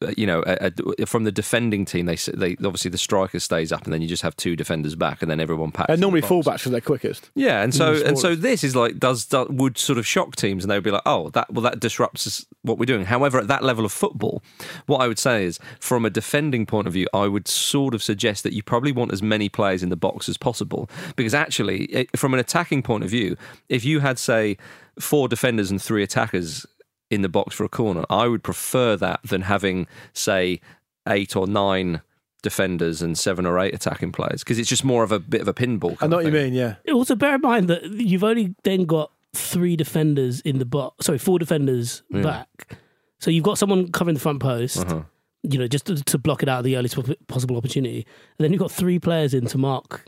Uh, 0.01 0.11
You 0.17 0.27
know, 0.27 0.43
a, 0.45 0.71
a- 0.99 1.05
from 1.05 1.23
the 1.23 1.31
defending 1.31 1.85
team, 1.85 2.05
they 2.05 2.15
they 2.15 2.55
obviously 2.65 2.91
the 2.91 2.97
striker 2.97 3.39
stays 3.39 3.71
up, 3.71 3.83
and 3.85 3.93
then 3.93 4.01
you 4.01 4.07
just 4.07 4.23
have 4.23 4.35
two 4.35 4.55
defenders 4.55 4.95
back, 4.95 5.21
and 5.21 5.31
then 5.31 5.39
everyone 5.39 5.71
packs. 5.71 5.89
And 5.89 6.01
normally 6.01 6.21
the 6.21 6.27
fullbacks 6.27 6.59
because 6.59 6.71
they're 6.71 6.81
quickest. 6.81 7.29
Yeah, 7.35 7.61
and 7.61 7.73
so 7.73 7.93
Mm, 7.95 8.05
and 8.07 8.19
so 8.19 8.35
this 8.35 8.63
is 8.63 8.75
like 8.75 8.99
does, 8.99 9.25
does 9.25 9.47
would 9.49 9.77
sort 9.77 9.97
of 9.97 10.05
shock 10.05 10.35
teams, 10.35 10.63
and 10.63 10.71
they 10.71 10.75
would 10.75 10.83
be 10.83 10.91
like, 10.91 11.03
oh, 11.05 11.29
that 11.29 11.51
well 11.53 11.63
that 11.63 11.79
disrupts 11.79 12.45
what 12.63 12.77
we're 12.77 12.85
doing. 12.85 13.05
However, 13.05 13.39
at 13.39 13.47
that 13.47 13.63
level 13.63 13.85
of 13.85 13.91
football, 13.91 14.41
what 14.85 14.97
I 14.97 15.07
would 15.07 15.19
say 15.19 15.45
is, 15.45 15.59
from 15.79 16.05
a 16.05 16.09
defending 16.09 16.65
point 16.65 16.87
of 16.87 16.93
view, 16.93 17.07
I 17.13 17.27
would 17.27 17.47
sort 17.47 17.93
of 17.93 18.03
suggest 18.03 18.43
that 18.43 18.53
you 18.53 18.63
probably 18.63 18.91
want 18.91 19.13
as 19.13 19.21
many 19.21 19.49
players 19.49 19.81
in 19.83 19.89
the 19.89 19.95
box 19.95 20.27
as 20.27 20.37
possible, 20.37 20.89
because 21.15 21.33
actually, 21.33 21.93
eh, 21.93 22.05
from 22.15 22.33
an 22.33 22.39
attacking 22.39 22.81
point 22.83 23.03
of 23.03 23.09
view, 23.09 23.37
if 23.69 23.85
you 23.85 23.99
had 24.01 24.19
say 24.19 24.57
four 24.99 25.27
defenders 25.27 25.69
and 25.71 25.81
three 25.81 26.03
attackers 26.03 26.65
in 27.11 27.21
the 27.21 27.29
box 27.29 27.55
for 27.55 27.63
a 27.63 27.69
corner, 27.69 28.03
I 28.09 28.27
would 28.27 28.43
prefer 28.43 28.95
that 28.97 29.21
than 29.23 29.41
having 29.41 29.87
say 30.13 30.59
eight 31.07 31.35
or 31.35 31.47
nine 31.47 32.01
defenders 32.41 33.01
and 33.01 33.17
seven 33.17 33.45
or 33.45 33.59
eight 33.59 33.73
attacking 33.73 34.11
players 34.11 34.43
because 34.43 34.59
it's 34.59 34.69
just 34.69 34.83
more 34.83 35.03
of 35.03 35.11
a 35.11 35.19
bit 35.19 35.41
of 35.41 35.47
a 35.47 35.53
pinball. 35.53 35.97
I 36.01 36.07
know 36.07 36.17
what 36.17 36.25
you 36.25 36.31
mean, 36.31 36.53
yeah. 36.53 36.75
Also, 36.93 37.15
bear 37.15 37.35
in 37.35 37.41
mind 37.41 37.69
that 37.69 37.83
you've 37.85 38.23
only 38.23 38.53
then 38.63 38.85
got 38.85 39.11
three 39.33 39.75
defenders 39.75 40.41
in 40.41 40.59
the 40.59 40.65
box. 40.65 41.05
Sorry, 41.07 41.17
four 41.17 41.39
defenders 41.39 42.03
Yeah. 42.09 42.21
back. 42.21 42.77
So 43.19 43.31
you've 43.31 43.43
got 43.43 43.57
someone 43.57 43.91
covering 43.91 44.13
the 44.13 44.19
front 44.19 44.39
post. 44.41 44.77
Uh-huh. 44.79 45.01
You 45.43 45.59
know, 45.59 45.67
just 45.67 45.85
to, 45.85 46.03
to 46.03 46.17
block 46.17 46.41
it 46.41 46.49
out 46.49 46.59
at 46.59 46.63
the 46.63 46.75
earliest 46.75 46.97
possible 47.27 47.55
opportunity. 47.57 48.05
And 48.37 48.43
then 48.43 48.51
you've 48.51 48.59
got 48.59 48.71
three 48.71 48.97
players 48.99 49.33
in 49.33 49.45
to 49.47 49.57
mark. 49.59 50.05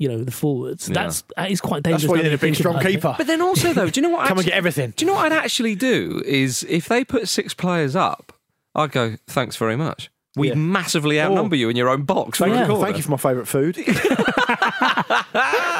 You 0.00 0.08
know, 0.08 0.24
the 0.24 0.30
forwards. 0.32 0.88
Yeah. 0.88 0.94
That's 0.94 1.22
that 1.36 1.50
is 1.50 1.60
quite 1.60 1.82
dangerous. 1.82 2.02
That's 2.04 2.10
why 2.10 2.16
you 2.16 2.22
now 2.22 2.28
need 2.30 2.34
a 2.34 2.38
big, 2.38 2.56
strong 2.56 2.74
about 2.76 2.86
it. 2.86 2.92
keeper. 2.94 3.14
But 3.18 3.26
then 3.28 3.42
also 3.42 3.72
though, 3.74 3.90
do 3.90 4.00
you 4.00 4.06
know 4.08 4.12
what? 4.14 4.26
Come 4.28 4.38
and 4.38 4.46
actually- 4.46 4.50
get 4.50 4.56
everything. 4.56 4.94
Do 4.96 5.04
you 5.04 5.10
know 5.10 5.16
what 5.16 5.30
I'd 5.30 5.36
actually 5.44 5.74
do? 5.74 6.22
Is 6.24 6.64
if 6.70 6.88
they 6.88 7.04
put 7.04 7.28
six 7.28 7.52
players 7.54 7.94
up, 7.94 8.32
I'd 8.74 8.92
go, 8.92 9.16
thanks 9.26 9.56
very 9.56 9.76
much. 9.76 10.10
We 10.36 10.48
Yeah. 10.48 10.54
massively 10.54 11.20
outnumber 11.20 11.56
you 11.56 11.68
in 11.68 11.76
your 11.76 11.88
own 11.90 12.04
box. 12.04 12.38
Thank, 12.38 12.54
you, 12.54 12.80
thank 12.80 12.96
you 12.96 13.02
for 13.02 13.10
my 13.10 13.16
favourite 13.18 13.46
food. 13.48 13.76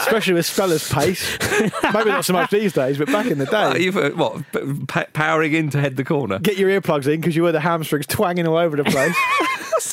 Especially 0.00 0.34
with 0.34 0.44
Speller's 0.46 0.88
pace. 0.92 1.38
Maybe 1.94 2.10
not 2.10 2.24
so 2.24 2.32
much 2.32 2.50
these 2.50 2.72
days, 2.72 2.98
but 2.98 3.06
back 3.08 3.26
in 3.26 3.38
the 3.38 3.48
Uh, 3.56 3.72
day. 3.74 3.80
you've, 3.84 3.96
uh, 3.96 4.10
what 4.10 4.42
p- 4.52 5.04
powering 5.12 5.52
in 5.52 5.70
to 5.70 5.80
head 5.80 5.96
the 5.96 6.04
corner? 6.04 6.38
Get 6.40 6.56
your 6.58 6.68
earplugs 6.68 7.06
in 7.06 7.20
because 7.20 7.36
you 7.36 7.42
were 7.42 7.52
the 7.52 7.60
hamstrings 7.60 8.06
twanging 8.06 8.46
all 8.46 8.56
over 8.56 8.76
the 8.76 8.84
place. 8.84 9.14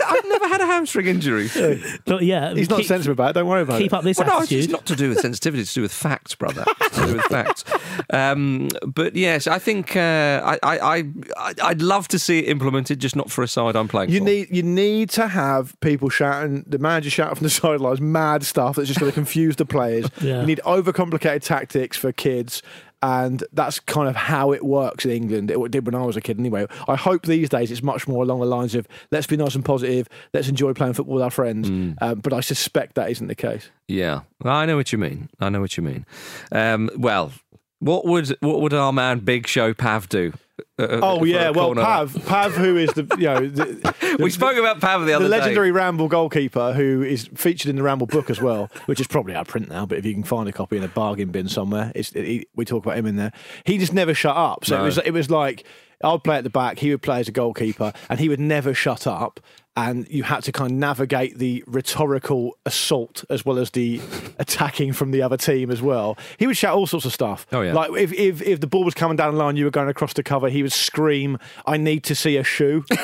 I've 0.06 0.26
never 0.26 0.48
had 0.48 0.62
a 0.62 0.66
hamstring 0.66 1.08
injury. 1.08 1.50
But 2.06 2.24
yeah, 2.24 2.54
He's 2.54 2.70
not 2.70 2.80
keep, 2.80 2.88
sensitive 2.88 3.12
about 3.14 3.32
it. 3.32 3.34
Don't 3.34 3.48
worry 3.48 3.62
about 3.62 3.78
keep 3.78 3.88
it. 3.88 3.90
Keep 3.90 3.94
up 3.94 4.04
this 4.04 4.18
Well, 4.18 4.28
no, 4.28 4.46
it's 4.50 4.68
not 4.70 4.86
to 4.86 4.96
do 4.96 5.10
with 5.10 5.20
sensitivity. 5.20 5.62
It's 5.62 5.74
to 5.74 5.80
do 5.80 5.82
with 5.84 5.94
facts, 5.94 6.36
brother. 6.36 6.64
It's 6.82 6.96
to 6.98 7.06
do 7.08 7.14
with 7.16 7.26
facts. 7.30 7.64
Um, 8.12 8.70
but 8.86 9.16
yes, 9.16 9.48
I 9.48 9.60
think 9.60 9.96
uh, 9.96 10.42
I, 10.46 10.58
I, 10.64 11.04
I, 11.38 11.54
I'd 11.64 11.82
love 11.82 12.08
to 12.10 12.20
see 12.20 12.40
it 12.40 12.48
implemented, 12.50 13.00
just 13.00 13.16
not 13.16 13.30
for 13.32 13.44
a 13.44 13.48
side 13.48 13.76
I'm 13.76 13.88
playing 13.88 14.10
You 14.12 14.20
for. 14.20 14.26
need 14.26 14.48
you 14.52 14.64
need 14.64 15.10
to 15.12 15.28
have 15.28 15.78
people 15.82 16.10
shouting, 16.10 16.64
the 16.68 16.78
manager 16.80 17.10
shouting 17.10 17.36
from 17.36 17.44
the 17.46 17.50
sidelines, 17.62 18.00
mad 18.02 18.44
stuff 18.44 18.76
that's 18.78 18.88
just 18.88 19.00
going 19.00 19.12
to 19.12 19.16
confuse 19.16 19.56
the 19.58 19.66
players. 19.66 20.10
Yeah. 20.22 20.42
You 20.42 20.46
need 20.48 20.62
overcomplicated 20.66 21.42
tactics 21.44 21.98
for 21.98 22.12
kids, 22.12 22.62
and 23.02 23.44
that's 23.54 23.80
kind 23.80 24.08
of 24.08 24.16
how 24.16 24.52
it 24.52 24.64
works 24.64 25.06
in 25.06 25.12
England. 25.12 25.52
It 25.52 25.72
did 25.72 25.86
when 25.86 25.96
I 25.96 26.04
was 26.06 26.18
a 26.18 26.22
kid, 26.22 26.40
anyway. 26.40 26.66
I 26.88 26.96
hope 26.96 27.26
these 27.26 27.50
days 27.50 27.72
it's 27.72 27.84
much 27.84 28.08
more 28.08 28.24
along 28.24 28.40
the 28.40 28.46
lines 28.46 28.76
of 28.76 28.88
let's 29.12 29.28
be 29.28 29.38
nice 29.38 29.56
and 29.56 29.64
positive, 29.64 30.08
let's 30.34 30.48
enjoy 30.48 30.74
playing 30.74 30.94
football 30.94 31.16
with 31.16 31.24
our 31.24 31.32
friends. 31.32 31.70
Mm. 31.70 31.96
Um, 32.02 32.20
but 32.20 32.34
I 32.34 32.40
suspect 32.40 32.96
that 32.96 33.10
isn't 33.12 33.28
the 33.28 33.36
case. 33.36 33.70
Yeah, 33.88 34.22
I 34.44 34.66
know 34.66 34.76
what 34.76 34.92
you 34.92 34.98
mean. 34.98 35.30
I 35.40 35.50
know 35.50 35.62
what 35.62 35.78
you 35.78 35.84
mean. 35.84 36.06
Um, 36.52 36.90
well, 36.98 37.32
what 37.80 38.06
would 38.06 38.30
what 38.40 38.62
would 38.62 38.74
our 38.74 38.92
man 38.92 39.20
Big 39.20 39.48
Show 39.48 39.74
Pav 39.74 40.10
do? 40.10 40.34
Uh, 40.80 41.00
Oh 41.02 41.24
yeah, 41.24 41.50
well? 41.50 41.74
Pav, 41.76 42.16
Pav, 42.26 42.54
who 42.56 42.78
is 42.78 42.90
the 42.94 43.04
you 43.18 43.26
know 43.26 43.48
the, 43.48 44.18
we 44.20 44.30
spoke 44.30 44.58
about 44.58 44.80
Pav 44.80 45.06
the 45.06 45.14
other 45.14 45.26
the 45.26 45.30
legendary 45.30 45.68
day. 45.70 45.72
Ramble 45.72 46.08
goalkeeper 46.08 46.74
who 46.74 47.04
is 47.04 47.30
featured 47.36 47.70
in 47.70 47.76
the 47.76 47.84
Ramble 47.84 48.08
book 48.08 48.30
as 48.30 48.42
well, 48.42 48.70
which 48.86 49.00
is 49.00 49.08
probably 49.08 49.34
out 49.36 49.42
of 49.42 49.48
print 49.48 49.70
now. 49.70 49.86
But 49.86 50.00
if 50.00 50.06
you 50.06 50.14
can 50.14 50.24
find 50.24 50.48
a 50.50 50.52
copy 50.52 50.78
in 50.78 50.84
a 50.84 50.88
bargain 50.88 51.30
bin 51.30 51.48
somewhere, 51.48 51.92
it's, 51.96 52.12
it, 52.14 52.48
we 52.56 52.66
talk 52.66 52.86
about 52.86 52.98
him 52.98 53.06
in 53.06 53.16
there. 53.16 53.32
He 53.66 53.78
just 53.78 53.94
never 53.94 54.14
shut 54.14 54.36
up. 54.36 54.66
So 54.66 54.76
No. 54.78 54.82
it 54.84 54.86
was 54.86 54.98
it 55.00 55.12
was 55.12 55.30
like 55.30 55.64
I'd 56.04 56.24
play 56.24 56.38
at 56.38 56.44
the 56.44 56.50
back, 56.52 56.80
he 56.80 56.92
would 56.92 57.02
play 57.02 57.20
as 57.20 57.28
a 57.28 57.32
goalkeeper, 57.32 57.92
and 58.10 58.20
he 58.20 58.30
would 58.30 58.40
never 58.40 58.74
shut 58.74 59.08
up. 59.08 59.40
And 59.78 60.10
you 60.10 60.24
had 60.24 60.44
to 60.44 60.52
kind 60.52 60.72
of 60.72 60.78
navigate 60.78 61.38
the 61.38 61.64
rhetorical 61.68 62.58
assault 62.66 63.24
as 63.30 63.46
well 63.46 63.58
as 63.60 63.72
the 63.72 64.02
attacking 64.40 64.92
from 64.92 65.12
the 65.12 65.22
other 65.22 65.38
team 65.38 65.72
as 65.72 65.82
well. 65.82 66.18
He 66.38 66.48
would 66.48 66.58
shout 66.58 66.76
all 66.76 66.88
sorts 66.88 67.06
of 67.06 67.14
stuff. 67.14 67.46
Oh, 67.52 67.62
yeah. 67.62 67.74
Like 67.74 67.92
if, 67.92 68.12
if 68.12 68.42
if 68.42 68.60
the 68.60 68.68
ball 68.68 68.84
was 68.84 68.96
coming 68.96 69.16
down 69.16 69.34
the 69.34 69.40
line, 69.40 69.56
you 69.56 69.66
were 69.66 69.72
going 69.72 69.88
across 69.88 70.14
the 70.14 70.24
cover, 70.24 70.50
he 70.50 70.64
would 70.64 70.74
scream, 70.74 71.38
"I 71.66 71.78
need 71.78 72.04
to 72.06 72.16
see 72.16 72.38
a 72.38 72.44
shoe." 72.44 72.84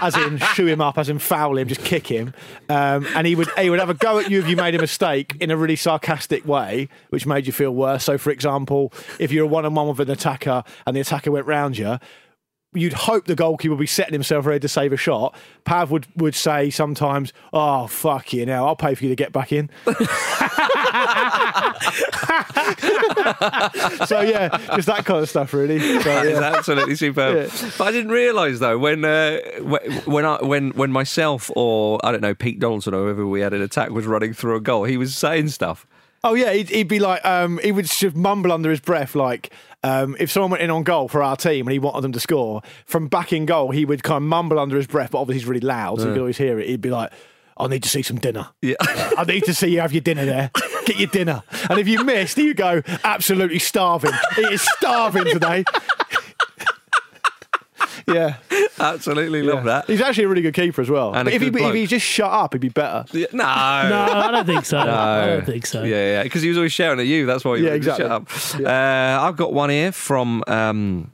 as 0.00 0.16
in 0.16 0.38
shoe 0.38 0.66
him 0.66 0.80
up, 0.80 0.98
as 0.98 1.08
in 1.08 1.18
foul 1.18 1.56
him, 1.56 1.68
just 1.68 1.82
kick 1.82 2.06
him. 2.06 2.34
Um, 2.68 3.06
and 3.14 3.26
he 3.26 3.34
would 3.34 3.48
he 3.58 3.70
would 3.70 3.80
have 3.80 3.90
a 3.90 3.94
go 3.94 4.18
at 4.18 4.30
you 4.30 4.40
if 4.40 4.48
you 4.48 4.56
made 4.56 4.74
a 4.74 4.80
mistake 4.80 5.36
in 5.40 5.50
a 5.50 5.56
really 5.56 5.76
sarcastic 5.76 6.46
way, 6.46 6.88
which 7.10 7.26
made 7.26 7.46
you 7.46 7.52
feel 7.52 7.72
worse. 7.72 8.04
So, 8.04 8.18
for 8.18 8.30
example, 8.30 8.92
if 9.18 9.32
you're 9.32 9.44
a 9.44 9.48
one 9.48 9.64
on 9.64 9.74
one 9.74 9.88
with 9.88 10.00
an 10.00 10.10
attacker 10.10 10.64
and 10.86 10.96
the 10.96 11.00
attacker 11.00 11.30
went 11.30 11.46
round 11.46 11.78
you. 11.78 11.98
You'd 12.74 12.92
hope 12.92 13.24
the 13.26 13.34
goalkeeper 13.34 13.74
would 13.74 13.80
be 13.80 13.86
setting 13.86 14.12
himself 14.12 14.44
ready 14.44 14.60
to 14.60 14.68
save 14.68 14.92
a 14.92 14.96
shot. 14.98 15.34
Pav 15.64 15.90
would, 15.90 16.06
would 16.16 16.34
say 16.34 16.68
sometimes, 16.68 17.32
"Oh 17.52 17.86
fuck 17.86 18.32
you 18.34 18.44
now, 18.44 18.66
I'll 18.66 18.76
pay 18.76 18.94
for 18.94 19.04
you 19.04 19.08
to 19.10 19.16
get 19.16 19.32
back 19.32 19.50
in." 19.50 19.70
so 24.06 24.20
yeah, 24.20 24.48
just 24.74 24.86
that 24.86 25.02
kind 25.04 25.22
of 25.22 25.28
stuff, 25.28 25.52
really. 25.52 25.76
So, 25.96 26.02
That 26.02 26.26
is 26.26 26.38
yeah. 26.38 26.54
absolutely 26.56 26.94
superb. 26.96 27.36
Yeah. 27.36 27.70
But 27.78 27.88
I 27.88 27.92
didn't 27.92 28.10
realise 28.12 28.58
though 28.58 28.78
when 28.78 29.04
uh, 29.04 29.38
wh- 29.60 30.06
when 30.08 30.24
I 30.24 30.42
when 30.42 30.70
when 30.70 30.90
myself 30.92 31.50
or 31.56 31.98
I 32.04 32.12
don't 32.12 32.20
know 32.20 32.34
Pete 32.34 32.58
Donaldson 32.60 32.94
or 32.94 33.04
whoever 33.04 33.26
we 33.26 33.40
had 33.40 33.52
an 33.54 33.62
attack 33.62 33.90
was 33.90 34.06
running 34.06 34.34
through 34.34 34.56
a 34.56 34.60
goal, 34.60 34.84
he 34.84 34.96
was 34.96 35.16
saying 35.16 35.48
stuff. 35.48 35.86
Oh 36.26 36.34
yeah, 36.34 36.52
he'd, 36.52 36.68
he'd 36.70 36.88
be 36.88 36.98
like, 36.98 37.24
um, 37.24 37.60
he 37.62 37.70
would 37.70 37.84
just 37.84 38.16
mumble 38.16 38.50
under 38.50 38.68
his 38.68 38.80
breath, 38.80 39.14
like 39.14 39.52
um, 39.84 40.16
if 40.18 40.28
someone 40.28 40.50
went 40.50 40.62
in 40.64 40.70
on 40.70 40.82
goal 40.82 41.06
for 41.06 41.22
our 41.22 41.36
team 41.36 41.68
and 41.68 41.72
he 41.72 41.78
wanted 41.78 42.00
them 42.00 42.10
to 42.10 42.18
score 42.18 42.62
from 42.84 43.06
back 43.06 43.32
in 43.32 43.46
goal, 43.46 43.70
he 43.70 43.84
would 43.84 44.02
kind 44.02 44.16
of 44.16 44.22
mumble 44.24 44.58
under 44.58 44.76
his 44.76 44.88
breath, 44.88 45.12
but 45.12 45.20
obviously 45.20 45.38
he's 45.38 45.46
really 45.48 45.60
loud, 45.60 46.00
so 46.00 46.08
you 46.08 46.14
could 46.14 46.20
always 46.20 46.36
hear 46.36 46.58
it. 46.58 46.68
He'd 46.68 46.80
be 46.80 46.90
like, 46.90 47.12
"I 47.56 47.68
need 47.68 47.84
to 47.84 47.88
see 47.88 48.02
some 48.02 48.18
dinner. 48.18 48.48
Yeah. 48.60 48.74
I 48.80 49.22
need 49.22 49.44
to 49.44 49.54
see 49.54 49.68
you 49.68 49.80
have 49.80 49.92
your 49.92 50.00
dinner 50.00 50.24
there. 50.24 50.50
Get 50.84 50.98
your 50.98 51.10
dinner." 51.10 51.44
And 51.70 51.78
if 51.78 51.86
you 51.86 52.02
missed, 52.02 52.36
you 52.38 52.54
go, 52.54 52.82
"Absolutely 53.04 53.60
starving. 53.60 54.12
He 54.34 54.42
is 54.42 54.62
starving 54.62 55.26
today." 55.26 55.64
Yeah. 58.06 58.36
Absolutely 58.78 59.42
love 59.42 59.64
that. 59.64 59.86
He's 59.86 60.00
actually 60.02 60.24
a 60.24 60.28
really 60.28 60.42
good 60.42 60.54
keeper 60.54 60.82
as 60.82 60.90
well. 60.90 61.14
And 61.14 61.24
But 61.26 61.32
if 61.34 61.40
he, 61.42 61.48
if 61.48 61.74
he 61.74 61.86
just 61.86 62.04
shut 62.06 62.30
up, 62.30 62.52
he'd 62.52 62.58
be 62.60 62.68
better. 62.68 63.04
Yeah, 63.12 63.26
no, 63.32 63.44
No, 63.44 63.48
I 63.48 64.30
don't 64.30 64.46
think 64.46 64.64
so. 64.66 64.84
No. 64.84 64.92
I 64.92 65.26
don't 65.26 65.46
think 65.46 65.66
so. 65.66 65.82
Yeah, 65.82 65.96
yeah, 65.96 66.22
because 66.22 66.42
he 66.42 66.48
was 66.48 66.58
always 66.58 66.72
shouting 66.72 67.00
at 67.00 67.06
you. 67.06 67.24
That's 67.26 67.44
why 67.44 67.56
you 67.56 67.66
Yeah, 67.66 67.72
exactly. 67.72 68.04
shut 68.04 68.12
up. 68.12 68.28
Uh, 68.60 69.24
I've 69.26 69.36
got 69.36 69.52
one 69.52 69.70
here 69.70 69.92
from. 69.92 70.44
Um, 70.46 71.12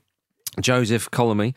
Joseph 0.61 1.11
Colomy, 1.11 1.55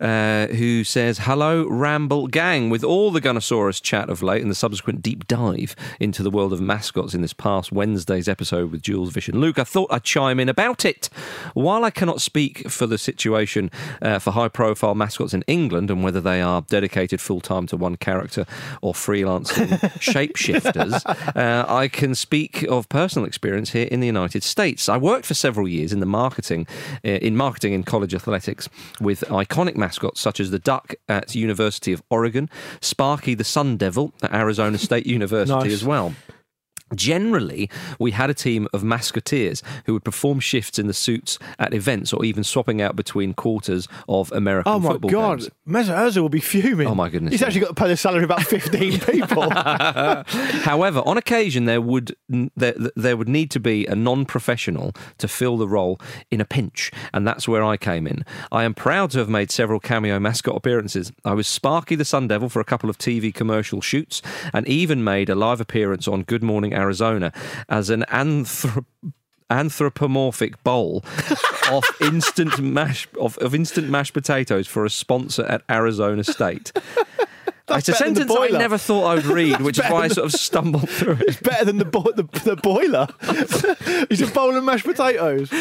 uh, 0.00 0.48
who 0.48 0.82
says, 0.82 1.18
Hello, 1.18 1.64
Ramble 1.68 2.26
Gang. 2.26 2.70
With 2.70 2.82
all 2.82 3.12
the 3.12 3.20
Gunnersaurus 3.20 3.80
chat 3.80 4.10
of 4.10 4.20
late 4.20 4.42
and 4.42 4.50
the 4.50 4.56
subsequent 4.56 5.00
deep 5.00 5.28
dive 5.28 5.76
into 6.00 6.24
the 6.24 6.30
world 6.30 6.52
of 6.52 6.60
mascots 6.60 7.14
in 7.14 7.22
this 7.22 7.32
past 7.32 7.70
Wednesday's 7.70 8.28
episode 8.28 8.72
with 8.72 8.82
Jules, 8.82 9.12
Vish, 9.12 9.28
and 9.28 9.40
Luke, 9.40 9.60
I 9.60 9.64
thought 9.64 9.92
I'd 9.92 10.02
chime 10.02 10.40
in 10.40 10.48
about 10.48 10.84
it. 10.84 11.08
While 11.54 11.84
I 11.84 11.90
cannot 11.90 12.20
speak 12.20 12.68
for 12.68 12.88
the 12.88 12.98
situation 12.98 13.70
uh, 14.00 14.18
for 14.18 14.32
high 14.32 14.48
profile 14.48 14.96
mascots 14.96 15.34
in 15.34 15.44
England 15.46 15.88
and 15.88 16.02
whether 16.02 16.20
they 16.20 16.42
are 16.42 16.62
dedicated 16.62 17.20
full 17.20 17.40
time 17.40 17.68
to 17.68 17.76
one 17.76 17.96
character 17.96 18.44
or 18.80 18.92
freelancing 18.92 19.68
shapeshifters, 20.00 21.00
uh, 21.36 21.72
I 21.72 21.86
can 21.86 22.16
speak 22.16 22.64
of 22.64 22.88
personal 22.88 23.24
experience 23.24 23.70
here 23.70 23.86
in 23.88 24.00
the 24.00 24.06
United 24.06 24.42
States. 24.42 24.88
I 24.88 24.96
worked 24.96 25.26
for 25.26 25.34
several 25.34 25.68
years 25.68 25.92
in 25.92 26.00
the 26.00 26.06
marketing, 26.06 26.66
uh, 27.04 27.08
in 27.08 27.36
marketing 27.36 27.72
in 27.72 27.84
college 27.84 28.12
athletics 28.12 28.31
with 29.00 29.20
iconic 29.28 29.76
mascots 29.76 30.20
such 30.20 30.40
as 30.40 30.50
the 30.50 30.58
Duck 30.58 30.94
at 31.08 31.34
University 31.34 31.92
of 31.92 32.02
Oregon, 32.10 32.48
Sparky 32.80 33.34
the 33.34 33.44
Sun 33.44 33.76
Devil 33.76 34.12
at 34.22 34.32
Arizona 34.32 34.78
State 34.78 35.06
University 35.18 35.54
Nice. 35.68 35.72
as 35.72 35.84
well. 35.84 36.14
Generally, 36.94 37.70
we 37.98 38.10
had 38.12 38.30
a 38.30 38.34
team 38.34 38.68
of 38.72 38.82
mascoteers 38.82 39.62
who 39.86 39.92
would 39.94 40.04
perform 40.04 40.40
shifts 40.40 40.78
in 40.78 40.86
the 40.86 40.94
suits 40.94 41.38
at 41.58 41.74
events 41.74 42.12
or 42.12 42.24
even 42.24 42.44
swapping 42.44 42.80
out 42.82 42.96
between 42.96 43.34
quarters 43.34 43.88
of 44.08 44.30
American 44.32 44.72
Oh 44.72 44.78
my 44.78 44.92
football 44.92 45.10
god, 45.10 45.38
games. 45.40 45.50
Mesut 45.66 45.96
Ozil 45.96 46.22
will 46.22 46.28
be 46.28 46.40
fuming. 46.40 46.86
Oh 46.86 46.94
my 46.94 47.08
goodness, 47.08 47.32
He's 47.32 47.42
actually 47.42 47.60
got 47.60 47.68
to 47.68 47.74
pay 47.74 47.88
the 47.88 47.96
salary 47.96 48.24
of 48.24 48.30
about 48.30 48.42
fifteen 48.42 48.98
people. 49.12 49.48
However, 49.50 51.02
on 51.06 51.16
occasion 51.16 51.64
there 51.64 51.80
would 51.80 52.14
there, 52.28 52.74
there 52.96 53.16
would 53.16 53.28
need 53.28 53.50
to 53.52 53.60
be 53.60 53.86
a 53.86 53.94
non-professional 53.94 54.92
to 55.18 55.28
fill 55.28 55.56
the 55.56 55.68
role 55.68 56.00
in 56.30 56.40
a 56.40 56.44
pinch, 56.44 56.90
and 57.12 57.26
that's 57.26 57.46
where 57.48 57.64
I 57.64 57.76
came 57.76 58.06
in. 58.06 58.24
I 58.50 58.64
am 58.64 58.74
proud 58.74 59.10
to 59.12 59.18
have 59.18 59.28
made 59.28 59.50
several 59.50 59.80
cameo 59.80 60.18
mascot 60.18 60.56
appearances. 60.56 61.12
I 61.24 61.34
was 61.34 61.46
Sparky 61.46 61.94
the 61.94 62.04
Sun 62.04 62.28
Devil 62.28 62.48
for 62.48 62.60
a 62.60 62.64
couple 62.64 62.90
of 62.90 62.98
TV 62.98 63.32
commercial 63.32 63.80
shoots, 63.80 64.22
and 64.52 64.66
even 64.68 65.04
made 65.04 65.28
a 65.28 65.34
live 65.34 65.60
appearance 65.60 66.06
on 66.08 66.22
Good 66.22 66.42
Morning 66.42 66.72
Arizona 66.82 67.32
as 67.68 67.90
an 67.90 68.04
anthrop 68.08 68.84
anthropomorphic 69.50 70.62
bowl 70.64 71.04
of 71.70 71.84
instant 72.00 72.58
mash 72.58 73.06
of, 73.20 73.36
of 73.38 73.54
instant 73.54 73.88
mashed 73.90 74.14
potatoes 74.14 74.66
for 74.66 74.84
a 74.86 74.90
sponsor 74.90 75.44
at 75.44 75.62
Arizona 75.70 76.24
State. 76.24 76.72
it's 77.68 77.88
a 77.88 77.92
better 77.92 78.04
than 78.04 78.14
the 78.14 78.20
sentence 78.24 78.32
I 78.34 78.48
never 78.58 78.78
thought 78.78 79.04
I'd 79.18 79.26
read, 79.40 79.60
which 79.60 79.78
is 79.78 79.84
why 79.90 80.04
I 80.04 80.08
sort 80.08 80.26
of 80.26 80.32
stumbled 80.32 80.88
through 80.98 81.18
it. 81.28 81.42
Better 81.42 81.66
than 81.66 81.76
the, 81.78 81.84
bo- 81.84 82.12
the 82.14 82.24
the 82.44 82.56
boiler. 82.56 83.06
He's 84.08 84.22
a 84.22 84.26
bowl 84.26 84.56
of 84.56 84.64
mashed 84.64 84.86
potatoes. 84.86 85.52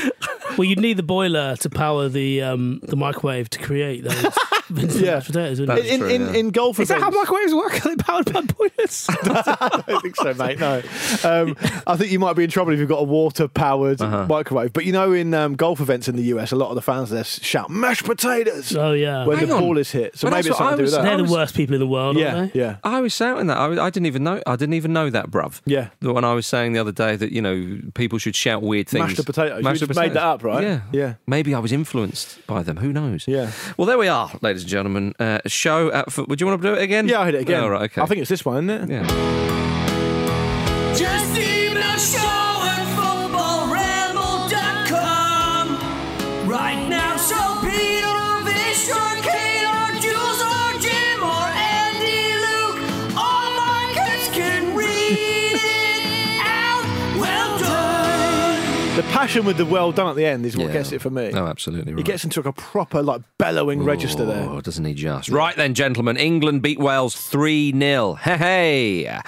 Well, 0.57 0.65
you'd 0.65 0.79
need 0.79 0.97
the 0.97 1.03
boiler 1.03 1.55
to 1.57 1.69
power 1.69 2.07
the 2.07 2.41
um, 2.41 2.79
the 2.83 2.95
microwave 2.95 3.49
to 3.51 3.59
create 3.59 4.03
those 4.05 4.37
instant 4.79 5.05
Yeah. 5.05 5.13
mashed 5.15 5.27
potatoes. 5.27 5.59
wouldn't 5.59 5.79
in, 5.85 5.99
you? 5.99 6.05
in, 6.07 6.35
in 6.35 6.49
golf 6.49 6.79
Is 6.79 6.87
that 6.89 6.99
how 7.01 7.07
events- 7.09 7.29
microwaves 7.29 7.53
work? 7.53 7.85
Are 7.85 7.89
they 7.89 7.95
powered 8.03 8.31
by 8.33 8.41
boilers? 8.41 9.07
I 9.09 9.83
don't 9.87 10.01
think 10.01 10.15
so, 10.15 10.33
mate. 10.33 10.59
No, 10.59 10.81
um, 11.23 11.55
I 11.87 11.95
think 11.97 12.11
you 12.11 12.19
might 12.19 12.33
be 12.35 12.43
in 12.43 12.49
trouble 12.49 12.73
if 12.73 12.79
you've 12.79 12.89
got 12.89 12.99
a 12.99 13.03
water-powered 13.03 14.01
Uh-huh. 14.01 14.25
microwave. 14.27 14.73
But 14.73 14.85
you 14.85 14.91
know, 14.91 15.11
in 15.13 15.33
um, 15.33 15.55
golf 15.55 15.79
events 15.79 16.07
in 16.07 16.15
the 16.15 16.23
US, 16.35 16.51
a 16.51 16.55
lot 16.55 16.69
of 16.69 16.75
the 16.75 16.81
fans 16.81 17.09
there 17.09 17.23
shout 17.23 17.69
"mashed 17.69 18.05
potatoes" 18.05 18.75
oh 18.75 18.91
yeah. 18.93 19.25
when 19.25 19.37
Hang 19.37 19.47
the 19.47 19.55
on. 19.55 19.61
ball 19.61 19.77
is 19.77 19.91
hit. 19.91 20.17
So 20.17 20.27
But 20.27 20.35
maybe 20.35 20.49
it's 20.49 20.49
what 20.49 20.57
something 20.59 20.67
I 20.67 20.71
to 20.71 20.77
do 20.77 20.81
with 20.83 20.85
was- 20.85 20.91
that. 20.93 21.03
They're 21.17 21.25
the 21.27 21.31
worst 21.31 21.55
people 21.55 21.73
in 21.75 21.79
the 21.79 21.87
world, 21.87 22.17
yeah, 22.17 22.35
aren't 22.35 22.53
they? 22.53 22.59
yeah. 22.59 22.77
I 22.83 23.01
was 23.01 23.13
shouting 23.13 23.47
that. 23.47 23.57
I, 23.57 23.85
I 23.85 23.89
didn't 23.89 24.05
even 24.07 24.23
know. 24.23 24.41
I 24.45 24.55
didn't 24.55 24.73
even 24.75 24.93
know 24.93 25.09
that, 25.09 25.29
bruv. 25.31 25.61
Yeah. 25.65 25.89
That 26.01 26.13
When 26.13 26.23
I 26.23 26.33
was 26.33 26.45
saying 26.45 26.73
the 26.73 26.79
other 26.79 26.91
day 26.91 27.15
that 27.15 27.31
you 27.31 27.41
know 27.41 27.79
people 27.93 28.17
should 28.19 28.35
shout 28.35 28.61
weird 28.61 28.87
things. 28.89 29.07
Mashed 29.07 29.25
potatoes. 29.25 29.63
Mashed 29.63 29.81
You 29.81 29.87
the 29.87 29.93
just 29.93 29.99
made 29.99 30.13
that 30.13 30.37
potatoes. 30.37 30.39
up, 30.39 30.43
right? 30.43 30.63
Yeah. 30.63 30.81
Yeah. 30.91 31.13
Maybe 31.27 31.53
I 31.53 31.59
was 31.59 31.71
influenced 31.71 32.45
by 32.47 32.63
them. 32.63 32.77
Who 32.77 32.91
knows? 32.93 33.27
Yeah. 33.27 33.51
Well, 33.77 33.85
there 33.85 33.97
we 33.97 34.07
are, 34.07 34.31
ladies 34.41 34.60
and 34.61 34.69
gentlemen. 34.69 35.13
Uh, 35.19 35.39
show. 35.47 35.91
At, 35.91 36.15
would 36.17 36.39
you 36.39 36.47
want 36.47 36.61
to 36.61 36.67
do 36.67 36.73
it 36.73 36.81
again? 36.81 37.07
Yeah, 37.07 37.21
I 37.21 37.25
hit 37.25 37.35
it 37.35 37.41
again. 37.41 37.63
Oh, 37.63 37.69
right, 37.69 37.83
okay. 37.91 38.01
I 38.01 38.05
think 38.05 38.21
it's 38.21 38.29
this 38.29 38.45
one, 38.45 38.69
isn't 38.69 38.89
it? 38.91 38.93
Yeah. 38.93 39.07
Just 40.95 41.50
passion 59.11 59.45
with 59.45 59.57
the 59.57 59.65
well 59.65 59.91
done 59.91 60.07
at 60.07 60.15
the 60.15 60.25
end 60.25 60.45
is 60.45 60.55
what 60.57 60.67
Yeah. 60.67 60.73
gets 60.73 60.91
it 60.91 61.01
for 61.01 61.09
me. 61.09 61.31
Oh, 61.33 61.45
absolutely. 61.47 61.93
Right. 61.93 61.99
He 61.99 62.03
gets 62.03 62.23
into 62.23 62.39
like 62.39 62.47
a 62.47 62.53
proper 62.53 63.01
like 63.03 63.21
bellowing 63.37 63.83
register 63.83 64.25
there. 64.25 64.47
Oh, 64.49 64.61
doesn't 64.61 64.85
he 64.85 64.93
just? 64.93 65.29
Right 65.29 65.55
then, 65.55 65.73
gentlemen. 65.73 66.17
England 66.17 66.61
beat 66.61 66.79
Wales 66.79 67.15
3 67.15 67.71
0. 67.77 68.13
Hey, 68.21 68.37
hey. 69.03 69.19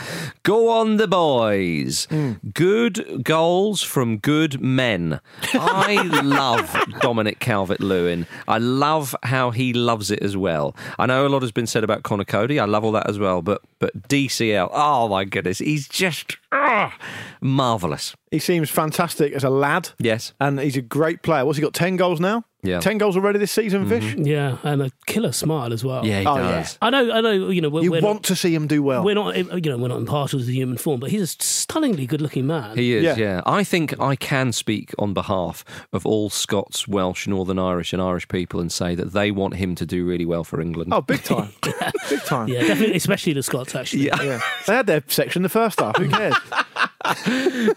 Go 0.43 0.69
on, 0.69 0.97
the 0.97 1.07
boys. 1.07 2.05
Hmm. 2.09 2.34
Good 2.53 3.23
goals 3.23 3.81
from 3.81 4.17
good 4.17 4.61
men. 4.61 5.19
I 5.53 6.01
love 6.23 6.75
Dominic 7.01 7.39
Calvert 7.39 7.79
Lewin. 7.79 8.25
I 8.47 8.57
love 8.57 9.15
how 9.23 9.51
he 9.51 9.73
loves 9.73 10.11
it 10.11 10.21
as 10.21 10.36
well. 10.38 10.75
I 10.99 11.05
know 11.05 11.25
a 11.25 11.29
lot 11.29 11.41
has 11.41 11.51
been 11.51 11.67
said 11.67 11.84
about 11.84 12.03
Conor 12.03 12.25
Coady. 12.25 12.59
I 12.59 12.65
love 12.65 12.84
all 12.84 12.91
that 12.93 13.09
as 13.09 13.19
well. 13.19 13.41
But, 13.41 13.61
but 13.79 14.07
DCL, 14.07 14.69
oh 14.73 15.07
my 15.07 15.25
goodness, 15.25 15.59
he's 15.59 15.88
just 15.88 16.38
ah, 16.54 16.97
marvellous. 17.41 18.16
He 18.32 18.39
seems 18.39 18.70
fantastic 18.70 19.34
as 19.34 19.43
a 19.43 19.49
lad. 19.49 19.89
Yes. 19.99 20.34
And 20.39 20.60
he's 20.60 20.78
a 20.78 20.82
great 20.82 21.24
player. 21.24 21.45
What's 21.45 21.58
he 21.58 21.64
got? 21.64 21.74
10 21.74 21.95
goals 21.97 22.20
now? 22.20 22.45
Yeah. 22.64 22.80
10 22.80 22.97
goals 22.97 23.16
already 23.18 23.39
this 23.39 23.51
season, 23.51 23.82
mm-hmm. 23.86 23.89
Vish? 23.89 24.16
Yeah, 24.28 24.57
and 24.64 24.82
a 24.82 24.91
killer 25.05 25.32
smile 25.34 25.74
as 25.74 25.84
well. 25.84 26.05
Yeah, 26.05 26.22
he 26.22 26.26
Oh, 26.26 26.38
does. 26.38 26.78
I 26.82 26.89
know, 26.89 27.11
I 27.11 27.22
know. 27.22 27.49
You 27.49 27.61
know, 27.61 27.70
we're, 27.70 27.84
You 27.84 27.91
we're 27.91 28.01
want 28.01 28.18
not, 28.20 28.24
to 28.24 28.36
see 28.36 28.55
him 28.55 28.68
do 28.68 28.82
well. 28.82 29.03
we're 29.03 29.16
not, 29.16 29.36
you 29.36 29.70
know, 29.72 29.78
we're 29.78 29.89
not 29.89 29.97
impartial 29.97 30.39
to 30.39 30.45
the 30.45 30.53
human 30.53 30.78
form, 30.78 30.99
but 30.99 31.09
he's 31.11 31.22
a 31.22 31.28
stunningly 31.28 32.07
good-looking 32.07 32.47
man. 32.47 32.78
He 32.78 32.93
is, 32.93 33.03
Yeah. 33.03 33.16
yeah. 33.18 33.41
I 33.45 33.64
think 33.64 33.99
I 33.99 34.16
can 34.16 34.51
speak 34.53 34.93
on 34.97 35.14
behalf 35.14 35.66
of 35.91 36.05
all 36.05 36.30
Scots, 36.30 36.88
Welsh, 36.88 37.28
Northern 37.28 37.59
Irish, 37.59 37.91
and 37.93 38.01
Irish 38.01 38.28
people 38.28 38.59
and 38.59 38.72
say 38.72 38.95
that 38.95 39.11
they 39.14 39.30
want 39.32 39.55
him 39.55 39.76
to 39.76 39.86
do 39.86 40.05
really 40.05 40.26
well 40.26 40.43
for 40.43 40.61
England. 40.61 40.93
Oh, 40.93 41.01
big 41.01 41.24
time. 41.24 41.49
big 42.09 42.22
time. 42.24 42.47
yeah, 42.47 42.61
definitely, 42.61 42.95
especially 42.95 43.34
the 43.34 43.43
Scots. 43.43 43.76
Actually, 43.76 44.07
yeah. 44.07 44.22
Yeah. 44.22 44.39
They 44.68 44.74
had 44.76 44.88
their 44.88 45.03
section 45.07 45.43
the 45.43 45.49
first 45.49 45.80
half. 45.80 45.97
Who 45.97 46.07
cares? 46.09 46.36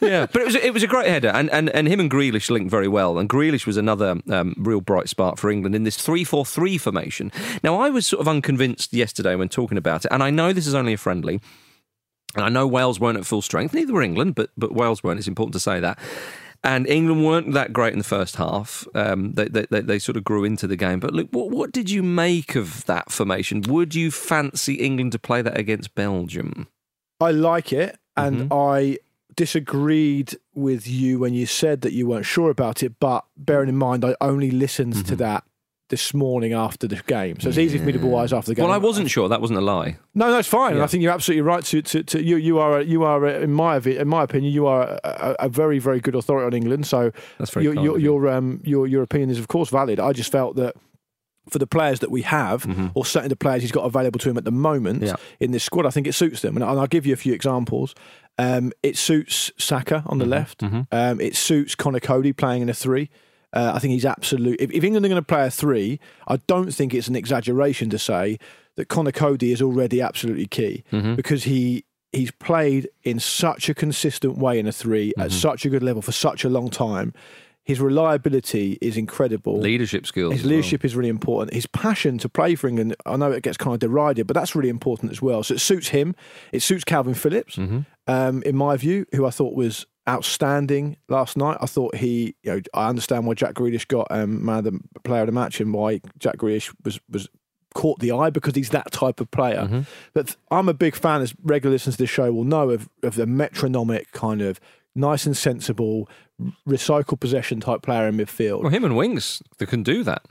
yeah, 0.01 0.27
but 0.33 0.43
it 0.43 0.45
was 0.45 0.55
it 0.55 0.73
was 0.73 0.83
a 0.83 0.87
great 0.87 1.09
header, 1.09 1.29
and, 1.29 1.51
and, 1.51 1.69
and 1.71 1.89
him 1.89 2.01
and 2.01 2.11
Grealish 2.11 2.51
linked 2.51 2.71
very 2.71 2.89
well. 2.89 3.19
And 3.19 3.29
Grealish 3.29 3.67
was 3.67 3.77
another 3.77 4.21
um, 4.31 4.55
real 4.57 4.81
bright 4.81 5.09
spark 5.09 5.39
for 5.39 5.51
England 5.51 5.75
in 5.75 5.85
this 5.85 5.97
three 5.97 6.25
four 6.25 6.45
three 6.45 6.79
formation. 6.79 7.33
Now, 7.63 7.81
I 7.81 7.91
was 7.91 8.07
sort 8.07 8.21
of 8.21 8.29
unconvinced 8.29 8.93
yesterday 8.93 9.35
when 9.35 9.49
talking 9.49 9.79
about 9.79 10.05
it, 10.05 10.13
and 10.13 10.23
I 10.23 10.31
know 10.31 10.53
this 10.53 10.67
is 10.67 10.75
only 10.75 10.93
a 10.93 10.99
friendly, 10.99 11.41
and 12.35 12.45
I 12.45 12.49
know 12.49 12.67
Wales 12.67 13.01
weren't 13.01 13.19
at 13.19 13.27
full 13.27 13.43
strength. 13.43 13.75
Neither 13.75 13.93
were 13.93 14.03
England, 14.03 14.35
but 14.35 14.51
but 14.57 14.73
Wales 14.73 15.03
weren't. 15.03 15.19
It's 15.19 15.29
important 15.29 15.55
to 15.55 15.61
say 15.61 15.81
that. 15.81 15.99
And 16.65 16.89
England 16.89 17.25
weren't 17.25 17.53
that 17.53 17.73
great 17.73 17.93
in 17.93 17.99
the 17.99 18.05
first 18.05 18.37
half. 18.37 18.89
Um, 18.93 19.35
they, 19.35 19.47
they, 19.47 19.67
they, 19.71 19.81
they 19.83 19.99
sort 20.01 20.17
of 20.17 20.25
grew 20.25 20.43
into 20.43 20.67
the 20.67 20.75
game. 20.75 20.99
But 20.99 21.13
look, 21.13 21.29
what, 21.31 21.51
what 21.51 21.71
did 21.71 21.91
you 21.91 22.03
make 22.03 22.57
of 22.57 22.85
that 22.87 23.13
formation? 23.13 23.61
Would 23.69 23.95
you 23.95 24.11
fancy 24.11 24.75
England 24.75 25.13
to 25.13 25.19
play 25.21 25.43
that 25.43 25.57
against 25.57 25.95
Belgium? 25.95 26.67
I 27.21 27.31
like 27.31 27.73
it, 27.73 27.99
and 28.17 28.37
Mm-hmm. 28.51 28.53
I 28.53 28.99
disagreed 29.35 30.37
with 30.55 30.87
you 30.89 31.19
when 31.19 31.35
you 31.35 31.47
said 31.47 31.81
that 31.83 31.93
you 31.93 32.07
weren't 32.07 32.27
sure 32.27 32.51
about 32.51 32.83
it. 32.83 32.99
But 33.01 33.25
bearing 33.37 33.69
in 33.69 33.77
mind, 33.77 34.05
I 34.05 34.15
only 34.21 34.51
listened 34.51 34.95
Mm-hmm. 34.95 35.09
to 35.09 35.17
that 35.17 35.45
this 35.89 36.13
morning 36.13 36.53
after 36.53 36.89
the 36.89 36.97
game, 37.07 37.39
so 37.39 37.49
it's 37.49 37.59
easy 37.59 37.79
for 37.79 37.85
me 37.85 37.93
to 37.93 37.99
be 38.01 38.09
wise 38.09 38.33
after 38.33 38.51
the 38.51 38.57
game. 38.57 38.65
Well, 38.65 38.75
I 38.75 38.79
wasn't 38.79 39.09
sure. 39.09 39.29
That 39.29 39.41
wasn't 39.41 39.61
a 39.61 39.63
lie. 39.63 39.97
No, 40.17 40.29
no, 40.31 40.39
it's 40.39 40.49
fine. 40.49 40.77
Yeah. 40.77 40.83
I 40.83 40.89
think 40.89 41.05
you're 41.05 41.13
absolutely 41.13 41.43
right. 41.43 41.63
To, 41.65 41.81
to, 41.81 42.03
to 42.03 42.21
you, 42.21 42.37
you 42.39 42.59
are, 42.59 42.81
a, 42.81 42.85
you 42.85 43.05
are, 43.05 43.25
a, 43.25 43.41
in 43.43 43.53
my 43.53 43.77
in 43.79 44.09
my 44.09 44.25
opinion, 44.25 44.53
you 44.53 44.67
are 44.67 44.99
a, 45.05 45.37
a, 45.39 45.47
a 45.47 45.49
very, 45.49 45.79
very 45.79 46.01
good 46.01 46.17
authority 46.17 46.45
on 46.47 46.55
England. 46.55 46.87
So 46.89 47.13
That's 47.39 47.53
very 47.53 47.65
your, 47.67 47.75
your, 47.75 47.99
you. 47.99 48.05
your, 48.05 48.29
um, 48.31 48.61
your, 48.65 48.89
your 48.89 49.03
opinion 49.05 49.31
is 49.31 49.39
of 49.39 49.47
course 49.47 49.69
valid. 49.71 50.01
I 50.01 50.13
just 50.13 50.33
felt 50.33 50.57
that 50.57 50.75
for 51.51 51.59
the 51.59 51.67
players 51.67 52.01
that 52.01 52.11
we 52.11 52.23
have, 52.23 52.67
or 52.95 53.05
certainly 53.05 53.29
the 53.29 53.37
players 53.37 53.63
he's 53.63 53.73
got 53.73 53.85
available 53.85 54.19
to 54.21 54.31
him 54.31 54.37
at 54.37 54.45
the 54.45 54.51
moment 54.51 55.01
Mm-hmm. 55.01 55.07
Yeah. 55.07 55.17
in 55.41 55.51
this 55.53 55.65
squad, 55.65 55.87
I 55.87 55.91
think 55.91 56.07
it 56.07 56.13
suits 56.15 56.41
them. 56.43 56.57
And, 56.57 56.65
I'll 56.65 56.87
give 56.87 57.07
you 57.07 57.13
a 57.13 57.17
few 57.17 57.33
examples. 57.33 57.95
Um, 58.39 58.73
it 58.83 58.97
suits 58.97 59.51
Saka 59.59 60.03
on 60.07 60.19
the 60.19 60.25
Mm-hmm. 60.25 60.31
left. 60.31 60.63
Um, 60.93 61.21
it 61.21 61.37
suits 61.37 61.75
Conor 61.75 62.01
Coady 62.01 62.33
playing 62.33 62.63
in 62.63 62.69
a 62.69 62.75
three. 62.75 63.09
Uh, 63.53 63.73
I 63.75 63.79
think 63.79 63.93
he's 63.93 64.05
absolute. 64.05 64.61
If, 64.61 64.71
if 64.73 64.85
England 64.85 65.07
are 65.07 65.09
going 65.09 65.23
to 65.23 65.27
play 65.27 65.47
a 65.47 65.51
three, 65.51 65.99
I 66.29 66.37
don't 66.47 66.73
think 66.75 66.93
it's 66.93 67.09
an 67.09 67.17
exaggeration 67.17 67.89
to 67.91 67.99
say 67.99 68.39
that 68.75 68.89
Conor 68.89 69.13
Coady 69.13 69.53
is 69.53 69.63
already 69.63 70.01
absolutely 70.03 70.47
key 70.47 70.85
Mm-hmm. 70.93 71.15
because 71.15 71.45
he 71.45 71.85
he's 72.13 72.31
played 72.31 72.89
in 73.05 73.19
such 73.21 73.69
a 73.69 73.75
consistent 73.75 74.39
way 74.39 74.59
in 74.59 74.67
a 74.67 74.73
3 74.73 75.09
Mm-hmm. 75.11 75.21
at 75.21 75.33
such 75.33 75.65
a 75.67 75.69
good 75.69 75.83
level 75.83 76.01
for 76.03 76.13
such 76.13 76.45
a 76.45 76.49
long 76.49 76.71
time. 76.71 77.13
His 77.67 77.81
reliability 77.81 78.79
is 78.81 78.97
incredible. 78.97 79.59
Leadership 79.59 80.07
skills. 80.07 80.33
His 80.33 80.41
as 80.41 80.45
well. 80.47 80.51
leadership 80.57 80.85
is 80.85 80.97
really 80.97 81.09
important. 81.11 81.53
His 81.53 81.67
passion 81.67 82.17
to 82.19 82.29
play 82.29 82.55
for 82.55 82.69
England, 82.69 82.97
I 83.05 83.17
know 83.17 83.31
it 83.33 83.43
gets 83.43 83.57
kind 83.59 83.75
of 83.75 83.81
derided, 83.81 84.27
but 84.27 84.35
that's 84.35 84.55
really 84.55 84.69
important 84.71 85.11
as 85.13 85.21
well. 85.21 85.43
So 85.43 85.55
it 85.55 85.61
suits 85.61 85.89
him. 85.89 86.15
It 86.53 86.63
suits 86.63 86.85
Calvin 86.85 87.15
Phillips, 87.15 87.57
Mm-hmm. 87.57 87.81
um, 88.07 88.43
in 88.45 88.57
my 88.57 88.77
view, 88.77 89.05
who 89.15 89.27
I 89.27 89.31
thought 89.31 89.55
was 89.55 89.85
outstanding 90.09 90.97
last 91.09 91.37
night. 91.37 91.59
I 91.61 91.67
thought 91.67 91.97
he, 91.97 92.37
you 92.45 92.53
know, 92.53 92.61
I 92.75 92.89
understand 92.89 93.27
why 93.27 93.35
Jack 93.35 93.55
Grealish 93.55 93.89
got 93.89 94.07
um, 94.11 94.45
man 94.45 94.59
of 94.59 94.65
the 94.65 94.81
player 95.05 95.23
of 95.23 95.27
the 95.27 95.33
match 95.33 95.61
and 95.61 95.75
why 95.75 96.01
Jack 96.19 96.37
Grealish 96.39 96.73
was 96.85 97.01
was 97.11 97.29
caught 97.75 97.99
the 97.99 98.11
eye 98.13 98.31
because 98.31 98.55
he's 98.55 98.71
that 98.71 98.91
type 98.91 99.21
of 99.21 99.31
player. 99.31 99.63
Mm-hmm. 99.65 99.81
But 100.15 100.37
I'm 100.51 100.69
a 100.69 100.73
big 100.75 100.95
fan, 100.95 101.21
as 101.21 101.35
regular 101.43 101.75
listeners 101.75 101.97
to 101.97 102.03
this 102.05 102.11
show 102.11 102.33
will 102.33 102.45
know, 102.45 102.71
of, 102.71 102.89
of 103.03 103.17
the 103.17 103.27
metronomic 103.27 104.13
kind 104.13 104.41
of 104.41 104.59
nice 104.97 105.27
and 105.27 105.37
sensible, 105.37 106.09
recycle 106.67 107.19
possession 107.19 107.61
type 107.61 107.83
player 107.83 108.09
in 108.09 108.17
midfield. 108.17 108.63
Well, 108.63 108.71
him 108.71 108.85
and 108.85 108.97
Winks, 108.97 109.43
they 109.59 109.67
can 109.67 109.83
do 109.83 110.03
that. 110.05 110.23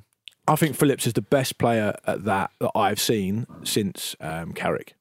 I 0.48 0.56
think 0.56 0.76
Phillips 0.76 1.08
is 1.08 1.14
the 1.14 1.22
best 1.22 1.58
player 1.58 1.96
at 2.06 2.26
that 2.26 2.52
that 2.60 2.72
I've 2.76 3.00
seen 3.00 3.48
since 3.64 4.16
um, 4.20 4.54
Carrick. 4.54 4.96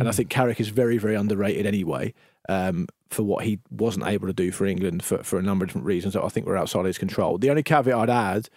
And 0.00 0.08
I 0.08 0.12
think 0.12 0.28
Carrick 0.30 0.60
is 0.60 0.68
very, 0.68 0.96
very 0.98 1.14
underrated 1.14 1.66
anyway 1.66 2.14
um, 2.48 2.86
for 3.10 3.24
what 3.24 3.44
he 3.44 3.58
wasn't 3.70 4.06
able 4.06 4.26
to 4.28 4.32
do 4.32 4.52
for 4.52 4.64
England 4.64 5.04
for, 5.04 5.22
for 5.22 5.38
a 5.38 5.42
number 5.42 5.64
of 5.64 5.68
different 5.68 5.86
reasons 5.86 6.14
that 6.14 6.22
I 6.22 6.28
think 6.28 6.46
were 6.46 6.56
outside 6.56 6.84
his 6.84 6.98
control. 6.98 7.38
The 7.38 7.50
only 7.50 7.62
caveat 7.62 7.98
I'd 7.98 8.10
add 8.10 8.48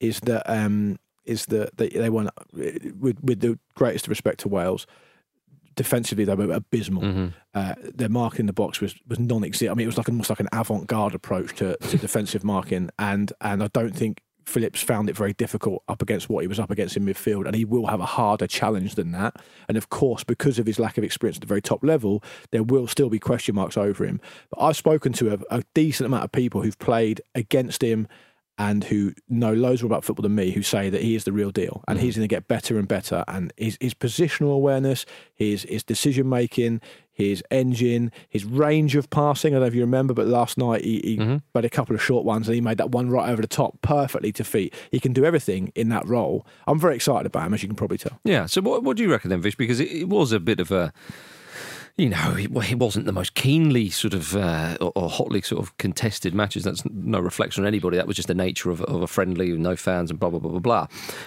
is 0.00 0.20
that 0.20 0.42
um, 0.50 0.98
is 1.24 1.46
that 1.46 1.76
they, 1.76 1.88
they 1.88 2.10
weren't, 2.10 2.30
with, 2.52 3.22
with 3.22 3.40
the 3.40 3.58
greatest 3.74 4.08
respect 4.08 4.40
to 4.40 4.48
Wales, 4.48 4.86
defensively 5.74 6.24
they 6.24 6.34
were 6.34 6.52
abysmal. 6.52 7.30
Uh, 7.54 7.74
their 7.94 8.08
marking 8.08 8.40
in 8.40 8.46
the 8.46 8.52
box 8.52 8.80
was 8.80 8.94
was 9.06 9.18
non-existent. 9.18 9.70
I 9.70 9.74
mean, 9.74 9.84
it 9.84 9.86
was 9.86 9.98
like 9.98 10.08
almost 10.08 10.30
like 10.30 10.40
an 10.40 10.48
avant-garde 10.52 11.14
approach 11.14 11.54
to, 11.56 11.76
to 11.76 11.98
defensive 11.98 12.44
marking, 12.44 12.90
and 12.98 13.32
and 13.40 13.62
I 13.62 13.68
don't 13.68 13.94
think 13.94 14.22
Phillips 14.46 14.82
found 14.82 15.08
it 15.08 15.16
very 15.16 15.32
difficult 15.32 15.82
up 15.88 16.02
against 16.02 16.28
what 16.28 16.42
he 16.42 16.48
was 16.48 16.60
up 16.60 16.70
against 16.70 16.96
in 16.96 17.04
midfield, 17.04 17.46
and 17.46 17.54
he 17.54 17.64
will 17.64 17.86
have 17.86 18.00
a 18.00 18.06
harder 18.06 18.46
challenge 18.46 18.94
than 18.94 19.12
that. 19.12 19.36
And 19.68 19.76
of 19.76 19.88
course, 19.88 20.24
because 20.24 20.58
of 20.58 20.66
his 20.66 20.78
lack 20.78 20.98
of 20.98 21.04
experience 21.04 21.38
at 21.38 21.40
the 21.40 21.46
very 21.46 21.62
top 21.62 21.82
level, 21.82 22.22
there 22.50 22.62
will 22.62 22.86
still 22.86 23.08
be 23.08 23.18
question 23.18 23.54
marks 23.54 23.76
over 23.76 24.04
him. 24.04 24.20
But 24.50 24.62
I've 24.62 24.76
spoken 24.76 25.12
to 25.14 25.34
a, 25.34 25.58
a 25.58 25.62
decent 25.74 26.06
amount 26.06 26.24
of 26.24 26.32
people 26.32 26.62
who've 26.62 26.78
played 26.78 27.20
against 27.34 27.82
him 27.82 28.06
and 28.58 28.84
who 28.84 29.12
know 29.28 29.52
loads 29.52 29.82
more 29.82 29.88
about 29.88 30.04
football 30.04 30.22
than 30.22 30.34
me, 30.34 30.52
who 30.52 30.62
say 30.62 30.88
that 30.88 31.02
he 31.02 31.14
is 31.14 31.24
the 31.24 31.32
real 31.32 31.50
deal 31.50 31.82
and 31.88 31.98
he's 32.00 32.14
mm. 32.14 32.18
going 32.18 32.28
to 32.28 32.34
get 32.34 32.46
better 32.46 32.78
and 32.78 32.86
better. 32.86 33.24
And 33.26 33.52
his, 33.56 33.76
his 33.80 33.94
positional 33.94 34.54
awareness, 34.54 35.04
his 35.34 35.64
his 35.64 35.82
decision 35.82 36.28
making, 36.28 36.80
his 37.14 37.42
engine, 37.50 38.12
his 38.28 38.44
range 38.44 38.96
of 38.96 39.08
passing. 39.10 39.52
I 39.52 39.54
don't 39.54 39.62
know 39.62 39.66
if 39.66 39.74
you 39.74 39.80
remember, 39.80 40.14
but 40.14 40.26
last 40.26 40.58
night 40.58 40.84
he, 40.84 41.00
he 41.04 41.16
mm-hmm. 41.16 41.36
made 41.54 41.64
a 41.64 41.70
couple 41.70 41.94
of 41.94 42.02
short 42.02 42.24
ones 42.24 42.48
and 42.48 42.54
he 42.54 42.60
made 42.60 42.78
that 42.78 42.90
one 42.90 43.08
right 43.10 43.28
over 43.28 43.40
the 43.40 43.48
top 43.48 43.80
perfectly 43.82 44.32
to 44.32 44.44
feet. 44.44 44.74
He 44.90 45.00
can 45.00 45.12
do 45.12 45.24
everything 45.24 45.72
in 45.74 45.88
that 45.88 46.06
role. 46.06 46.46
I'm 46.66 46.78
very 46.78 46.96
excited 46.96 47.26
about 47.26 47.46
him, 47.46 47.54
as 47.54 47.62
you 47.62 47.68
can 47.68 47.76
probably 47.76 47.98
tell. 47.98 48.18
Yeah. 48.24 48.46
So 48.46 48.60
what, 48.60 48.82
what 48.82 48.96
do 48.96 49.02
you 49.02 49.10
reckon 49.10 49.30
then, 49.30 49.40
Vish? 49.40 49.56
Because 49.56 49.80
it, 49.80 49.90
it 49.90 50.08
was 50.08 50.32
a 50.32 50.40
bit 50.40 50.60
of 50.60 50.70
a, 50.70 50.92
you 51.96 52.08
know, 52.08 52.34
it, 52.36 52.50
it 52.70 52.78
wasn't 52.78 53.06
the 53.06 53.12
most 53.12 53.34
keenly 53.34 53.88
sort 53.88 54.14
of 54.14 54.34
uh, 54.34 54.76
or, 54.80 54.90
or 54.96 55.08
hotly 55.08 55.40
sort 55.40 55.62
of 55.62 55.76
contested 55.78 56.34
matches. 56.34 56.64
That's 56.64 56.82
no 56.86 57.20
reflection 57.20 57.62
on 57.62 57.68
anybody. 57.68 57.96
That 57.96 58.08
was 58.08 58.16
just 58.16 58.26
the 58.26 58.34
nature 58.34 58.70
of, 58.70 58.82
of 58.82 59.02
a 59.02 59.06
friendly 59.06 59.52
with 59.52 59.60
no 59.60 59.76
fans 59.76 60.10
and 60.10 60.18
blah 60.18 60.30
blah 60.30 60.40
blah 60.40 60.50
blah 60.50 60.60
blah. 60.60 60.86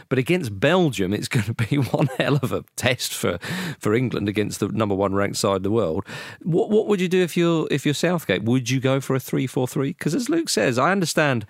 But 0.09 0.19
against 0.19 0.59
Belgium, 0.59 1.13
it's 1.13 1.27
going 1.29 1.45
to 1.45 1.53
be 1.53 1.77
one 1.77 2.09
hell 2.17 2.37
of 2.41 2.51
a 2.51 2.65
test 2.75 3.13
for, 3.13 3.37
for 3.79 3.93
England 3.93 4.27
against 4.27 4.59
the 4.59 4.67
number 4.67 4.95
one 4.95 5.15
ranked 5.15 5.37
side 5.37 5.57
in 5.57 5.63
the 5.63 5.71
world. 5.71 6.05
What 6.43 6.69
what 6.69 6.87
would 6.87 6.99
you 6.99 7.07
do 7.07 7.21
if 7.21 7.37
you're 7.37 7.67
if 7.71 7.85
you're 7.85 7.93
Southgate? 7.93 8.43
Would 8.43 8.69
you 8.69 8.81
go 8.81 8.99
for 8.99 9.15
a 9.15 9.21
three 9.21 9.47
four 9.47 9.69
three? 9.69 9.89
Because 9.91 10.13
as 10.13 10.27
Luke 10.27 10.49
says, 10.49 10.77
I 10.77 10.91
understand. 10.91 11.45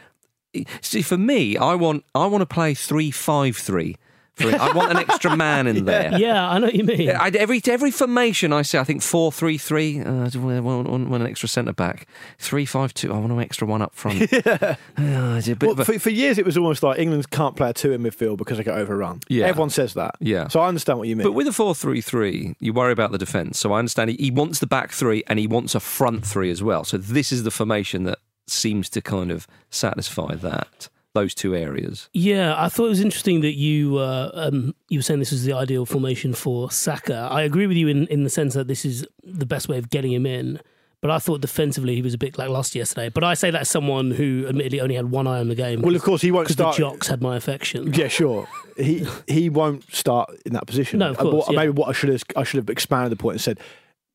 See, 0.82 1.02
for 1.02 1.18
me, 1.18 1.58
I 1.58 1.74
want 1.74 2.04
I 2.14 2.28
want 2.28 2.44
to 2.44 2.46
play 2.46 2.76
three 2.76 3.10
five 3.10 3.58
three. 3.58 3.98
For 4.38 4.50
I 4.56 4.72
want 4.74 4.92
an 4.92 4.98
extra 4.98 5.36
man 5.36 5.66
in 5.68 5.86
there. 5.92 6.18
Yeah, 6.18 6.48
I 6.48 6.60
know 6.60 6.68
what 6.68 6.76
you 6.76 6.84
mean. 6.84 7.10
I, 7.10 7.30
every 7.30 7.62
every 7.68 7.92
formation 7.92 8.54
I 8.54 8.62
say, 8.62 8.78
I 8.80 8.84
think 8.84 9.02
four 9.02 9.32
three 9.32 9.58
three. 9.58 10.00
Uh, 10.00 10.30
I 10.34 10.38
want, 10.38 10.64
want, 10.64 11.10
want 11.10 11.24
an 11.24 11.28
extra 11.30 11.50
centre 11.50 11.74
back. 11.74 12.08
Three 12.38 12.66
five 12.66 12.94
two. 12.94 13.14
I 13.14 13.18
want 13.18 13.32
an 13.32 13.40
extra 13.40 13.68
one 13.68 13.82
up 13.82 13.94
front. 13.96 14.30
Uh, 15.00 15.40
a 15.46 15.56
bit 15.56 15.62
Well, 15.64 15.80
a- 15.80 15.86
for, 15.86 16.00
for 16.00 16.10
years, 16.10 16.38
it 16.38 16.46
was 16.46 16.58
almost 16.58 16.82
like 16.84 17.00
England 17.00 17.30
can't 17.30 17.56
play 17.56 17.70
a 17.70 17.74
two 17.74 17.92
in 17.92 18.02
midfield 18.02 18.38
because 18.38 18.58
they 18.58 18.64
get 18.64 18.78
overrun. 18.78 19.22
Yeah. 19.28 19.46
Everyone 19.46 19.70
says 19.70 19.94
that. 19.94 20.16
Yeah. 20.20 20.48
So 20.48 20.60
I 20.60 20.68
understand 20.68 21.00
what 21.00 21.08
you 21.08 21.16
mean. 21.16 21.26
But 21.26 21.34
with 21.34 21.48
a 21.48 21.54
4 21.54 21.76
3 21.76 22.02
3, 22.02 22.56
you 22.60 22.74
worry 22.74 22.92
about 22.92 23.12
the 23.12 23.18
defence. 23.18 23.60
So 23.60 23.74
I 23.74 23.80
understand 23.80 24.10
he, 24.12 24.16
he 24.18 24.32
wants 24.32 24.60
the 24.60 24.68
back 24.68 24.92
three 24.92 25.24
and 25.28 25.38
he 25.40 25.48
wants 25.48 25.76
a 25.76 25.80
front 25.80 26.26
three 26.26 26.50
as 26.52 26.64
well. 26.64 26.84
So 26.84 26.98
this 26.98 27.32
is 27.32 27.44
the 27.44 27.52
formation 27.52 28.04
that 28.04 28.20
seems 28.48 28.90
to 28.92 29.02
kind 29.02 29.32
of 29.32 29.46
satisfy 29.70 30.36
that, 30.36 30.90
those 31.18 31.34
two 31.36 31.56
areas. 31.56 32.10
Yeah, 32.14 32.54
I 32.58 32.70
thought 32.70 32.86
it 32.86 32.90
was 32.90 33.02
interesting 33.02 33.42
that 33.42 33.56
you 33.56 33.98
uh, 33.98 34.32
um, 34.34 34.74
you 34.90 35.00
were 35.00 35.04
saying 35.04 35.20
this 35.20 35.32
was 35.32 35.44
the 35.44 35.54
ideal 35.54 35.86
formation 35.86 36.34
for 36.34 36.72
Saka. 36.72 37.28
I 37.32 37.42
agree 37.42 37.68
with 37.68 37.78
you 37.78 37.88
in, 37.88 38.08
in 38.08 38.24
the 38.24 38.30
sense 38.30 38.54
that 38.54 38.68
this 38.68 38.86
is 38.86 39.06
the 39.24 39.46
best 39.46 39.68
way 39.70 39.78
of 39.78 39.90
getting 39.90 40.12
him 40.14 40.26
in. 40.26 40.60
But 41.00 41.12
I 41.12 41.20
thought 41.20 41.42
defensively 41.42 41.94
he 41.94 42.02
was 42.02 42.16
a 42.16 42.18
bit 42.18 42.40
lacklustre 42.40 42.80
yesterday. 42.80 43.10
But 43.10 43.24
I 43.24 43.36
say 43.36 43.52
that 43.52 43.62
as 43.62 43.70
someone 43.70 44.10
who 44.10 44.46
admittedly 44.50 44.82
only 44.82 44.96
had 44.96 45.12
one 45.12 45.28
eye 45.28 45.40
on 45.40 45.48
the 45.48 45.54
game. 45.54 45.84
Well, 45.84 45.96
of 45.96 46.02
course, 46.02 46.24
he 46.24 46.32
won't 46.32 46.46
because 46.48 46.56
start- 46.56 46.76
the 46.76 46.80
jocks 46.80 47.08
had 47.08 47.22
my 47.22 47.36
affection. 47.38 47.94
Yeah, 47.94 48.08
sure. 48.08 48.48
He 48.78 49.06
he 49.28 49.50
won't 49.50 49.84
start 49.94 50.32
in 50.46 50.54
that 50.54 50.66
position. 50.66 50.98
No, 51.00 51.12
of 51.12 51.20
Uh, 51.20 51.22
course, 51.22 51.34
what- 51.48 51.52
yeah. 51.54 51.60
Maybe 51.60 51.72
what 51.74 51.90
I 51.90 51.92
should 51.92 52.10
have 52.10 52.24
I 52.36 52.44
should 52.44 52.58
have 52.58 52.70
expanded 52.70 53.12
the 53.12 53.16
point 53.22 53.36
and 53.36 53.42
said 53.42 53.60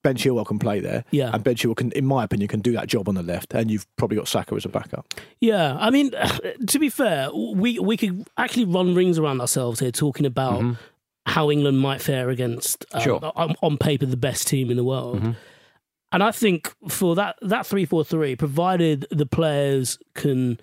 Ben 0.02 0.16
Chilwell 0.16 0.44
can 0.46 0.58
play 0.58 0.80
there. 0.80 1.04
Yeah. 1.10 1.30
and 1.32 1.44
Ben 1.44 1.54
Chilwell 1.54 1.76
can, 1.76 1.92
in 1.92 2.04
my 2.04 2.24
opinion, 2.24 2.48
can 2.48 2.60
do 2.60 2.72
that 2.72 2.88
job 2.88 3.08
on 3.08 3.14
the 3.14 3.22
left. 3.22 3.54
And 3.54 3.70
you've 3.70 3.86
probably 3.96 4.16
got 4.16 4.26
Saka 4.28 4.54
as 4.54 4.64
a 4.64 4.68
backup. 4.68 5.06
Yeah, 5.40 5.76
I 5.78 5.90
mean, 5.90 6.10
to 6.66 6.78
be 6.78 6.88
fair, 6.88 7.28
we 7.34 7.78
we 7.78 7.96
could 7.96 8.26
actually 8.36 8.64
run 8.64 8.94
rings 8.94 9.18
around 9.18 9.40
ourselves 9.40 9.80
here 9.80 9.92
talking 9.92 10.26
about 10.26 10.76
how 11.26 11.50
England 11.52 11.78
might 11.78 12.02
fare 12.02 12.30
against, 12.30 12.84
uh, 12.92 12.98
Sure. 12.98 13.20
on, 13.36 13.54
on 13.62 13.78
paper, 13.78 14.04
the 14.06 14.16
best 14.16 14.48
team 14.48 14.70
in 14.72 14.76
the 14.76 14.82
world. 14.84 15.36
And 16.10 16.22
I 16.22 16.30
think 16.32 16.74
for 16.88 17.14
that 17.14 17.36
that 17.42 17.64
three 17.64 17.84
four 17.86 18.04
three, 18.04 18.36
provided 18.36 19.06
the 19.10 19.24
players 19.24 19.98
can 20.14 20.58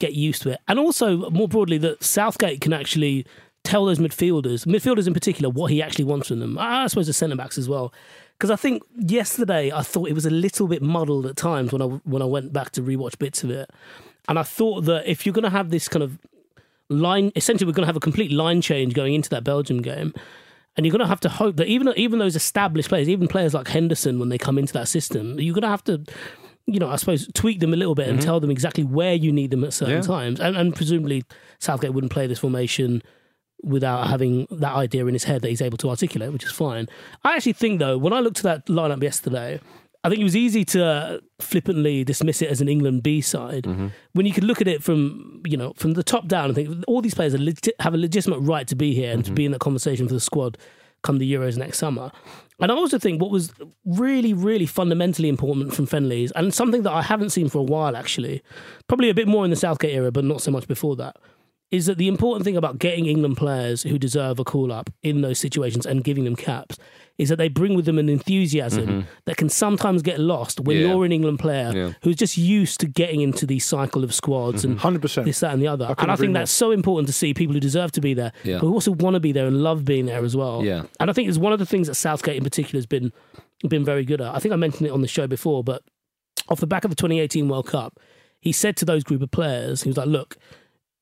get 0.00 0.12
used 0.14 0.42
to 0.42 0.50
it, 0.50 0.58
and 0.68 0.78
also 0.78 1.30
more 1.30 1.48
broadly 1.48 1.78
that 1.78 2.02
Southgate 2.02 2.60
can 2.60 2.72
actually 2.72 3.24
tell 3.62 3.86
those 3.86 3.98
midfielders, 3.98 4.66
midfielders 4.66 5.06
in 5.06 5.14
particular, 5.14 5.48
what 5.48 5.70
he 5.70 5.80
actually 5.80 6.04
wants 6.04 6.28
from 6.28 6.40
them. 6.40 6.58
I 6.58 6.86
suppose 6.88 7.06
the 7.06 7.14
centre 7.14 7.36
backs 7.36 7.56
as 7.56 7.66
well. 7.68 7.94
Because 8.38 8.50
I 8.50 8.56
think 8.56 8.82
yesterday 8.96 9.70
I 9.72 9.82
thought 9.82 10.08
it 10.08 10.14
was 10.14 10.26
a 10.26 10.30
little 10.30 10.66
bit 10.66 10.82
muddled 10.82 11.26
at 11.26 11.36
times 11.36 11.72
when 11.72 11.80
I 11.80 11.86
when 11.86 12.20
I 12.20 12.26
went 12.26 12.52
back 12.52 12.70
to 12.72 12.82
rewatch 12.82 13.18
bits 13.18 13.44
of 13.44 13.50
it, 13.50 13.70
and 14.28 14.38
I 14.38 14.42
thought 14.42 14.82
that 14.82 15.08
if 15.10 15.24
you're 15.24 15.32
going 15.32 15.44
to 15.44 15.50
have 15.50 15.70
this 15.70 15.88
kind 15.88 16.02
of 16.02 16.18
line, 16.88 17.32
essentially 17.36 17.66
we're 17.66 17.74
going 17.74 17.84
to 17.84 17.88
have 17.88 17.96
a 17.96 18.00
complete 18.00 18.32
line 18.32 18.60
change 18.60 18.92
going 18.94 19.14
into 19.14 19.30
that 19.30 19.44
Belgium 19.44 19.80
game, 19.82 20.12
and 20.76 20.84
you're 20.84 20.90
going 20.92 21.00
to 21.00 21.06
have 21.06 21.20
to 21.20 21.28
hope 21.28 21.56
that 21.56 21.68
even 21.68 21.92
even 21.96 22.18
those 22.18 22.36
established 22.36 22.88
players, 22.88 23.08
even 23.08 23.28
players 23.28 23.54
like 23.54 23.68
Henderson, 23.68 24.18
when 24.18 24.28
they 24.28 24.38
come 24.38 24.58
into 24.58 24.72
that 24.72 24.88
system, 24.88 25.38
you're 25.38 25.54
going 25.54 25.62
to 25.62 25.68
have 25.68 25.84
to, 25.84 26.02
you 26.66 26.80
know, 26.80 26.90
I 26.90 26.96
suppose 26.96 27.28
tweak 27.34 27.60
them 27.60 27.72
a 27.72 27.76
little 27.76 27.94
bit 27.94 28.08
and 28.08 28.18
mm-hmm. 28.18 28.26
tell 28.26 28.40
them 28.40 28.50
exactly 28.50 28.84
where 28.84 29.14
you 29.14 29.30
need 29.32 29.50
them 29.52 29.62
at 29.64 29.72
certain 29.72 29.94
Yeah. 29.94 30.00
times, 30.02 30.40
and, 30.40 30.56
and 30.56 30.74
presumably 30.74 31.24
Southgate 31.60 31.94
wouldn't 31.94 32.12
play 32.12 32.26
this 32.26 32.40
formation 32.40 33.02
without 33.64 34.08
having 34.08 34.46
that 34.50 34.74
idea 34.74 35.06
in 35.06 35.14
his 35.14 35.24
head 35.24 35.42
that 35.42 35.48
he's 35.48 35.62
able 35.62 35.78
to 35.78 35.90
articulate, 35.90 36.32
which 36.32 36.44
is 36.44 36.52
fine. 36.52 36.88
I 37.24 37.36
actually 37.36 37.54
think 37.54 37.78
though, 37.78 37.98
when 37.98 38.12
I 38.12 38.20
looked 38.20 38.44
at 38.44 38.66
that 38.66 38.66
lineup 38.66 39.02
yesterday. 39.02 39.60
I 40.02 40.10
think 40.10 40.20
it 40.20 40.24
was 40.24 40.36
easy 40.36 40.66
to 40.66 41.22
flippantly 41.40 42.04
dismiss 42.04 42.42
it 42.42 42.50
as 42.50 42.60
an 42.60 42.68
England 42.68 43.02
B 43.02 43.22
side 43.22 43.64
mm-hmm. 43.64 43.86
when 44.12 44.26
you 44.26 44.34
could 44.34 44.44
look 44.44 44.60
at 44.60 44.68
it 44.68 44.82
from 44.82 45.40
you 45.46 45.56
know 45.56 45.72
from 45.78 45.94
the 45.94 46.02
top 46.02 46.28
down 46.28 46.44
and 46.44 46.54
think 46.54 46.84
all 46.86 47.00
these 47.00 47.14
players 47.14 47.32
legit, 47.32 47.74
have 47.80 47.94
a 47.94 47.96
legitimate 47.96 48.40
right 48.40 48.68
to 48.68 48.76
be 48.76 48.94
here 48.94 49.10
and 49.10 49.24
to 49.24 49.30
mm-hmm. 49.30 49.34
be 49.34 49.44
in 49.46 49.52
that 49.52 49.60
conversation 49.60 50.06
for 50.06 50.12
the 50.12 50.20
squad 50.20 50.58
come 51.04 51.18
the 51.18 51.32
Euros 51.32 51.56
next 51.56 51.78
summer. 51.78 52.10
And 52.60 52.72
I 52.72 52.74
also 52.74 52.98
think 52.98 53.20
what 53.20 53.30
was 53.30 53.52
really, 53.84 54.32
really 54.32 54.66
fundamentally 54.66 55.28
important 55.28 55.74
from 55.74 55.86
Fenley's 55.86 56.32
and 56.32 56.52
something 56.52 56.82
that 56.82 56.92
I 56.92 57.02
haven't 57.02 57.30
seen 57.30 57.48
for 57.48 57.58
a 57.58 57.62
while 57.62 57.96
actually, 57.96 58.42
probably 58.88 59.10
a 59.10 59.14
bit 59.14 59.28
more 59.28 59.44
in 59.44 59.50
the 59.50 59.56
Southgate 59.56 59.94
era, 59.94 60.10
but 60.10 60.24
not 60.24 60.40
so 60.40 60.50
much 60.50 60.66
before 60.66 60.96
that, 60.96 61.16
is 61.74 61.86
that 61.86 61.98
the 61.98 62.06
important 62.06 62.44
thing 62.44 62.56
about 62.56 62.78
getting 62.78 63.06
England 63.06 63.36
players 63.36 63.82
who 63.82 63.98
deserve 63.98 64.38
a 64.38 64.44
call 64.44 64.70
up 64.70 64.90
in 65.02 65.22
those 65.22 65.40
situations 65.40 65.84
and 65.84 66.04
giving 66.04 66.22
them 66.22 66.36
caps 66.36 66.78
is 67.18 67.28
that 67.30 67.36
they 67.36 67.48
bring 67.48 67.74
with 67.74 67.84
them 67.84 67.98
an 67.98 68.08
enthusiasm 68.08 68.86
mm-hmm. 68.86 69.00
that 69.24 69.36
can 69.36 69.48
sometimes 69.48 70.00
get 70.00 70.20
lost 70.20 70.60
when 70.60 70.76
Yeah. 70.76 70.86
you're 70.86 71.04
an 71.04 71.10
England 71.10 71.40
player 71.40 71.72
Yeah. 71.74 71.92
who's 72.02 72.14
just 72.14 72.38
used 72.38 72.78
to 72.80 72.86
getting 72.86 73.22
into 73.22 73.44
the 73.44 73.58
cycle 73.58 74.04
of 74.04 74.14
squads 74.14 74.64
mm-hmm. 74.64 74.86
and 74.86 75.00
100%. 75.02 75.24
this, 75.24 75.40
that, 75.40 75.52
and 75.52 75.60
the 75.60 75.66
other. 75.66 75.86
couldn't 75.86 76.02
and 76.04 76.10
I 76.12 76.14
agree 76.14 76.26
think 76.26 76.32
more. 76.34 76.40
that's 76.42 76.52
so 76.52 76.70
important 76.70 77.08
to 77.08 77.12
see 77.12 77.34
people 77.34 77.54
who 77.54 77.60
deserve 77.60 77.90
to 77.92 78.00
be 78.00 78.14
there, 78.14 78.30
Yeah. 78.44 78.58
who 78.58 78.72
also 78.72 78.92
want 78.92 79.14
to 79.14 79.20
be 79.20 79.32
there 79.32 79.46
and 79.48 79.60
love 79.60 79.84
being 79.84 80.06
there 80.06 80.24
as 80.24 80.36
well. 80.36 80.64
Yeah. 80.64 80.84
And 81.00 81.10
I 81.10 81.12
think 81.12 81.28
it's 81.28 81.38
one 81.38 81.52
of 81.52 81.58
the 81.58 81.66
things 81.66 81.88
that 81.88 81.96
Southgate 81.96 82.36
in 82.36 82.44
particular 82.44 82.78
has 82.78 82.86
been 82.86 83.12
been 83.68 83.84
very 83.84 84.04
good 84.04 84.20
at. 84.20 84.32
I 84.32 84.38
think 84.38 84.52
I 84.52 84.56
mentioned 84.56 84.86
it 84.86 84.92
on 84.92 85.00
the 85.00 85.08
show 85.08 85.26
before, 85.26 85.64
but 85.64 85.82
off 86.48 86.60
the 86.60 86.66
back 86.68 86.84
of 86.84 86.90
the 86.90 86.96
2018 86.96 87.48
World 87.48 87.66
Cup, 87.66 87.98
he 88.40 88.52
said 88.52 88.76
to 88.76 88.84
those 88.84 89.02
group 89.02 89.22
of 89.22 89.30
players, 89.30 89.82
he 89.84 89.88
was 89.88 89.96
like, 89.96 90.06
"Look, 90.08 90.36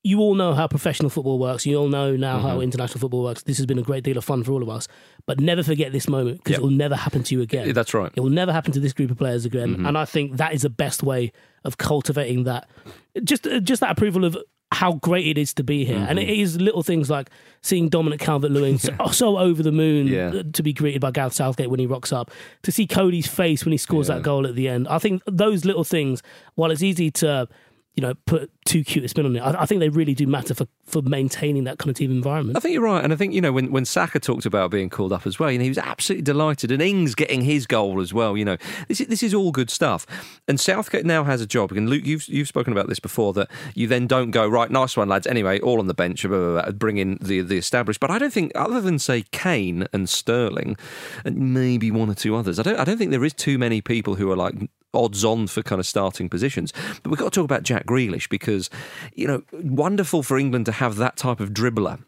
you 0.05 0.19
all 0.21 0.35
know 0.35 0.53
how 0.53 0.67
professional 0.67 1.09
football 1.11 1.39
works. 1.39 1.65
You 1.65 1.77
all 1.77 1.89
know 1.89 2.17
now 2.17 2.41
how 2.41 2.59
Mhm. 2.59 2.65
international 2.65 2.99
football 2.99 3.23
works. 3.23 3.45
This 3.45 3.57
has 3.59 3.67
been 3.67 3.79
a 3.79 3.83
great 3.83 4.03
deal 4.03 4.19
of 4.19 4.25
fun 4.25 4.43
for 4.43 4.51
all 4.53 4.63
of 4.63 4.69
us. 4.69 4.89
But 5.27 5.39
never 5.39 5.63
forget 5.63 5.93
this 5.93 6.09
moment 6.09 6.39
because 6.39 6.53
Yep. 6.53 6.59
it 6.59 6.63
will 6.63 6.71
never 6.71 6.97
happen 6.97 7.23
to 7.23 7.35
you 7.37 7.41
again. 7.41 7.73
That's 7.73 7.95
right. 7.95 8.11
It 8.17 8.21
will 8.21 8.31
never 8.31 8.53
happen 8.53 8.73
to 8.73 8.81
this 8.81 8.93
group 8.93 9.13
of 9.13 9.19
players 9.19 9.45
again. 9.45 9.77
Mhm. 9.77 9.87
And 9.89 9.97
I 9.97 10.05
think 10.05 10.39
that 10.39 10.55
is 10.55 10.63
the 10.63 10.71
best 10.71 11.05
way 11.05 11.31
of 11.65 11.79
cultivating 11.79 12.43
that. 12.45 12.69
Just, 13.23 13.47
uh, 13.47 13.61
just 13.61 13.81
that 13.81 13.93
approval 13.93 14.25
of 14.25 14.37
how 14.73 14.95
great 14.95 15.27
it 15.27 15.39
is 15.39 15.53
to 15.55 15.63
be 15.63 15.85
here. 15.85 16.05
And 16.09 16.19
it 16.19 16.29
Mm-hmm. 16.29 16.41
is 16.43 16.61
little 16.61 16.83
things 16.83 17.09
like 17.11 17.29
seeing 17.61 17.89
Dominic 17.91 18.19
Calvert-Lewin 18.21 18.79
so, 18.79 18.93
so 19.13 19.39
over 19.39 19.63
the 19.63 19.71
moon 19.71 20.09
Yeah. 20.09 20.33
uh, 20.35 20.43
to 20.55 20.63
be 20.65 20.73
greeted 20.73 21.01
by 21.01 21.11
Gareth 21.13 21.35
Southgate 21.35 21.71
when 21.71 21.79
he 21.79 21.87
rocks 21.87 22.13
up, 22.13 22.31
to 22.63 22.73
see 22.73 22.87
Coady's 22.89 23.27
face 23.29 23.65
when 23.65 23.71
he 23.73 23.79
scores 23.79 24.09
Yeah. 24.09 24.17
that 24.17 24.23
goal 24.25 24.47
at 24.49 24.57
the 24.57 24.67
end. 24.69 24.89
I 24.89 24.99
think 24.99 25.23
those 25.27 25.65
little 25.65 25.85
things, 25.85 26.23
while 26.57 26.71
it's 26.73 26.83
easy 26.83 27.11
to 27.13 27.47
you 27.95 28.01
know, 28.01 28.15
put 28.27 28.51
too 28.65 28.83
cute 28.83 29.05
a 29.05 29.09
spin 29.09 29.27
on 29.27 29.37
it. 29.37 29.41
I, 29.41 29.63
I 29.63 29.67
think 29.67 29.81
they 29.81 29.91
really 29.91 30.15
do 30.15 30.27
matter 30.27 30.55
for, 30.55 30.67
for 30.87 31.03
maintaining 31.03 31.65
that 31.65 31.79
kind 31.79 31.91
of 31.91 31.97
team 31.97 32.11
environment. 32.11 32.57
I 32.57 32.61
think 32.61 32.73
you're 32.73 32.83
right, 32.83 33.05
and 33.05 33.13
I 33.13 33.17
think 33.17 33.35
you 33.35 33.41
know 33.41 33.53
when 33.53 33.71
when 33.71 33.85
Saka 33.85 34.19
talked 34.19 34.47
about 34.47 34.71
being 34.71 34.89
called 34.89 35.13
up 35.13 35.27
as 35.27 35.39
well, 35.39 35.51
you 35.51 35.59
know 35.59 35.65
he 35.65 35.71
was 35.71 35.79
absolutely 35.79 36.23
delighted, 36.23 36.71
and 36.73 36.81
Ings 36.81 37.15
getting 37.15 37.43
his 37.43 37.67
goal 37.67 38.01
as 38.01 38.15
well. 38.15 38.37
You 38.37 38.47
know 38.47 38.57
this 38.89 39.01
is, 39.01 39.09
this 39.09 39.23
is 39.23 39.35
all 39.35 39.53
good 39.53 39.69
stuff, 39.69 40.07
and 40.49 40.59
Southgate 40.59 41.05
now 41.05 41.25
has 41.25 41.43
a 41.43 41.47
job. 41.47 41.73
And 41.73 41.91
Luke, 41.91 42.07
you've 42.07 42.27
you've 42.29 42.49
spoken 42.49 42.73
about 42.73 42.89
this 42.89 43.01
before 43.01 43.35
that 43.35 43.51
you 43.75 43.87
then 43.87 44.07
don't 44.07 44.31
go 44.31 44.47
right, 44.49 44.71
nice 44.71 44.97
one, 44.97 45.09
lads. 45.09 45.27
Anyway, 45.27 45.61
all 45.61 45.79
on 45.79 45.87
the 45.87 45.95
bench, 45.95 46.23
blah, 46.23 46.31
blah, 46.31 46.63
blah, 46.63 46.71
bring 46.73 46.97
in 46.97 47.19
the 47.21 47.43
the 47.43 47.59
established. 47.59 48.01
But 48.01 48.11
I 48.11 48.19
don't 48.19 48.33
think 48.33 48.53
other 48.55 48.81
than 48.81 48.99
say 48.99 49.25
Kane 49.33 49.87
and 49.93 50.09
Sterling, 50.09 50.77
and 51.27 51.53
maybe 51.53 51.91
one 51.91 52.09
or 52.09 52.15
two 52.15 52.37
others, 52.37 52.59
I 52.59 52.63
don't 52.63 52.81
I 52.81 52.85
don't 52.85 52.97
think 52.97 53.11
there 53.11 53.25
is 53.25 53.35
too 53.35 53.59
many 53.59 53.83
people 53.83 54.15
who 54.15 54.31
are 54.31 54.37
like 54.37 54.55
odds 54.95 55.25
on 55.25 55.47
for 55.47 55.63
kind 55.63 55.81
of 55.81 55.87
starting 55.87 56.29
positions. 56.29 56.73
But 57.03 57.11
we've 57.11 57.19
got 57.19 57.33
to 57.33 57.41
talk 57.41 57.45
about 57.45 57.63
Jack 57.63 57.87
Grealish 57.87 58.29
because, 58.29 58.71
you 59.15 59.27
know, 59.27 59.43
wonderful 59.53 60.23
for 60.23 60.39
England 60.39 60.67
to 60.67 60.73
have 60.73 60.97
that 60.97 61.17
type 61.17 61.41
of 61.41 61.51
dribbler 61.51 62.05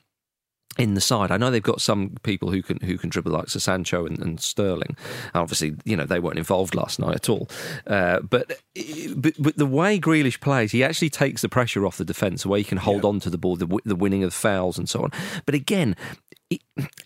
in 0.77 0.95
the 0.95 1.01
side. 1.01 1.31
I 1.31 1.37
know 1.37 1.51
they've 1.51 1.63
got 1.63 1.81
some 1.81 2.17
people 2.23 2.51
who 2.51 2.63
can 2.63 2.79
who 2.81 2.99
can 2.99 3.11
dribble 3.11 3.31
like 3.31 3.49
Sir 3.49 3.61
Sancho 3.61 4.07
and, 4.07 4.19
and 4.19 4.41
Sterling. 4.41 4.97
Obviously, 5.35 5.77
you 5.85 5.97
know 5.97 6.05
they 6.05 6.19
weren't 6.19 6.39
involved 6.39 6.75
last 6.75 6.99
night 6.99 7.15
at 7.15 7.29
all. 7.29 7.49
Uh, 7.87 8.21
but, 8.21 8.61
but 9.17 9.35
but 9.39 9.57
the 9.57 9.67
way 9.67 9.99
Grealish 10.01 10.41
plays, 10.41 10.73
he 10.73 10.83
actually 10.83 11.11
takes 11.11 11.43
the 11.43 11.49
pressure 11.49 11.87
off 11.87 11.97
the 11.97 12.05
defence, 12.05 12.43
the 12.43 12.49
way 12.49 12.59
he 12.59 12.65
can 12.65 12.79
hold 12.79 13.05
on 13.05 13.21
to 13.21 13.31
the 13.31 13.39
ball, 13.39 13.57
the, 13.57 13.79
the 13.85 13.97
winning 13.97 14.25
of 14.25 14.35
fouls 14.35 14.79
and 14.79 14.89
so 14.89 15.05
on. 15.05 15.11
But 15.47 15.55
again, 15.55 15.95
it, 16.51 16.61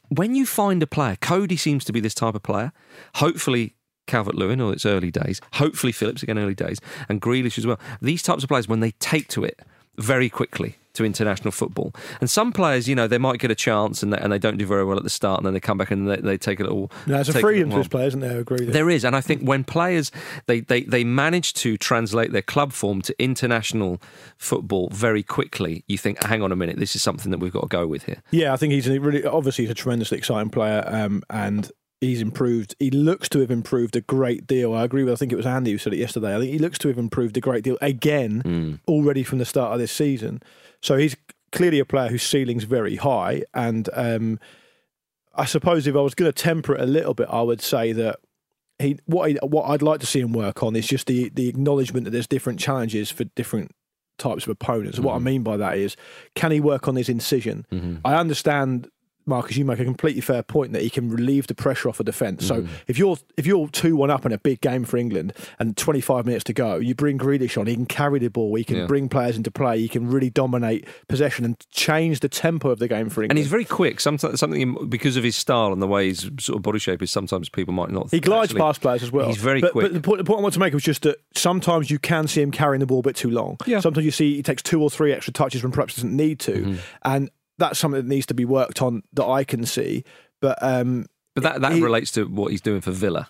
when 0.08 0.34
you 0.34 0.46
find 0.46 0.82
a 0.82 0.86
player, 0.86 1.16
Coady 1.16 1.56
seems 1.56 1.84
to 1.84 1.92
be 1.92 2.00
this 2.00 2.14
type 2.14 2.34
of 2.34 2.42
player. 2.42 2.72
Hopefully. 3.16 3.74
Calvert 4.08 4.34
Lewin, 4.34 4.60
or 4.60 4.72
its 4.72 4.84
early 4.84 5.12
days. 5.12 5.40
Hopefully, 5.54 5.92
Phillips 5.92 6.24
again, 6.24 6.38
early 6.38 6.54
days, 6.54 6.78
and 7.08 7.22
Grealish 7.22 7.58
as 7.58 7.66
well. 7.66 7.78
These 8.02 8.22
types 8.22 8.42
of 8.42 8.48
players, 8.48 8.66
when 8.66 8.80
they 8.80 8.90
take 8.98 9.28
to 9.28 9.44
it 9.44 9.60
very 9.96 10.28
quickly 10.28 10.76
to 10.94 11.04
international 11.04 11.52
football, 11.52 11.92
and 12.20 12.28
some 12.28 12.52
players, 12.52 12.88
you 12.88 12.94
know, 12.94 13.06
they 13.06 13.18
might 13.18 13.38
get 13.38 13.52
a 13.52 13.54
chance 13.54 14.02
and 14.02 14.12
they, 14.12 14.18
and 14.18 14.32
they 14.32 14.38
don't 14.38 14.56
do 14.56 14.66
very 14.66 14.84
well 14.84 14.96
at 14.96 15.04
the 15.04 15.10
start, 15.10 15.38
and 15.38 15.46
then 15.46 15.54
they 15.54 15.60
come 15.60 15.78
back 15.78 15.92
and 15.92 16.08
they, 16.08 16.16
they 16.16 16.36
take 16.36 16.58
it 16.58 16.66
all. 16.66 16.90
No, 17.06 17.14
there's 17.14 17.28
a 17.28 17.38
freedom 17.38 17.70
to 17.70 17.76
this 17.76 17.88
player, 17.88 18.06
isn't 18.08 18.18
there? 18.18 18.38
I 18.38 18.40
agree. 18.40 18.64
There 18.64 18.90
is, 18.90 19.04
and 19.04 19.14
I 19.14 19.20
think 19.20 19.42
when 19.42 19.62
players 19.62 20.10
they, 20.46 20.60
they, 20.60 20.82
they 20.82 21.04
manage 21.04 21.54
to 21.54 21.76
translate 21.76 22.32
their 22.32 22.42
club 22.42 22.72
form 22.72 23.00
to 23.02 23.22
international 23.22 24.00
football 24.38 24.88
very 24.90 25.22
quickly, 25.22 25.84
you 25.86 25.98
think, 25.98 26.22
hang 26.24 26.42
on 26.42 26.50
a 26.50 26.56
minute, 26.56 26.78
this 26.78 26.96
is 26.96 27.02
something 27.02 27.30
that 27.30 27.38
we've 27.38 27.52
got 27.52 27.62
to 27.62 27.68
go 27.68 27.86
with 27.86 28.04
here. 28.04 28.22
Yeah, 28.32 28.52
I 28.52 28.56
think 28.56 28.72
he's 28.72 28.88
a 28.88 28.98
really 28.98 29.24
obviously 29.24 29.64
he's 29.64 29.70
a 29.70 29.74
tremendously 29.74 30.18
exciting 30.18 30.50
player, 30.50 30.82
um, 30.86 31.22
and 31.30 31.70
he's 32.00 32.20
improved. 32.20 32.74
He 32.78 32.90
looks 32.90 33.28
to 33.30 33.40
have 33.40 33.50
improved 33.50 33.96
a 33.96 34.00
great 34.00 34.46
deal. 34.46 34.74
I 34.74 34.84
agree 34.84 35.04
with. 35.04 35.12
I 35.12 35.16
think 35.16 35.32
it 35.32 35.36
was 35.36 35.46
Andy 35.46 35.72
who 35.72 35.78
said 35.78 35.92
it 35.92 35.98
yesterday. 35.98 36.34
I 36.34 36.38
think 36.38 36.52
he 36.52 36.58
looks 36.58 36.78
to 36.78 36.88
have 36.88 36.98
improved 36.98 37.36
a 37.36 37.40
great 37.40 37.64
deal 37.64 37.78
again 37.80 38.40
hmm. 38.40 38.74
already 38.86 39.22
from 39.22 39.38
the 39.38 39.44
start 39.44 39.72
of 39.72 39.78
this 39.78 39.92
season. 39.92 40.42
So 40.82 40.96
he's 40.96 41.16
clearly 41.52 41.78
a 41.78 41.84
player 41.84 42.08
whose 42.08 42.22
ceiling's 42.22 42.64
very 42.64 42.96
high, 42.96 43.42
and 43.54 43.88
um, 43.94 44.38
I 45.34 45.44
suppose 45.44 45.86
if 45.86 45.96
I 45.96 46.00
was 46.00 46.14
going 46.14 46.30
to 46.30 46.42
temper 46.42 46.74
it 46.74 46.80
a 46.80 46.86
little 46.86 47.14
bit, 47.14 47.28
I 47.30 47.42
would 47.42 47.60
say 47.60 47.92
that. 47.92 48.20
He, 48.80 48.96
what, 49.06 49.28
he, 49.28 49.36
what 49.42 49.64
I'd 49.64 49.82
like 49.82 49.98
to 49.98 50.06
see 50.06 50.20
him 50.20 50.32
work 50.32 50.62
on 50.62 50.76
is 50.76 50.86
just 50.86 51.08
the, 51.08 51.30
the 51.30 51.48
acknowledgement 51.48 52.04
that 52.04 52.12
there's 52.12 52.28
different 52.28 52.60
challenges 52.60 53.10
for 53.10 53.24
different 53.24 53.72
types 54.18 54.44
of 54.44 54.50
opponents. 54.50 54.98
And 54.98 55.04
What 55.04 55.14
I 55.14 55.18
hmm. 55.18 55.24
mean 55.24 55.42
by 55.42 55.56
that 55.56 55.78
is, 55.78 55.96
can 56.36 56.52
he 56.52 56.60
work 56.60 56.86
on 56.86 56.94
his 56.94 57.08
incision? 57.08 57.66
Hmm. 57.70 57.96
I 58.04 58.14
understand, 58.14 58.88
Marcus, 59.28 59.56
you 59.56 59.64
make 59.64 59.78
a 59.78 59.84
completely 59.84 60.20
fair 60.20 60.42
point 60.42 60.72
that 60.72 60.82
he 60.82 60.90
can 60.90 61.10
relieve 61.10 61.46
the 61.46 61.54
pressure 61.54 61.88
off 61.88 62.00
a 62.00 62.04
defence. 62.04 62.46
So 62.46 62.66
if 62.86 62.98
you're 62.98 63.16
if 63.36 63.46
you're 63.46 63.68
two 63.68 63.94
one 63.96 64.10
up 64.10 64.24
in 64.26 64.32
a 64.32 64.38
big 64.38 64.60
game 64.60 64.84
for 64.84 64.96
England 64.96 65.32
and 65.58 65.76
25 65.76 66.26
minutes 66.26 66.44
to 66.44 66.52
go, 66.52 66.76
you 66.76 66.94
bring 66.94 67.18
Grealish 67.18 67.58
on. 67.60 67.66
He 67.66 67.74
can 67.74 67.86
carry 67.86 68.18
the 68.18 68.28
ball. 68.28 68.54
He 68.54 68.64
can 68.64 68.76
Yeah. 68.76 68.86
bring 68.86 69.08
players 69.08 69.36
into 69.36 69.50
play. 69.50 69.78
He 69.80 69.88
can 69.88 70.08
really 70.08 70.30
dominate 70.30 70.86
possession 71.08 71.44
and 71.44 71.56
change 71.70 72.20
the 72.20 72.28
tempo 72.28 72.70
of 72.70 72.78
the 72.78 72.88
game 72.88 73.08
for 73.08 73.22
England. 73.22 73.32
And 73.32 73.38
he's 73.38 73.48
very 73.48 73.64
quick. 73.64 74.00
Sometimes 74.00 74.40
something 74.40 74.88
because 74.88 75.16
of 75.16 75.24
his 75.24 75.36
style 75.36 75.72
and 75.72 75.80
the 75.82 75.86
way 75.86 76.08
his 76.08 76.30
sort 76.40 76.56
of 76.56 76.62
body 76.62 76.78
shape 76.78 77.02
is. 77.02 77.10
Sometimes 77.10 77.48
people 77.48 77.74
might 77.74 77.90
not. 77.90 78.10
He 78.10 78.20
glides 78.20 78.50
actually- 78.50 78.60
past 78.60 78.80
players 78.80 79.02
as 79.02 79.12
well. 79.12 79.28
He's 79.28 79.36
very 79.36 79.60
but, 79.60 79.72
quick. 79.72 79.84
But 79.84 79.92
the 79.94 80.00
point, 80.00 80.18
the 80.18 80.24
point 80.24 80.38
I 80.38 80.42
want 80.42 80.54
to 80.54 80.60
make 80.60 80.72
was 80.74 80.82
just 80.82 81.02
that 81.02 81.18
sometimes 81.34 81.90
you 81.90 81.98
can 81.98 82.26
see 82.28 82.40
him 82.42 82.50
carrying 82.50 82.80
the 82.80 82.86
ball 82.86 83.00
a 83.00 83.02
bit 83.02 83.16
too 83.16 83.30
long. 83.30 83.56
Yeah. 83.66 83.80
Sometimes 83.80 84.04
you 84.04 84.10
see 84.10 84.36
he 84.36 84.42
takes 84.42 84.62
two 84.62 84.82
or 84.82 84.90
three 84.90 85.12
extra 85.12 85.32
touches 85.32 85.62
when 85.62 85.72
perhaps 85.72 85.96
doesn't 85.96 86.16
need 86.16 86.38
to, 86.40 86.52
Mm-hmm. 86.52 86.74
and 87.04 87.30
that's 87.58 87.78
something 87.78 88.00
that 88.00 88.08
needs 88.08 88.26
to 88.26 88.34
be 88.34 88.44
worked 88.44 88.80
on 88.82 89.02
that 89.14 89.26
I 89.26 89.44
can 89.44 89.66
see. 89.66 90.04
But 90.40 90.58
um, 90.62 91.06
But 91.34 91.42
that, 91.44 91.60
that 91.60 91.72
he- 91.72 91.82
relates 91.82 92.10
to 92.12 92.24
what 92.24 92.50
he's 92.52 92.60
doing 92.60 92.80
for 92.80 92.90
Villa. 92.92 93.28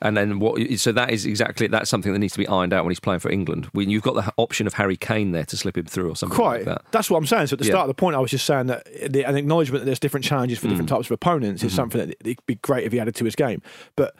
And 0.00 0.16
then 0.16 0.38
what? 0.38 0.60
So 0.78 0.92
that 0.92 1.10
is 1.10 1.26
exactly 1.26 1.66
that's 1.66 1.90
something 1.90 2.12
that 2.12 2.20
needs 2.20 2.32
to 2.34 2.38
be 2.38 2.46
ironed 2.46 2.72
out 2.72 2.84
when 2.84 2.92
he's 2.92 3.00
playing 3.00 3.18
for 3.18 3.32
England. 3.32 3.66
When 3.72 3.90
you've 3.90 4.04
got 4.04 4.14
the 4.14 4.32
option 4.36 4.68
of 4.68 4.74
Harry 4.74 4.96
Kane 4.96 5.32
there 5.32 5.44
to 5.46 5.56
slip 5.56 5.76
him 5.76 5.86
through 5.86 6.10
or 6.10 6.14
something 6.14 6.36
Quite. 6.36 6.58
like 6.58 6.64
that. 6.66 6.82
That's 6.92 7.10
what 7.10 7.18
I'm 7.18 7.26
saying. 7.26 7.48
So 7.48 7.54
at 7.54 7.58
the 7.58 7.64
Yeah. 7.64 7.72
start 7.72 7.82
of 7.90 7.96
the 7.96 8.00
point, 8.00 8.14
I 8.14 8.20
was 8.20 8.30
just 8.30 8.46
saying 8.46 8.66
that 8.68 8.84
the, 9.10 9.24
an 9.24 9.36
acknowledgement 9.36 9.80
that 9.80 9.86
there's 9.86 9.98
different 9.98 10.24
challenges 10.24 10.60
for 10.60 10.66
Mm. 10.66 10.70
different 10.70 10.88
types 10.88 11.06
of 11.08 11.12
opponents 11.12 11.60
Mm-hmm. 11.62 11.66
is 11.66 11.74
something 11.74 11.98
that 12.00 12.16
it'd 12.20 12.46
be 12.46 12.54
great 12.56 12.84
if 12.84 12.92
he 12.92 13.00
added 13.00 13.16
to 13.16 13.24
his 13.24 13.34
game. 13.34 13.60
But 13.96 14.14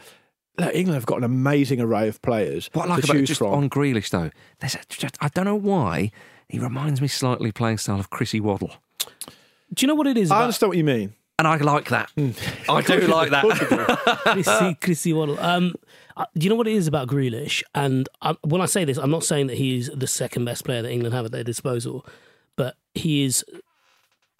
look, 0.58 0.74
England 0.74 0.94
have 0.96 1.06
got 1.06 1.18
an 1.18 1.24
amazing 1.24 1.80
array 1.80 2.08
of 2.08 2.20
players 2.22 2.70
What 2.72 2.86
I 2.86 2.94
like 2.94 3.04
to 3.04 3.10
about 3.12 3.18
choose 3.20 3.28
just 3.28 3.38
from. 3.38 3.54
on 3.54 3.70
Grealish 3.70 4.10
though, 4.10 4.30
there's 4.58 4.74
a, 4.74 4.80
just, 4.88 5.16
I 5.20 5.28
don't 5.28 5.44
know 5.44 5.54
why 5.54 6.10
he 6.48 6.58
reminds 6.58 7.00
me 7.00 7.06
slightly 7.06 7.52
playing 7.52 7.78
style 7.78 8.00
of 8.00 8.10
Chrissy 8.10 8.40
Waddle, 8.40 8.72
Do 9.74 9.84
you 9.84 9.88
know 9.88 9.94
what 9.94 10.06
it 10.06 10.16
is? 10.16 10.30
I 10.30 10.36
about- 10.36 10.42
understand 10.44 10.68
what 10.70 10.76
you 10.78 10.84
mean. 10.84 11.14
and 11.38 11.46
I 11.46 11.56
like 11.58 11.88
that. 11.90 12.10
Mm. 12.16 12.34
I 12.68 12.80
do 12.82 13.06
like 13.06 13.30
that. 13.30 13.44
Chrissy, 14.32 14.74
Chrissy 14.80 15.12
Waddle. 15.12 15.38
Um, 15.40 15.74
uh, 16.16 16.24
do 16.36 16.44
you 16.44 16.50
know 16.50 16.56
what 16.56 16.66
it 16.66 16.74
is 16.74 16.86
about 16.88 17.06
Grealish? 17.08 17.62
And 17.74 18.08
I, 18.22 18.34
when 18.42 18.60
I 18.60 18.66
say 18.66 18.84
this, 18.84 18.98
I'm 18.98 19.10
not 19.10 19.22
saying 19.24 19.46
that 19.48 19.56
he's 19.56 19.88
the 19.94 20.06
second 20.08 20.44
best 20.46 20.64
player 20.64 20.82
that 20.82 20.90
England 20.90 21.14
have 21.14 21.24
at 21.26 21.30
their 21.32 21.44
disposal, 21.44 22.04
but 22.56 22.76
he 22.94 23.24
is 23.24 23.44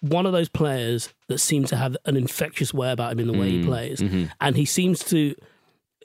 one 0.01 0.25
of 0.25 0.31
those 0.33 0.49
players 0.49 1.13
that 1.27 1.39
seems 1.39 1.69
to 1.69 1.75
have 1.77 1.95
an 2.05 2.17
infectious 2.17 2.73
way 2.73 2.91
about 2.91 3.11
him 3.13 3.19
in 3.19 3.27
the 3.27 3.37
way 3.37 3.49
he 3.49 3.61
Mm, 3.61 3.65
plays, 3.65 3.99
mhm. 3.99 4.29
and 4.41 4.55
he 4.57 4.65
seems 4.65 4.99
to, 5.05 5.35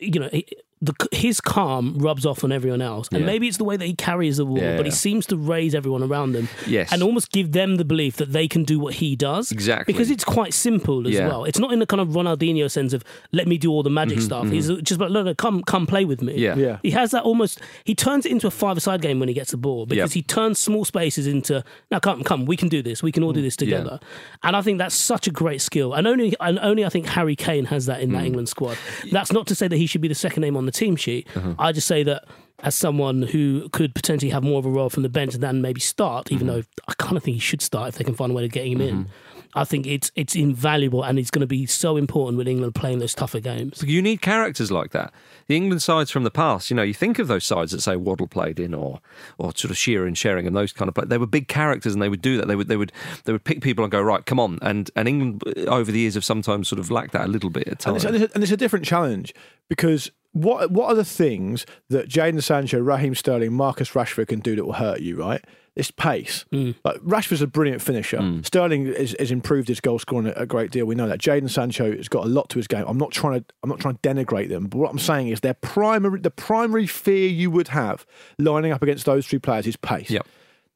you 0.00 0.20
know. 0.20 0.28
He, 0.32 0.46
the, 0.85 1.09
his 1.12 1.41
calm 1.41 1.97
rubs 1.99 2.26
off 2.26 2.45
on 2.45 2.53
everyone 2.53 2.82
else, 2.82 3.09
and 3.11 3.20
Yeah. 3.20 3.26
maybe 3.26 3.49
it's 3.49 3.57
the 3.57 3.64
way 3.64 3.76
that 3.76 3.87
he 3.87 3.95
carries 3.95 4.37
the 4.37 4.45
ball, 4.45 4.59
Yeah, 4.59 4.76
but 4.76 4.85
he 4.87 4.93
seems 4.93 5.26
to 5.26 5.37
raise 5.37 5.74
everyone 5.74 6.03
around 6.03 6.37
him, 6.37 6.49
Yes. 6.66 6.93
and 6.93 7.03
almost 7.03 7.32
give 7.32 7.53
them 7.53 7.76
the 7.76 7.85
belief 7.85 8.16
that 8.16 8.32
they 8.32 8.47
can 8.49 8.64
do 8.64 8.78
what 8.78 8.95
he 8.95 9.16
does, 9.16 9.51
Exactly. 9.51 9.93
because 9.93 10.11
it's 10.11 10.24
quite 10.24 10.53
simple 10.53 11.07
as 11.09 11.14
Yeah. 11.14 11.28
well. 11.28 11.45
It's 11.45 11.59
not 11.59 11.72
in 11.72 11.78
the 11.78 11.87
kind 11.87 12.01
of 12.01 12.09
Ronaldinho 12.09 12.70
sense 12.70 12.93
of 12.93 13.03
let 13.32 13.47
me 13.49 13.57
do 13.59 13.70
all 13.70 13.82
the 13.82 13.91
magic 13.91 14.18
Mhm, 14.18 14.22
stuff. 14.22 14.47
mhm. 14.47 14.53
He's 14.53 14.68
just 14.82 15.01
like, 15.01 15.11
look, 15.11 15.37
come, 15.39 15.62
come 15.62 15.87
play 15.87 16.05
with 16.05 16.20
me. 16.22 16.35
Yeah. 16.37 16.57
Yeah. 16.57 16.78
He 16.82 16.91
has 16.91 17.11
that 17.12 17.22
almost. 17.24 17.61
He 17.85 17.95
turns 17.95 18.26
it 18.26 18.32
into 18.32 18.47
a 18.47 18.51
five-a-side 18.51 19.01
game 19.01 19.18
when 19.20 19.28
he 19.28 19.35
gets 19.35 19.51
the 19.53 19.57
ball 19.57 19.87
because 19.87 20.11
Yep. 20.11 20.14
he 20.14 20.22
turns 20.22 20.59
small 20.59 20.85
spaces 20.85 21.26
into 21.26 21.64
now. 21.91 21.99
Come, 21.99 22.22
come, 22.24 22.45
we 22.45 22.57
can 22.57 22.68
do 22.68 22.82
this. 22.82 23.03
We 23.03 23.12
can 23.12 23.22
all 23.22 23.32
do 23.32 23.41
this 23.43 23.57
Mm, 23.57 23.66
yeah. 23.68 23.76
together. 23.78 24.01
And 24.43 24.55
I 24.57 24.62
think 24.62 24.78
that's 24.78 24.95
such 24.95 25.26
a 25.26 25.30
great 25.30 25.61
skill. 25.62 25.95
And 25.95 26.07
only, 26.07 26.35
and 26.41 26.59
only 26.61 26.85
I 26.85 26.89
think 26.91 27.07
Harry 27.07 27.37
Kane 27.37 27.66
has 27.66 27.87
that 27.87 28.01
in 28.01 28.12
that 28.12 28.22
Mm. 28.22 28.26
England 28.26 28.49
squad. 28.49 28.76
That's 29.11 29.32
not 29.32 29.47
to 29.47 29.55
say 29.55 29.68
that 29.68 29.76
he 29.76 29.87
should 29.87 30.01
be 30.01 30.09
the 30.09 30.14
second 30.14 30.43
name 30.43 30.57
on 30.57 30.66
the 30.66 30.72
team 30.74 30.96
sheet. 30.96 31.28
Uh-huh. 31.36 31.54
I 31.58 31.72
just 31.72 31.86
say 31.86 32.02
that. 32.04 32.24
As 32.60 32.74
someone 32.74 33.20
who 33.22 33.68
could 33.70 33.94
potentially 33.94 34.30
have 34.30 34.42
more 34.42 34.58
of 34.58 34.64
a 34.64 34.70
role 34.70 34.88
from 34.88 35.02
the 35.02 35.10
bench 35.10 35.34
than 35.34 35.60
maybe 35.60 35.80
start, 35.80 36.32
even 36.32 36.46
Mm-hmm. 36.46 36.56
though 36.60 36.62
I 36.88 36.94
kind 36.96 37.16
of 37.16 37.22
think 37.22 37.34
he 37.34 37.40
should 37.40 37.60
start 37.60 37.88
if 37.88 37.96
they 37.96 38.04
can 38.04 38.14
find 38.14 38.32
a 38.32 38.34
way 38.34 38.40
to 38.42 38.48
get 38.48 38.64
him 38.66 38.80
in. 38.80 39.08
I 39.54 39.64
think 39.64 39.86
it's 39.86 40.10
it's 40.14 40.34
invaluable 40.34 41.02
and 41.04 41.18
it's 41.18 41.30
going 41.30 41.40
to 41.42 41.46
be 41.46 41.66
so 41.66 41.98
important 41.98 42.38
with 42.38 42.48
England 42.48 42.74
playing 42.74 43.00
those 43.00 43.12
tougher 43.12 43.40
games. 43.40 43.82
You 43.86 44.00
need 44.00 44.22
characters 44.22 44.70
like 44.70 44.92
that. 44.92 45.12
The 45.46 45.56
England 45.56 45.82
sides 45.82 46.10
from 46.10 46.22
the 46.24 46.30
past, 46.30 46.70
you 46.70 46.76
know, 46.76 46.82
you 46.82 46.94
think 46.94 47.18
of 47.18 47.28
those 47.28 47.44
sides 47.44 47.72
that 47.72 47.82
say 47.82 47.96
Waddle 47.96 48.28
played 48.28 48.58
in, 48.58 48.72
or 48.72 49.00
or 49.36 49.52
sort 49.54 49.70
of 49.70 49.76
Shearer 49.76 50.06
and 50.06 50.16
Sheringham 50.16 50.46
and 50.46 50.56
those 50.56 50.72
kind 50.72 50.88
of. 50.88 50.94
Play. 50.94 51.04
They 51.06 51.18
were 51.18 51.26
big 51.26 51.48
characters, 51.48 51.92
and 51.92 52.00
they 52.00 52.08
would 52.08 52.22
do 52.22 52.38
that. 52.38 52.46
They 52.48 52.56
would 52.56 52.68
they 52.68 52.78
would 52.78 52.92
they 53.24 53.32
would 53.32 53.44
pick 53.44 53.60
people 53.60 53.84
and 53.84 53.92
go 53.92 54.00
right, 54.00 54.24
come 54.24 54.40
on. 54.40 54.58
And 54.62 54.90
and 54.96 55.06
England 55.06 55.42
uh, 55.46 55.62
over 55.78 55.92
the 55.92 55.98
years 55.98 56.14
have 56.14 56.24
sometimes 56.24 56.66
sort 56.68 56.78
of 56.80 56.90
lacked 56.90 57.12
that 57.12 57.26
a 57.26 57.28
little 57.28 57.50
bit 57.50 57.64
at 57.68 57.72
And 57.72 57.80
times. 57.80 57.96
it's, 57.96 58.04
and, 58.06 58.22
it's, 58.22 58.34
and 58.34 58.42
it's 58.42 58.52
a 58.52 58.56
different 58.56 58.86
challenge 58.86 59.34
because 59.68 60.10
what 60.35 60.70
what 60.70 60.89
are 60.89 60.95
the 60.95 61.05
things 61.05 61.64
that 61.89 62.09
Jaden 62.09 62.43
Sancho, 62.43 62.78
Raheem 62.78 63.14
Sterling, 63.14 63.53
Marcus 63.53 63.91
Rashford 63.91 64.28
can 64.28 64.41
do 64.41 64.55
that 64.57 64.64
will 64.64 64.74
hurt 64.74 65.01
you, 65.01 65.16
right? 65.16 65.43
It's 65.76 65.91
pace. 65.91 66.45
Mm. 66.53 66.76
Like 66.85 66.97
Rashford's 67.01 67.43
a 67.43 67.49
brilliant 67.49 67.82
finisher. 67.82 68.18
Mm. 68.18 68.47
Sterling 68.47 68.87
is, 68.87 69.16
has 69.18 69.32
improved 69.32 69.66
his 69.66 69.80
goal 69.80 69.99
scoring 69.99 70.28
a, 70.28 70.32
a 70.37 70.47
great 70.47 70.70
deal. 70.70 70.87
We 70.87 70.95
know 70.95 71.09
that. 71.09 71.18
Jaden 71.18 71.51
Sancho 71.51 71.97
has 71.97 72.09
got 72.09 72.24
a 72.24 72.28
lot 72.28 72.49
to 72.51 72.59
his 72.59 72.68
game. 72.68 72.85
I'm 72.87 72.99
not 72.99 73.11
trying 73.11 73.41
to 73.41 73.47
I'm 73.62 73.70
not 73.70 73.80
trying 73.80 73.97
to 73.97 74.01
denigrate 74.01 74.49
them, 74.49 74.66
but 74.66 74.78
what 74.78 74.91
I'm 74.91 74.99
saying 74.99 75.28
is 75.28 75.41
their 75.41 75.55
primary 75.55 76.20
the 76.20 76.30
primary 76.30 76.87
fear 76.87 77.28
you 77.28 77.51
would 77.51 77.68
have 77.68 78.07
lining 78.39 78.72
up 78.72 78.82
against 78.82 79.07
those 79.07 79.26
three 79.26 79.39
players 79.39 79.66
is 79.66 79.76
pace. 79.76 80.11
Yep. 80.11 80.26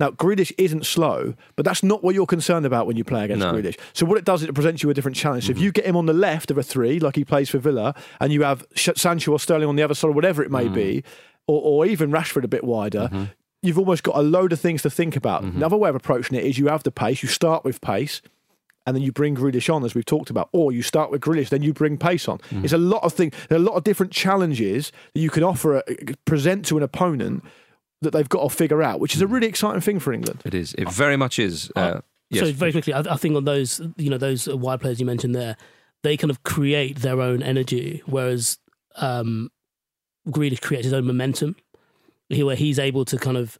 Now, 0.00 0.10
Grealish 0.10 0.52
isn't 0.58 0.86
slow, 0.86 1.34
but 1.56 1.64
that's 1.64 1.82
not 1.82 2.04
what 2.04 2.14
you're 2.14 2.26
concerned 2.26 2.64
about 2.64 2.86
when 2.86 2.96
you 2.96 3.04
play 3.04 3.24
against 3.24 3.40
No. 3.40 3.52
Grealish. 3.52 3.78
So 3.92 4.06
what 4.06 4.16
it 4.16 4.24
does, 4.24 4.42
is 4.42 4.48
it 4.48 4.54
presents 4.54 4.82
you 4.82 4.90
a 4.90 4.94
different 4.94 5.16
challenge. 5.16 5.46
So 5.46 5.50
if 5.50 5.58
you 5.58 5.70
mm-hmm. 5.70 5.80
get 5.80 5.86
him 5.86 5.96
on 5.96 6.06
the 6.06 6.12
left 6.12 6.50
of 6.50 6.58
a 6.58 6.62
three, 6.62 7.00
like 7.00 7.16
he 7.16 7.24
plays 7.24 7.50
for 7.50 7.58
Villa, 7.58 7.94
and 8.20 8.32
you 8.32 8.42
have 8.42 8.64
Sancho 8.76 9.32
or 9.32 9.40
Sterling 9.40 9.68
on 9.68 9.76
the 9.76 9.82
other 9.82 9.94
side, 9.94 10.08
or 10.08 10.12
whatever 10.12 10.42
it 10.42 10.50
may 10.50 10.66
mm-hmm. 10.66 10.74
be, 10.74 11.04
or, 11.46 11.60
or 11.60 11.86
even 11.86 12.12
Rashford 12.12 12.44
a 12.44 12.48
bit 12.48 12.62
wider, 12.62 13.08
mm-hmm. 13.12 13.24
you've 13.62 13.78
almost 13.78 14.04
got 14.04 14.16
a 14.16 14.22
load 14.22 14.52
of 14.52 14.60
things 14.60 14.82
to 14.82 14.90
think 14.90 15.16
about. 15.16 15.42
Another 15.42 15.76
way 15.76 15.88
of 15.88 15.96
approaching 15.96 16.38
it 16.38 16.44
is 16.44 16.58
you 16.58 16.68
have 16.68 16.84
the 16.84 16.92
pace, 16.92 17.22
you 17.22 17.28
start 17.28 17.64
with 17.64 17.80
pace, 17.80 18.22
and 18.86 18.96
then 18.96 19.02
you 19.02 19.12
bring 19.12 19.36
Grealish 19.36 19.72
on, 19.74 19.84
as 19.84 19.94
we've 19.94 20.04
talked 20.04 20.30
about, 20.30 20.48
or 20.52 20.72
you 20.72 20.80
start 20.80 21.10
with 21.10 21.20
Grealish, 21.20 21.48
then 21.48 21.62
you 21.62 21.74
bring 21.74 21.98
pace 21.98 22.28
on. 22.28 22.40
It's 22.50 22.72
a 22.72 22.78
lot 22.78 23.02
of 23.02 23.12
things. 23.12 23.34
There 23.48 23.58
are 23.58 23.60
a 23.60 23.64
lot 23.64 23.74
of 23.74 23.84
different 23.84 24.12
challenges 24.12 24.92
that 25.12 25.20
you 25.20 25.28
can 25.28 25.42
offer, 25.42 25.78
a, 25.78 25.82
present 26.24 26.64
to 26.66 26.76
an 26.76 26.82
opponent 26.82 27.44
that 28.02 28.12
they've 28.12 28.28
got 28.28 28.48
to 28.48 28.54
figure 28.54 28.82
out, 28.82 29.00
which 29.00 29.14
is 29.14 29.20
a 29.22 29.26
really 29.26 29.46
exciting 29.46 29.80
thing 29.80 29.98
for 29.98 30.12
England. 30.12 30.40
It 30.44 30.54
is. 30.54 30.74
It 30.74 30.88
very 30.90 31.16
much 31.16 31.38
is. 31.38 31.70
Uh, 31.74 32.00
yes. 32.30 32.46
So 32.46 32.52
very 32.52 32.72
quickly, 32.72 32.92
I, 32.92 33.00
I 33.00 33.16
think 33.16 33.36
on 33.36 33.44
those, 33.44 33.80
you 33.96 34.08
know, 34.10 34.18
those 34.18 34.46
wide 34.48 34.80
players 34.80 35.00
you 35.00 35.06
mentioned 35.06 35.34
there, 35.34 35.56
they 36.04 36.16
kind 36.16 36.30
of 36.30 36.42
create 36.44 36.98
their 37.00 37.20
own 37.20 37.42
energy, 37.42 38.02
whereas 38.06 38.58
um, 38.96 39.50
Grealish 40.28 40.60
creates 40.60 40.84
his 40.84 40.92
own 40.92 41.06
momentum, 41.06 41.56
he- 42.28 42.42
where 42.44 42.56
he's 42.56 42.78
able 42.78 43.04
to 43.06 43.18
kind 43.18 43.36
of 43.36 43.58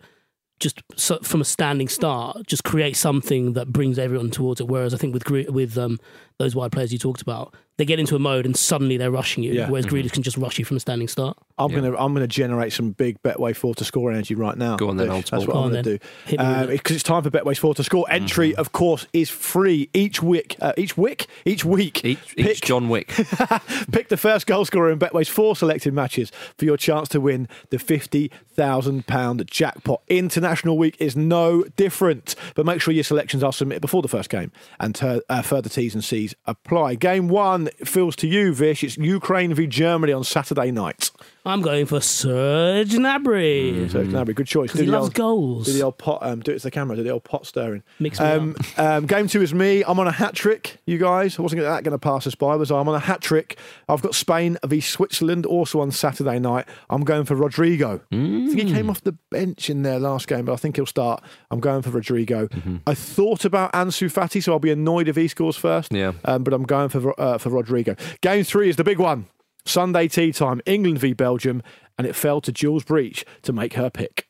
just 0.60 0.82
so, 0.96 1.18
from 1.22 1.40
a 1.40 1.44
standing 1.44 1.88
start, 1.88 2.44
just 2.46 2.64
create 2.64 2.96
something 2.96 3.52
that 3.52 3.72
brings 3.72 3.98
everyone 3.98 4.30
towards 4.30 4.60
it. 4.60 4.66
Whereas 4.68 4.92
I 4.92 4.96
think 4.98 5.14
with 5.14 5.28
with 5.50 5.78
um, 5.78 5.98
those 6.38 6.54
wide 6.56 6.72
players 6.72 6.92
you 6.92 6.98
talked 6.98 7.22
about, 7.22 7.54
they 7.78 7.84
get 7.86 7.98
into 7.98 8.14
a 8.14 8.18
mode 8.18 8.44
and 8.44 8.56
suddenly 8.56 8.96
they're 8.96 9.10
rushing 9.10 9.42
you. 9.42 9.52
Yeah. 9.54 9.70
Whereas 9.70 9.86
Mm-hmm. 9.86 9.96
Grealish 9.96 10.12
can 10.12 10.22
just 10.22 10.36
rush 10.36 10.58
you 10.58 10.64
from 10.66 10.76
a 10.76 10.80
standing 10.80 11.08
start. 11.08 11.38
I'm 11.58 11.72
gonna 11.72 11.96
I'm 11.96 12.12
gonna 12.14 12.26
generate 12.28 12.72
some 12.72 12.90
big 12.90 13.20
Betway 13.22 13.56
four 13.56 13.74
to 13.76 13.84
score 13.84 14.12
energy 14.12 14.34
right 14.34 14.56
now. 14.56 14.76
Go 14.76 14.90
on 14.90 14.96
then, 14.96 15.06
Vish. 15.08 15.14
old 15.14 15.24
That's 15.24 15.28
sport. 15.44 15.48
what 15.48 15.52
Go 15.54 15.58
I'm 15.60 15.64
on 15.64 15.70
gonna 15.70 15.82
then. 15.82 15.96
do 15.96 15.98
Hit 16.26 16.38
me 16.40 16.46
with 16.46 16.70
it. 16.70 16.72
because 16.72 16.94
it's 16.96 17.02
time 17.02 17.22
for 17.22 17.30
Betway's 17.30 17.58
four 17.58 17.74
to 17.74 17.82
score. 17.84 18.06
Entry, 18.10 18.50
Mm-hmm. 18.50 18.60
of 18.60 18.72
course, 18.72 19.06
is 19.12 19.30
free 19.30 19.88
each 19.94 20.22
week. 20.22 20.56
Uh, 20.60 20.72
each 20.76 20.96
week, 20.96 21.26
each 21.44 21.64
week. 21.64 22.04
Each, 22.04 22.36
pick, 22.36 22.46
each 22.46 22.60
John 22.60 22.88
Wick. 22.88 23.08
pick 23.92 24.08
the 24.08 24.16
first 24.16 24.46
goal 24.46 24.64
scorer 24.64 24.90
in 24.90 24.98
Betway's 24.98 25.28
four 25.28 25.56
selected 25.56 25.92
matches 25.94 26.30
for 26.56 26.64
your 26.64 26.76
chance 26.76 27.08
to 27.10 27.20
win 27.20 27.48
the 27.70 27.78
fifty 27.78 28.30
thousand 28.54 29.06
pound 29.06 29.44
jackpot. 29.50 30.02
International 30.08 30.76
week 30.78 30.96
is 30.98 31.16
no 31.16 31.62
different, 31.76 32.34
but 32.54 32.66
make 32.66 32.80
sure 32.80 32.92
your 32.92 33.04
selections 33.04 33.42
are 33.42 33.52
submitted 33.52 33.80
before 33.80 34.02
the 34.02 34.08
first 34.08 34.28
game, 34.30 34.52
and 34.80 34.94
ter- 34.94 35.22
uh, 35.28 35.42
further 35.42 35.68
T's 35.68 35.94
and 35.94 36.04
C's 36.04 36.34
apply. 36.46 36.94
Game 36.96 37.28
one 37.28 37.67
feels 37.86 38.16
to 38.16 38.26
you, 38.26 38.52
Vish. 38.52 38.84
It's 38.84 38.96
Ukraine 38.96 39.54
v 39.54 39.66
Germany 39.66 40.12
on 40.12 40.24
Saturday 40.24 40.70
night. 40.70 41.10
I'm 41.48 41.62
going 41.62 41.86
for 41.86 42.00
Serge 42.02 42.90
Gnabry. 42.90 43.90
So 43.90 44.04
Gnabry, 44.04 44.34
good 44.34 44.46
choice. 44.46 44.68
Because 44.70 44.80
he 44.82 44.86
loves 44.86 45.06
old- 45.06 45.14
goals. 45.14 45.66
Do 45.66 45.72
the 45.72 45.82
old 45.82 45.96
pot. 45.96 46.18
Um, 46.22 46.40
do 46.40 46.52
it 46.52 46.58
to 46.58 46.64
the 46.64 46.70
camera. 46.70 46.94
Do 46.94 47.02
the 47.02 47.08
old 47.08 47.24
pot 47.24 47.46
stirring. 47.46 47.82
Mix 47.98 48.20
me 48.20 48.26
um, 48.26 48.56
um, 48.76 49.06
game 49.06 49.28
two 49.28 49.40
is 49.40 49.54
me. 49.54 49.82
I'm 49.86 49.98
on 49.98 50.06
a 50.06 50.12
hat 50.12 50.34
trick. 50.34 50.76
You 50.84 50.98
guys, 50.98 51.38
I 51.38 51.42
wasn't 51.42 51.62
that 51.62 51.84
going 51.84 51.92
to 51.92 51.98
pass 51.98 52.26
us 52.26 52.34
by, 52.34 52.54
was 52.56 52.70
I? 52.70 52.78
I'm 52.78 52.88
on 52.88 52.94
a 52.94 52.98
hat 53.00 53.22
trick. 53.22 53.58
I've 53.88 54.02
got 54.02 54.14
Spain 54.14 54.58
v 54.66 54.80
Switzerland 54.80 55.46
also 55.46 55.80
on 55.80 55.90
Saturday 55.90 56.38
night. 56.38 56.66
I'm 56.90 57.02
going 57.02 57.24
for 57.24 57.34
Rodrigo. 57.34 58.02
I 58.12 58.14
think 58.14 58.58
he 58.60 58.72
came 58.72 58.90
off 58.90 59.02
the 59.02 59.12
bench 59.30 59.70
in 59.70 59.82
their 59.82 59.98
last 59.98 60.28
game, 60.28 60.44
but 60.44 60.52
I 60.52 60.56
think 60.56 60.76
he'll 60.76 60.84
start. 60.84 61.24
I'm 61.50 61.60
going 61.60 61.80
for 61.80 61.90
Rodrigo. 61.90 62.48
I 62.86 62.92
thought 62.92 63.46
about 63.46 63.72
Ansu 63.72 64.12
Fati, 64.12 64.42
so 64.42 64.52
I'll 64.52 64.58
be 64.58 64.70
annoyed 64.70 65.08
if 65.08 65.16
he 65.16 65.28
scores 65.28 65.56
first. 65.56 65.92
Yeah. 65.92 66.12
Um, 66.26 66.44
but 66.44 66.52
I'm 66.52 66.64
going 66.64 66.90
for 66.90 67.18
uh, 67.18 67.38
for 67.38 67.48
Rodrigo. 67.48 67.96
Game 68.20 68.44
three 68.44 68.68
is 68.68 68.76
the 68.76 68.84
big 68.84 68.98
one. 68.98 69.26
Sunday 69.68 70.08
tea 70.08 70.32
time. 70.32 70.60
England 70.66 70.98
v 70.98 71.12
Belgium, 71.12 71.62
and 71.96 72.06
it 72.06 72.14
fell 72.14 72.40
to 72.40 72.52
Jules 72.52 72.84
Breach 72.84 73.24
to 73.42 73.52
make 73.52 73.74
her 73.74 73.90
pick. 73.90 74.26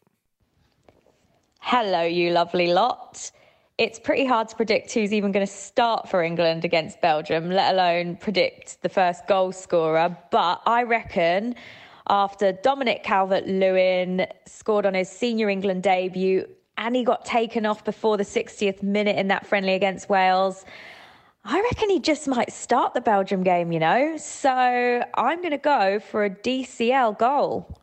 Hello, 1.61 2.03
you 2.03 2.31
lovely 2.31 2.73
lot. 2.73 3.31
It's 3.79 4.01
pretty 4.01 4.25
hard 4.25 4.49
to 4.49 4.57
predict 4.57 4.93
who's 4.93 5.13
even 5.13 5.31
going 5.31 5.47
to 5.47 5.53
start 5.53 6.09
for 6.09 6.23
England 6.23 6.65
against 6.65 7.01
Belgium, 7.01 7.51
let 7.51 7.75
alone 7.75 8.17
predict 8.17 8.83
the 8.83 8.89
first 8.89 9.27
goal 9.29 9.53
scorer. 9.53 10.17
But 10.33 10.61
I 10.67 10.83
reckon 10.83 11.55
after 12.09 12.53
Dominic 12.53 13.05
Calvert 13.05 13.47
Lewin 13.47 14.27
scored 14.47 14.87
on 14.87 14.95
his 14.95 15.09
senior 15.09 15.49
England 15.49 15.85
debut 15.85 16.47
and 16.79 16.97
he 16.97 17.05
got 17.05 17.25
taken 17.25 17.67
off 17.67 17.85
before 17.85 18.17
the 18.17 18.25
60th 18.25 18.83
minute 18.83 19.17
in 19.17 19.29
that 19.29 19.47
friendly 19.47 19.75
against 19.75 20.09
Wales, 20.09 20.65
I 21.51 21.63
reckon 21.63 21.89
he 21.89 21.99
just 21.99 22.29
might 22.29 22.53
start 22.53 22.93
the 22.93 23.01
Belgium 23.01 23.43
game, 23.43 23.73
you 23.73 23.79
know? 23.81 24.19
So 24.19 24.51
I'm 25.15 25.39
going 25.39 25.53
to 25.53 25.57
go 25.57 25.99
for 25.99 26.23
a 26.23 26.29
DCL 26.29 27.19
goal. 27.19 27.81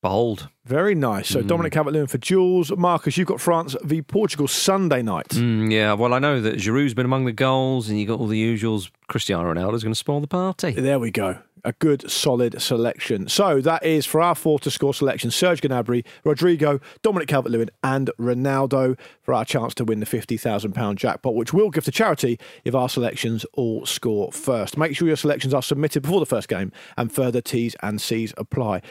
Bold. 0.00 0.48
Very 0.64 0.94
nice. 0.94 1.28
So 1.28 1.42
Dominic 1.42 1.72
Calvert-Lewin 1.72 2.06
for 2.06 2.18
Jules. 2.18 2.70
Marcus, 2.70 3.16
you've 3.16 3.26
got 3.26 3.40
France 3.40 3.74
v 3.82 4.00
Portugal 4.00 4.46
Sunday 4.46 5.02
night. 5.02 5.30
Mm, 5.30 5.72
yeah, 5.72 5.92
well, 5.94 6.14
I 6.14 6.20
know 6.20 6.40
that 6.40 6.54
Giroud's 6.54 6.94
been 6.94 7.04
among 7.04 7.24
the 7.24 7.32
goals, 7.32 7.88
and 7.88 7.98
you 7.98 8.06
got 8.06 8.20
all 8.20 8.28
the 8.28 8.40
usuals. 8.40 8.90
Cristiano 9.08 9.52
Ronaldo's 9.52 9.82
going 9.82 9.92
to 9.92 9.98
spoil 9.98 10.20
the 10.20 10.28
party. 10.28 10.70
There 10.70 11.00
we 11.00 11.10
go. 11.10 11.38
A 11.64 11.72
good, 11.72 12.10
solid 12.10 12.60
selection. 12.60 13.28
So 13.28 13.60
that 13.60 13.84
is 13.84 14.06
for 14.06 14.20
our 14.20 14.34
four 14.34 14.58
to 14.60 14.70
score 14.70 14.94
selection 14.94 15.30
Serge 15.30 15.60
Gnabry, 15.60 16.04
Rodrigo, 16.24 16.80
Dominic 17.02 17.28
Calvert 17.28 17.52
Lewin, 17.52 17.70
and 17.82 18.10
Ronaldo 18.18 18.98
for 19.22 19.34
our 19.34 19.44
chance 19.44 19.74
to 19.74 19.84
win 19.84 20.00
the 20.00 20.06
£50,000 20.06 20.94
jackpot, 20.96 21.34
which 21.34 21.52
we'll 21.52 21.70
give 21.70 21.84
to 21.84 21.90
charity 21.90 22.38
if 22.64 22.74
our 22.74 22.88
selections 22.88 23.44
all 23.54 23.84
score 23.86 24.32
first. 24.32 24.76
Make 24.76 24.96
sure 24.96 25.06
your 25.08 25.16
selections 25.16 25.54
are 25.54 25.62
submitted 25.62 26.02
before 26.02 26.20
the 26.20 26.26
first 26.26 26.48
game 26.48 26.72
and 26.96 27.12
further 27.12 27.40
T's 27.40 27.76
and 27.82 28.00
C's 28.00 28.32
apply. 28.36 28.82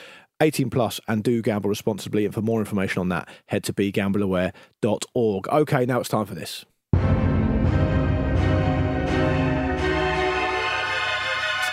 18 0.41 0.69
plus 0.69 1.01
and 1.07 1.23
do 1.23 1.41
gamble 1.41 1.69
responsibly. 1.69 2.25
And 2.25 2.33
for 2.33 2.41
more 2.41 2.59
information 2.59 3.01
on 3.01 3.09
that, 3.09 3.27
head 3.47 3.63
to 3.65 3.73
begambleaware.org. 3.73 5.47
Okay, 5.47 5.85
now 5.85 5.99
it's 5.99 6.09
time 6.09 6.25
for 6.25 6.35
this. 6.35 6.65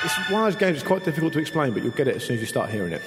It's 0.06 0.30
one 0.30 0.46
of 0.46 0.52
those 0.52 0.60
games 0.60 0.78
that's 0.78 0.86
quite 0.86 1.04
difficult 1.04 1.32
to 1.32 1.40
explain, 1.40 1.72
but 1.72 1.82
you'll 1.82 1.90
get 1.90 2.06
it 2.06 2.14
as 2.14 2.24
soon 2.24 2.36
as 2.36 2.40
you 2.40 2.46
start 2.46 2.70
hearing 2.70 2.92
it. 2.92 3.02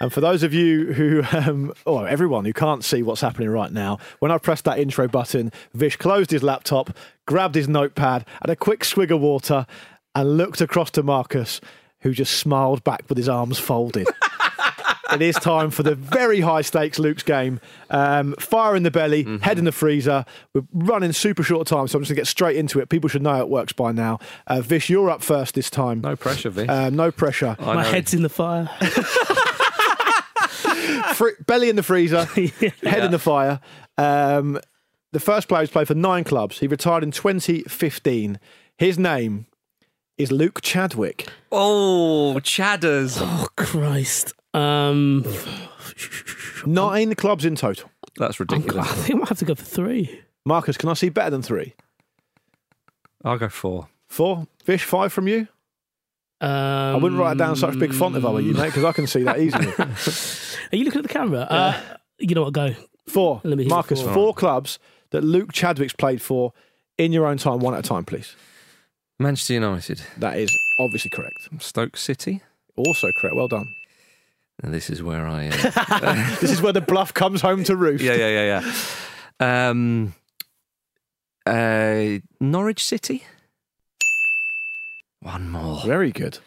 And 0.00 0.10
for 0.10 0.22
those 0.22 0.42
of 0.42 0.54
you 0.54 0.94
who, 0.94 1.22
um, 1.36 1.74
or 1.84 2.08
everyone 2.08 2.46
who 2.46 2.54
can't 2.54 2.82
see 2.82 3.02
what's 3.02 3.20
happening 3.20 3.50
right 3.50 3.70
now, 3.70 3.98
when 4.20 4.32
I 4.32 4.38
pressed 4.38 4.64
that 4.64 4.78
intro 4.78 5.08
button, 5.08 5.52
Vish 5.74 5.96
closed 5.96 6.30
his 6.30 6.42
laptop, 6.42 6.96
grabbed 7.26 7.54
his 7.54 7.68
notepad, 7.68 8.24
had 8.40 8.48
a 8.48 8.56
quick 8.56 8.82
swig 8.86 9.12
of 9.12 9.20
water, 9.20 9.66
and 10.14 10.38
looked 10.38 10.62
across 10.62 10.90
to 10.92 11.02
Marcus, 11.02 11.60
who 12.00 12.14
just 12.14 12.32
smiled 12.32 12.82
back 12.82 13.04
with 13.10 13.18
his 13.18 13.28
arms 13.28 13.58
folded. 13.58 14.08
it 15.10 15.22
is 15.22 15.36
time 15.36 15.70
for 15.70 15.82
the 15.82 15.94
very 15.94 16.40
high 16.40 16.62
stakes 16.62 16.98
Luke's 16.98 17.22
game. 17.22 17.60
Um, 17.90 18.34
fire 18.38 18.76
in 18.76 18.82
the 18.82 18.90
belly, 18.90 19.38
head 19.40 19.58
in 19.58 19.64
the 19.64 19.72
freezer. 19.72 20.24
We're 20.54 20.62
running 20.72 21.12
super 21.12 21.42
short 21.42 21.66
time, 21.66 21.88
so 21.88 21.96
I'm 21.98 22.02
just 22.02 22.10
going 22.10 22.16
to 22.16 22.20
get 22.20 22.26
straight 22.26 22.56
into 22.56 22.80
it. 22.80 22.88
People 22.88 23.08
should 23.08 23.22
know 23.22 23.38
it 23.40 23.48
works 23.48 23.72
by 23.72 23.92
now. 23.92 24.18
Uh, 24.46 24.60
Vish, 24.60 24.88
you're 24.90 25.10
up 25.10 25.22
first 25.22 25.54
this 25.54 25.70
time. 25.70 26.00
No 26.00 26.16
pressure, 26.16 26.50
Vish. 26.50 26.68
Um, 26.68 26.96
no 26.96 27.10
pressure. 27.10 27.56
My 27.60 27.84
head's 27.84 28.12
in 28.14 28.22
the 28.22 28.28
fire. 28.28 28.68
Fr- 31.14 31.30
belly 31.46 31.68
in 31.70 31.76
the 31.76 31.82
freezer, 31.82 32.24
head 32.82 33.04
in 33.04 33.10
the 33.10 33.18
fire. 33.18 33.60
Um, 33.96 34.60
the 35.12 35.20
first 35.20 35.48
player 35.48 35.62
who's 35.62 35.70
played 35.70 35.88
for 35.88 35.94
nine 35.94 36.24
clubs. 36.24 36.58
He 36.60 36.66
retired 36.66 37.02
in 37.02 37.10
2015. 37.10 38.38
His 38.76 38.98
name 38.98 39.46
is 40.16 40.30
Luke 40.30 40.60
Chadwick. 40.60 41.28
Oh, 41.50 42.38
Chadders. 42.42 43.18
Oh, 43.20 43.46
Christ. 43.56 44.34
Um, 44.54 45.24
Nine 46.66 47.14
clubs 47.14 47.44
in 47.44 47.54
total. 47.54 47.90
That's 48.16 48.40
ridiculous. 48.40 48.74
I 48.74 48.80
ridiculous. 48.80 49.06
think 49.06 49.16
I 49.16 49.18
might 49.20 49.28
have 49.28 49.38
to 49.38 49.44
go 49.44 49.54
for 49.54 49.64
three. 49.64 50.20
Marcus, 50.44 50.76
can 50.76 50.88
I 50.88 50.94
see 50.94 51.08
better 51.08 51.30
than 51.30 51.42
three? 51.42 51.74
I'll 53.24 53.38
go 53.38 53.48
four. 53.48 53.88
Four? 54.08 54.46
Fish, 54.64 54.84
five 54.84 55.12
from 55.12 55.28
you? 55.28 55.48
Um, 56.40 56.48
I 56.50 56.96
wouldn't 56.96 57.20
write 57.20 57.32
it 57.32 57.38
down 57.38 57.56
such 57.56 57.78
big 57.78 57.92
font 57.92 58.16
if 58.16 58.24
I 58.24 58.30
were 58.30 58.40
you, 58.40 58.54
mate, 58.54 58.66
because 58.66 58.84
I 58.84 58.92
can 58.92 59.06
see 59.06 59.22
that 59.24 59.38
easily. 59.40 59.66
Are 60.72 60.76
you 60.76 60.84
looking 60.84 61.00
at 61.00 61.06
the 61.06 61.12
camera? 61.12 61.40
Uh, 61.40 61.80
you 62.18 62.34
know 62.34 62.44
what? 62.44 62.52
Go. 62.52 62.74
Four. 63.08 63.40
Let 63.44 63.56
me 63.58 63.64
hear 63.64 63.70
Marcus, 63.70 64.00
four. 64.02 64.12
four. 64.14 64.34
clubs 64.34 64.78
that 65.10 65.24
Luke 65.24 65.52
Chadwick's 65.52 65.94
played 65.94 66.22
for 66.22 66.52
in 66.96 67.12
your 67.12 67.26
own 67.26 67.38
time, 67.38 67.58
one 67.60 67.74
at 67.74 67.80
a 67.80 67.88
time, 67.88 68.04
please. 68.04 68.36
Manchester 69.18 69.54
United. 69.54 70.02
That 70.18 70.38
is 70.38 70.56
obviously 70.78 71.10
correct. 71.10 71.48
Stoke 71.58 71.96
City. 71.96 72.40
Also 72.76 73.10
correct. 73.12 73.34
Well 73.34 73.48
done. 73.48 73.66
And 74.62 74.74
this 74.74 74.90
is 74.90 75.02
where 75.02 75.26
I. 75.26 75.48
Uh, 75.48 76.36
This 76.40 76.50
is 76.50 76.60
where 76.60 76.72
the 76.72 76.80
bluff 76.80 77.14
comes 77.14 77.40
home 77.40 77.64
to 77.64 77.76
roost. 77.76 78.02
yeah, 78.02 78.14
yeah, 78.14 78.28
yeah, 78.28 78.62
yeah. 79.40 79.70
Um, 79.70 80.14
uh, 81.46 82.18
Norwich 82.40 82.84
City. 82.84 83.24
One 85.20 85.48
more. 85.50 85.80
Very 85.84 86.10
good. 86.12 86.38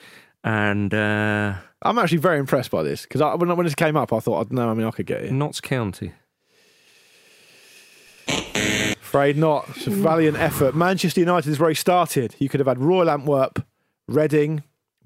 And 0.43 0.93
uh, 0.93 1.53
I'm 1.81 1.99
actually 1.99 2.17
very 2.17 2.39
impressed 2.39 2.71
by 2.71 2.83
this 2.83 3.03
because 3.03 3.21
when, 3.39 3.55
when 3.55 3.65
this 3.65 3.75
came 3.75 3.95
up, 3.95 4.11
I 4.11 4.19
thought, 4.19 4.51
I'd 4.51 4.59
I 4.59 4.73
mean, 4.73 4.87
I 4.87 4.91
could 4.91 5.05
get 5.05 5.21
it. 5.21 5.31
Notts 5.31 5.61
County. 5.61 6.13
Afraid 8.27 9.35
not. 9.37 9.67
It's 9.75 9.87
a 9.87 9.91
valiant 9.91 10.37
effort. 10.37 10.73
Manchester 10.75 11.19
United 11.19 11.49
is 11.49 11.59
where 11.59 11.69
he 11.69 11.75
started. 11.75 12.35
You 12.39 12.47
could 12.47 12.59
have 12.61 12.67
had 12.67 12.79
Royal 12.79 13.09
Antwerp, 13.09 13.65
Reading, 14.07 14.63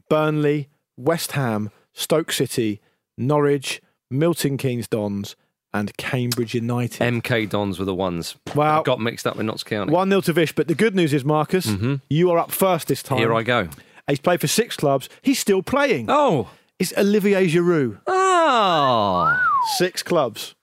Burnley, 0.09 0.69
West 0.95 1.31
Ham, 1.31 1.71
Stoke 1.93 2.31
City, 2.31 2.81
Norwich, 3.17 3.81
Milton 4.09 4.57
Keynes 4.57 4.87
Dons, 4.87 5.35
and 5.73 5.95
Cambridge 5.97 6.53
United. 6.53 7.01
MK 7.01 7.49
Dons 7.49 7.79
were 7.79 7.85
the 7.85 7.93
ones. 7.95 8.35
Wow. 8.55 8.79
I 8.79 8.83
got 8.83 8.99
mixed 8.99 9.27
up 9.27 9.35
with 9.35 9.45
Notts 9.45 9.63
County. 9.63 9.91
1 9.91 10.09
0 10.09 10.21
to 10.21 10.33
Vish, 10.33 10.53
but 10.53 10.67
the 10.67 10.75
good 10.75 10.95
news 10.95 11.13
is, 11.13 11.25
Marcus, 11.25 11.69
you 12.09 12.31
are 12.31 12.37
up 12.37 12.51
first 12.51 12.87
this 12.87 13.03
time. 13.03 13.17
Here 13.17 13.33
I 13.33 13.43
go. 13.43 13.67
He's 14.07 14.19
played 14.19 14.39
for 14.39 14.47
six 14.47 14.77
clubs. 14.77 15.09
He's 15.21 15.39
still 15.39 15.61
playing. 15.63 16.05
Oh. 16.09 16.49
It's 16.79 16.93
Olivier 16.97 17.47
Giroud. 17.47 17.99
Oh. 18.07 19.37
Six 19.77 20.03
clubs. 20.03 20.55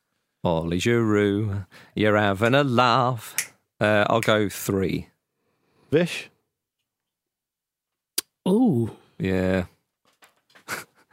Ollie 0.44 0.78
Giroud, 0.78 1.66
you're 1.94 2.16
having 2.16 2.54
a 2.54 2.64
laugh. 2.64 3.54
Uh, 3.80 4.04
I'll 4.08 4.20
go 4.20 4.48
three. 4.48 5.08
Vish? 5.90 6.30
Oh. 8.44 8.90
Yeah. 9.18 9.64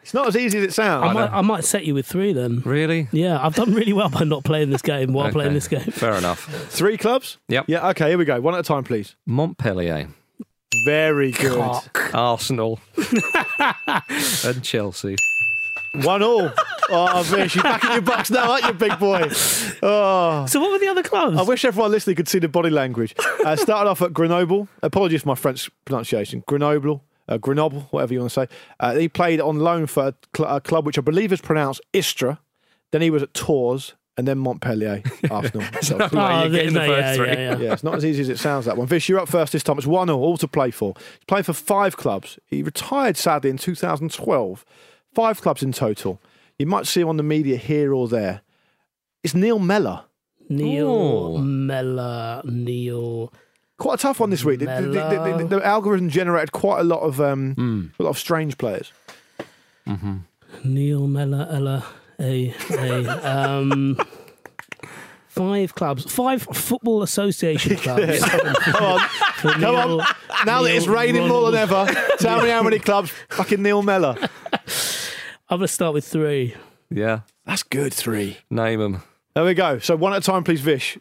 It's 0.09 0.13
not 0.15 0.27
as 0.27 0.35
easy 0.35 0.57
as 0.57 0.63
it 0.63 0.73
sounds. 0.73 1.05
I 1.07 1.13
might, 1.13 1.31
I 1.31 1.41
might 1.41 1.63
set 1.63 1.85
you 1.85 1.93
with 1.93 2.07
three 2.07 2.33
then. 2.33 2.63
Really? 2.65 3.07
Yeah, 3.11 3.37
I've 3.45 3.53
done 3.53 3.75
really 3.75 3.93
well 3.93 4.09
by 4.09 4.23
not 4.23 4.43
playing 4.43 4.71
this 4.71 4.81
game 4.81 5.13
while 5.13 5.31
playing 5.31 5.53
this 5.53 5.67
game. 5.67 5.81
Fair 5.81 6.15
enough. 6.15 6.45
Three 6.71 6.97
clubs? 6.97 7.37
Yep. 7.47 7.65
Yeah, 7.67 7.89
okay, 7.89 8.09
here 8.09 8.17
we 8.17 8.25
go. 8.25 8.41
One 8.41 8.55
at 8.55 8.61
a 8.61 8.63
time, 8.63 8.83
please. 8.83 9.15
Montpellier, 9.27 10.07
Very 10.83 11.29
good. 11.29 11.79
Arsenal, 12.11 12.79
and 14.43 14.63
Chelsea. 14.63 15.15
One 16.01 16.23
all. 16.23 16.53
Oh, 16.89 17.21
Vish, 17.27 17.53
you're 17.53 17.63
back 17.63 17.83
in 17.83 17.91
your 17.91 18.01
box 18.01 18.31
now, 18.31 18.49
aren't 18.53 18.65
you, 18.65 18.73
big 18.73 18.97
boy? 18.97 19.29
Oh. 19.83 20.47
So 20.47 20.59
what 20.59 20.71
were 20.71 20.79
the 20.79 20.87
other 20.87 21.03
clubs? 21.03 21.37
I 21.37 21.43
wish 21.43 21.63
everyone 21.65 21.91
listening 21.91 22.15
could 22.15 22.27
see 22.27 22.39
the 22.39 22.47
body 22.47 22.71
language. 22.71 23.13
Uh, 23.45 23.55
started 23.55 23.87
off 23.87 24.01
at 24.01 24.11
Grenoble. 24.11 24.67
Apologies 24.81 25.21
for 25.21 25.27
my 25.29 25.35
French 25.35 25.69
pronunciation. 25.85 26.43
Grenoble. 26.47 27.03
Uh, 27.29 27.37
Grenoble, 27.37 27.81
whatever 27.91 28.13
you 28.13 28.19
want 28.21 28.31
to 28.31 28.41
say. 28.41 28.47
Uh, 28.79 28.95
he 28.95 29.07
played 29.07 29.39
on 29.39 29.59
loan 29.59 29.85
for 29.85 30.07
a, 30.07 30.13
cl- 30.35 30.55
a 30.57 30.59
club 30.59 30.85
which 30.85 30.97
I 30.97 31.01
believe 31.01 31.31
is 31.31 31.39
pronounced 31.39 31.79
Istres. 31.93 32.37
Then 32.91 33.01
he 33.03 33.09
was 33.11 33.21
at 33.23 33.33
Tours 33.35 33.93
and 34.17 34.27
then 34.27 34.39
Montpellier, 34.39 35.03
Arsenal. 35.31 35.65
So- 35.81 35.97
no 35.97 36.09
Oh, 36.11 36.41
you're 36.43 36.49
getting 36.49 36.73
the 36.73 36.79
first 36.79 37.01
yeah, 37.01 37.13
three. 37.15 37.27
yeah, 37.27 37.33
yeah. 37.51 37.57
yeah, 37.57 37.73
it's 37.73 37.83
not 37.83 37.95
as 37.95 38.03
easy 38.03 38.21
as 38.23 38.29
it 38.29 38.39
sounds 38.39 38.65
that 38.65 38.75
one. 38.77 38.87
Vish, 38.87 39.07
you're 39.07 39.19
up 39.19 39.29
first 39.29 39.53
this 39.53 39.61
time. 39.63 39.77
It's 39.77 39.85
one 39.87 40.09
all, 40.09 40.21
all 40.23 40.37
to 40.37 40.47
play 40.47 40.71
for. 40.71 40.95
He's 40.97 41.25
played 41.27 41.45
for 41.45 41.53
five 41.53 41.95
clubs. 41.95 42.39
He 42.47 42.63
retired 42.63 43.15
sadly 43.15 43.51
in 43.51 43.57
2012. 43.57 44.65
Five 45.13 45.41
clubs 45.41 45.61
in 45.63 45.71
total. 45.71 46.19
You 46.57 46.65
might 46.65 46.87
see 46.87 47.01
him 47.01 47.09
on 47.09 47.17
the 47.17 47.23
media 47.23 47.57
here 47.57 47.93
or 47.93 48.07
there. 48.07 48.41
It's 49.23 49.35
Neil 49.35 49.59
Mellor. 49.59 50.03
Neil 50.49 50.87
Oh. 50.89 51.37
Mella, 51.37 52.41
Neil. 52.43 53.31
Quite 53.79 53.95
a 53.95 54.01
tough 54.01 54.19
one 54.19 54.29
this 54.29 54.43
week. 54.45 54.59
The, 54.59 54.65
the- 54.65 54.81
the- 54.81 54.89
the- 54.91 55.37
the- 55.47 55.55
the 55.59 55.65
algorithm 55.65 56.09
generated 56.09 56.51
quite 56.51 56.79
a 56.81 56.83
lot 56.83 56.99
of 56.99 57.19
um, 57.19 57.91
a 57.99 58.03
lot 58.03 58.09
of 58.09 58.17
strange 58.19 58.57
players. 58.57 58.91
Neil 60.63 61.07
Mella, 61.07 61.47
Ella, 61.51 61.85
A, 62.19 62.53
A. 62.71 63.07
Um, 63.57 63.97
five 65.27 65.73
clubs, 65.75 66.11
five 66.11 66.41
football 66.43 67.01
association 67.03 67.75
clubs. 67.77 68.19
Come 68.23 68.83
on, 68.83 68.99
For 69.35 69.51
come 69.53 69.75
on. 69.75 69.87
Neil- 69.97 70.05
Now 70.45 70.61
that 70.63 70.75
it's 70.75 70.85
Neil 70.85 70.95
raining 70.95 71.27
more 71.27 71.49
than 71.51 71.61
ever, 71.61 71.85
tell 72.19 72.41
me 72.43 72.49
how 72.49 72.61
many 72.63 72.79
clubs. 72.79 73.11
Fucking 73.29 73.61
Neil 73.61 73.81
Mellor. 73.81 74.15
I'm 75.49 75.57
going 75.57 75.61
to 75.61 75.67
start 75.67 75.93
with 75.93 76.05
three. 76.05 76.55
Yeah. 76.91 77.21
That's 77.45 77.63
good. 77.63 77.93
Three. 77.93 78.37
Name 78.49 78.79
them. 78.79 79.01
There 79.33 79.43
we 79.45 79.53
go. 79.53 79.79
So 79.79 79.95
one 79.95 80.13
at 80.13 80.19
a 80.19 80.25
time, 80.25 80.43
please, 80.43 80.61
Vish. 80.61 80.97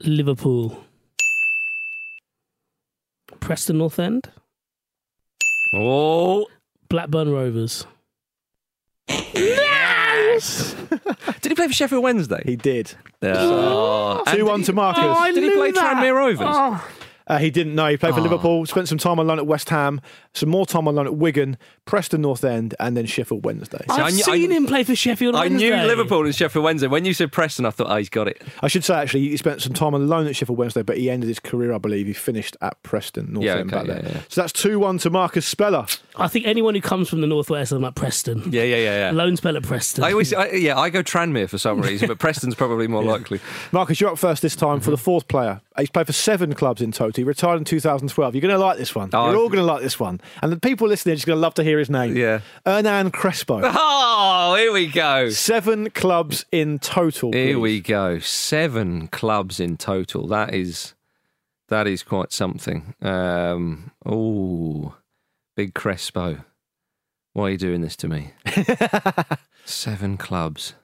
Liverpool. 0.00 0.84
Preston 3.40 3.78
North 3.78 3.98
End. 3.98 4.30
Oh. 5.74 6.46
Blackburn 6.88 7.30
Rovers. 7.30 7.86
Yes! 9.34 10.74
did 11.40 11.50
he 11.50 11.54
play 11.54 11.66
for 11.66 11.72
Sheffield 11.72 12.02
Wednesday? 12.02 12.42
He 12.44 12.56
did. 12.56 12.92
Oh. 13.22 14.22
Two 14.32 14.44
one 14.44 14.62
to 14.64 14.72
Marcus. 14.72 15.02
Oh, 15.04 15.12
I 15.12 15.32
Did 15.32 15.44
he 15.44 15.50
play 15.50 15.70
that. 15.72 15.96
Tranmere 15.96 16.14
Rovers? 16.14 16.46
Oh. 16.48 16.88
Uh, 17.30 17.38
he 17.38 17.48
didn't 17.48 17.76
know. 17.76 17.86
He 17.86 17.96
played 17.96 18.12
for 18.14 18.18
Oh. 18.20 18.24
Liverpool, 18.24 18.66
spent 18.66 18.88
some 18.88 18.98
time 18.98 19.20
on 19.20 19.26
loan 19.28 19.38
at 19.38 19.46
West 19.46 19.68
Ham, 19.70 20.00
some 20.34 20.48
more 20.48 20.66
time 20.66 20.88
on 20.88 20.96
loan 20.96 21.06
at 21.06 21.14
Wigan, 21.14 21.56
Preston 21.84 22.22
North 22.22 22.42
End, 22.42 22.74
and 22.80 22.96
then 22.96 23.06
Sheffield 23.06 23.44
Wednesday. 23.44 23.78
So 23.86 23.94
I've 23.94 24.00
I 24.00 24.10
knew- 24.10 24.22
seen 24.24 24.50
I- 24.52 24.56
him 24.56 24.66
play 24.66 24.82
for 24.82 24.96
Sheffield 24.96 25.36
I 25.36 25.46
knew 25.46 25.72
Liverpool 25.74 26.24
and 26.24 26.34
Sheffield 26.34 26.64
Wednesday. 26.64 26.88
When 26.88 27.04
you 27.04 27.14
said 27.14 27.30
Preston, 27.30 27.66
I 27.66 27.70
thought, 27.70 27.86
oh, 27.88 27.96
he's 27.96 28.08
got 28.08 28.26
it. 28.26 28.42
I 28.62 28.66
should 28.66 28.82
say, 28.84 28.94
actually, 28.94 29.28
he 29.28 29.36
spent 29.36 29.62
some 29.62 29.72
time 29.74 29.94
on 29.94 30.08
loan 30.08 30.26
at 30.26 30.34
Sheffield 30.34 30.58
Wednesday, 30.58 30.82
but 30.82 30.98
he 30.98 31.08
ended 31.08 31.28
his 31.28 31.38
career, 31.38 31.72
I 31.72 31.78
believe. 31.78 32.08
He 32.08 32.12
finished 32.14 32.56
at 32.60 32.82
Preston 32.82 33.32
North 33.32 33.46
Yeah, 33.46 33.58
End 33.58 33.72
okay, 33.72 33.86
back 33.86 33.86
yeah, 33.96 34.02
there. 34.02 34.12
yeah. 34.16 34.20
So 34.28 34.40
that's 34.40 34.52
2 34.52 34.80
1 34.80 34.98
to 34.98 35.10
Marcus 35.10 35.46
Speller. 35.46 35.86
I 36.16 36.26
think 36.26 36.46
anyone 36.48 36.74
who 36.74 36.80
comes 36.80 37.08
from 37.08 37.20
the 37.20 37.28
northwest, 37.28 37.70
I'm 37.70 37.84
at 37.84 37.94
Preston. 37.94 38.42
Yeah, 38.52 38.64
yeah, 38.64 38.76
yeah, 38.76 38.98
yeah. 38.98 39.10
Loan 39.12 39.36
spell 39.36 39.56
at 39.56 39.62
Preston. 39.62 40.02
I 40.02 40.10
always, 40.10 40.34
I, 40.34 40.48
yeah, 40.50 40.76
I 40.76 40.90
go 40.90 41.02
Tranmere 41.04 41.48
for 41.48 41.58
some 41.58 41.80
reason, 41.80 42.08
but 42.08 42.18
Preston's 42.18 42.56
probably 42.56 42.88
more 42.88 43.04
likely. 43.14 43.38
Marcus, 43.70 44.00
you're 44.00 44.10
up 44.10 44.18
first 44.18 44.42
this 44.42 44.56
time 44.56 44.80
for 44.80 44.90
the 44.90 44.96
fourth 44.98 45.28
player. 45.28 45.60
He's 45.80 45.90
played 45.90 46.06
for 46.06 46.12
seven 46.12 46.54
clubs 46.54 46.80
in 46.80 46.92
total. 46.92 47.12
He 47.16 47.24
retired 47.24 47.58
in 47.58 47.64
2012. 47.64 48.34
You're 48.34 48.40
going 48.40 48.54
to 48.54 48.58
like 48.58 48.78
this 48.78 48.94
one. 48.94 49.10
Oh, 49.12 49.30
You're 49.30 49.38
all 49.38 49.48
going 49.48 49.58
to 49.58 49.64
like 49.64 49.82
this 49.82 49.98
one. 49.98 50.20
And 50.42 50.52
the 50.52 50.58
people 50.58 50.88
listening 50.88 51.12
are 51.12 51.16
just 51.16 51.26
going 51.26 51.36
to 51.36 51.40
love 51.40 51.54
to 51.54 51.64
hear 51.64 51.78
his 51.78 51.90
name. 51.90 52.16
Yeah. 52.16 52.40
Hernan 52.64 53.10
Crespo. 53.10 53.60
Oh, 54.22 54.54
here 54.54 54.72
we 54.72 54.86
go. 54.86 55.30
Seven 55.30 55.90
clubs 55.90 56.44
in 56.52 56.78
total. 56.78 57.32
Here 57.32 57.54
please. 57.54 57.60
we 57.60 57.80
go. 57.80 58.18
Seven 58.18 59.08
clubs 59.08 59.58
in 59.58 59.76
total. 59.76 60.26
That 60.26 60.54
is 60.54 60.94
that 61.68 61.86
is 61.86 62.02
quite 62.02 62.32
something. 62.32 62.94
Um, 63.00 63.92
oh, 64.04 64.96
big 65.56 65.74
Crespo. 65.74 66.44
Why 67.32 67.44
are 67.44 67.50
you 67.50 67.58
doing 67.58 67.80
this 67.80 67.96
to 67.96 68.08
me? 68.08 68.32
Seven 69.64 70.16
clubs. 70.16 70.74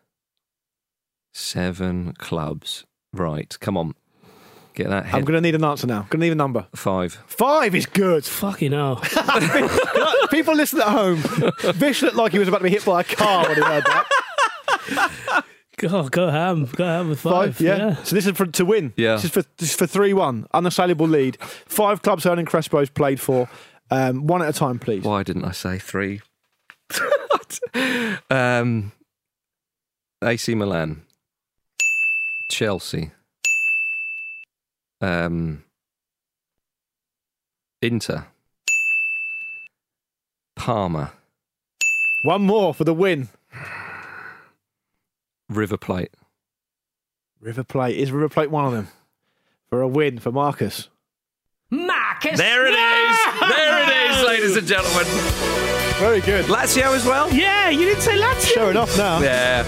Seven 1.32 2.14
clubs. 2.14 2.84
Right, 3.12 3.56
come 3.60 3.76
on. 3.76 3.94
Get 4.76 4.90
that 4.90 5.06
I'm 5.06 5.24
going 5.24 5.36
to 5.36 5.40
need 5.40 5.54
an 5.54 5.64
answer 5.64 5.86
now. 5.86 6.00
Going 6.00 6.20
to 6.20 6.26
need 6.26 6.32
a 6.32 6.34
number. 6.34 6.66
Five. 6.74 7.14
Five 7.26 7.74
is 7.74 7.86
good. 7.86 8.26
Fucking 8.26 8.72
hell. 8.72 8.96
People 10.30 10.54
listen 10.54 10.82
at 10.82 10.88
home. 10.88 11.16
Vish 11.74 12.02
looked 12.02 12.16
like 12.16 12.32
he 12.32 12.38
was 12.38 12.46
about 12.46 12.58
to 12.58 12.64
be 12.64 12.70
hit 12.70 12.84
by 12.84 13.00
a 13.00 13.04
car 13.04 13.48
when 13.48 13.56
he 13.56 13.62
heard 13.62 13.84
that. 13.86 15.44
Go, 15.78 16.08
go 16.08 16.28
ham. 16.28 16.66
Go 16.76 16.84
ham 16.84 17.08
with 17.08 17.20
five. 17.20 17.56
Five, 17.56 17.60
yeah. 17.60 18.02
So 18.02 18.14
this 18.14 18.26
is 18.26 18.36
for 18.36 18.46
to 18.46 18.64
win. 18.66 18.92
Yeah. 18.96 19.14
This 19.14 19.24
is 19.24 19.30
for 19.30 19.42
this 19.58 19.70
is 19.70 19.74
for 19.74 19.86
three 19.86 20.12
one. 20.12 20.46
Unassailable 20.52 21.08
lead. 21.08 21.38
Five 21.40 22.02
clubs 22.02 22.24
Hernan 22.24 22.46
Crespo's 22.46 22.90
played 22.90 23.20
for. 23.20 23.48
Um, 23.90 24.26
one 24.26 24.42
at 24.42 24.48
a 24.48 24.52
time, 24.52 24.78
please. 24.78 25.04
Why 25.04 25.22
didn't 25.22 25.44
I 25.44 25.52
say 25.52 25.78
three? 25.78 26.20
um, 28.30 28.92
AC 30.22 30.54
Milan, 30.54 31.02
Chelsea, 32.50 33.12
um, 35.00 35.64
Inter, 37.82 38.26
Parma, 40.56 41.12
One 42.24 42.42
more 42.42 42.74
for 42.74 42.84
the 42.84 42.94
win. 42.94 43.28
River 45.48 45.76
Plate. 45.76 46.10
River 47.40 47.62
Plate. 47.62 47.96
Is 47.96 48.10
River 48.10 48.28
Plate 48.28 48.50
one 48.50 48.64
of 48.64 48.72
them? 48.72 48.88
For 49.68 49.80
a 49.80 49.86
win 49.88 50.18
for 50.18 50.32
Marcus. 50.32 50.88
Marcus. 51.70 52.38
There 52.38 52.66
it 52.66 52.70
is. 52.74 53.18
There 53.40 53.82
it 53.82 54.10
is, 54.10 54.26
ladies 54.26 54.56
and 54.56 54.66
gentlemen. 54.66 55.04
Very 55.98 56.20
good. 56.20 56.46
Lazio 56.46 56.94
as 56.96 57.04
well. 57.04 57.32
Yeah, 57.32 57.70
you 57.70 57.84
didn't 57.86 58.02
say 58.02 58.18
Lazio. 58.18 58.54
Showing 58.54 58.76
off 58.76 58.96
now. 58.98 59.20
Yeah. 59.20 59.64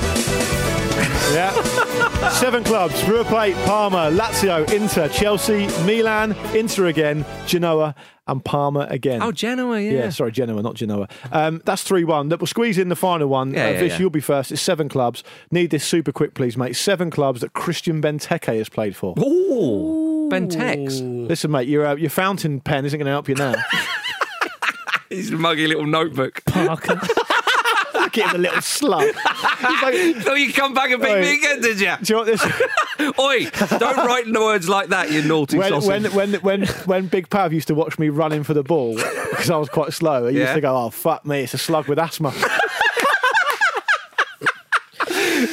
Yeah. 1.32 1.84
Seven 2.32 2.64
clubs 2.64 3.02
River 3.04 3.24
Plate, 3.24 3.54
Parma, 3.64 4.10
Lazio, 4.10 4.70
Inter, 4.72 5.08
Chelsea, 5.08 5.66
Milan, 5.84 6.32
Inter 6.54 6.86
again, 6.86 7.24
Genoa, 7.46 7.94
and 8.26 8.44
Parma 8.44 8.86
again. 8.90 9.22
Oh, 9.22 9.32
Genoa. 9.32 9.80
Yeah. 9.80 9.92
Yeah, 9.92 10.10
sorry, 10.10 10.32
Genoa, 10.32 10.62
not 10.62 10.74
Genoa. 10.74 11.08
Um, 11.32 11.62
that's 11.64 11.82
3 11.82 12.04
1. 12.04 12.28
We'll 12.28 12.46
squeeze 12.46 12.78
in 12.78 12.88
the 12.88 12.96
final 12.96 13.28
one. 13.28 13.52
Yeah, 13.52 13.66
uh, 13.66 13.70
yeah, 13.70 13.80
Vish, 13.80 13.92
yeah. 13.92 13.98
you'll 13.98 14.10
be 14.10 14.20
first. 14.20 14.52
It's 14.52 14.62
seven 14.62 14.88
clubs. 14.88 15.24
Need 15.50 15.70
this 15.70 15.84
super 15.84 16.12
quick, 16.12 16.34
please, 16.34 16.56
mate. 16.56 16.76
Seven 16.76 17.10
clubs 17.10 17.40
that 17.40 17.54
Christian 17.54 18.00
Benteke 18.02 18.56
has 18.58 18.68
played 18.68 18.94
for. 18.94 19.14
Ooh. 19.18 20.28
Bentex. 20.30 21.28
Listen, 21.28 21.50
mate, 21.50 21.68
your, 21.68 21.86
uh, 21.86 21.96
your 21.96 22.10
fountain 22.10 22.60
pen 22.60 22.84
isn't 22.84 22.98
going 22.98 23.06
to 23.06 23.12
help 23.12 23.28
you 23.28 23.34
now. 23.34 23.54
His 25.10 25.30
muggy 25.30 25.66
little 25.66 25.86
notebook. 25.86 26.44
Parker. 26.44 27.00
Look 28.08 28.18
at 28.18 28.34
him, 28.34 28.42
the 28.42 28.48
little 28.48 28.62
slug. 28.62 29.02
He's 29.04 29.82
like, 29.82 30.22
So 30.24 30.30
oh, 30.32 30.34
you 30.34 30.52
come 30.52 30.72
back 30.72 30.90
and 30.90 31.02
beat 31.02 31.10
Oi. 31.10 31.20
me 31.20 31.36
again, 31.38 31.60
did 31.60 31.78
you? 31.80 31.94
do 32.02 32.14
you 32.14 32.14
know 32.14 32.18
what 32.20 32.26
this 32.26 32.44
Oi, 33.18 33.50
don't 33.78 33.96
write 34.06 34.32
the 34.32 34.40
words 34.40 34.68
like 34.68 34.88
that, 34.88 35.10
you 35.12 35.22
naughty 35.22 35.58
when, 35.58 35.68
sausage. 35.70 36.12
when, 36.14 36.32
when, 36.32 36.40
when, 36.42 36.66
when 36.86 37.06
Big 37.08 37.28
Pav 37.30 37.52
used 37.52 37.68
to 37.68 37.74
watch 37.74 37.98
me 37.98 38.08
running 38.08 38.42
for 38.44 38.54
the 38.54 38.62
ball 38.62 38.94
because 38.96 39.50
I 39.50 39.56
was 39.56 39.68
quite 39.68 39.92
slow, 39.92 40.26
he 40.28 40.38
used 40.38 40.54
to 40.54 40.60
go, 40.60 40.74
"Oh 40.76 40.90
fuck 40.90 41.26
me, 41.26 41.40
it's 41.42 41.54
a 41.54 41.58
slug 41.58 41.86
with 41.88 41.98
asthma." 41.98 42.32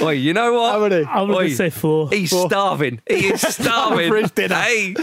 Oi, 0.01 0.11
you 0.11 0.33
know 0.33 0.53
what? 0.53 0.71
How 0.73 0.79
many? 0.87 1.05
I'm 1.05 1.27
going 1.27 1.49
to 1.49 1.55
say 1.55 1.69
four. 1.69 2.09
He's 2.09 2.29
Four. 2.31 2.47
starving. 2.49 3.01
He 3.07 3.27
is 3.27 3.41
starving. 3.55 4.09
for 4.09 4.17
his 4.17 4.31
dinner. 4.31 4.55
Hey, 4.55 4.93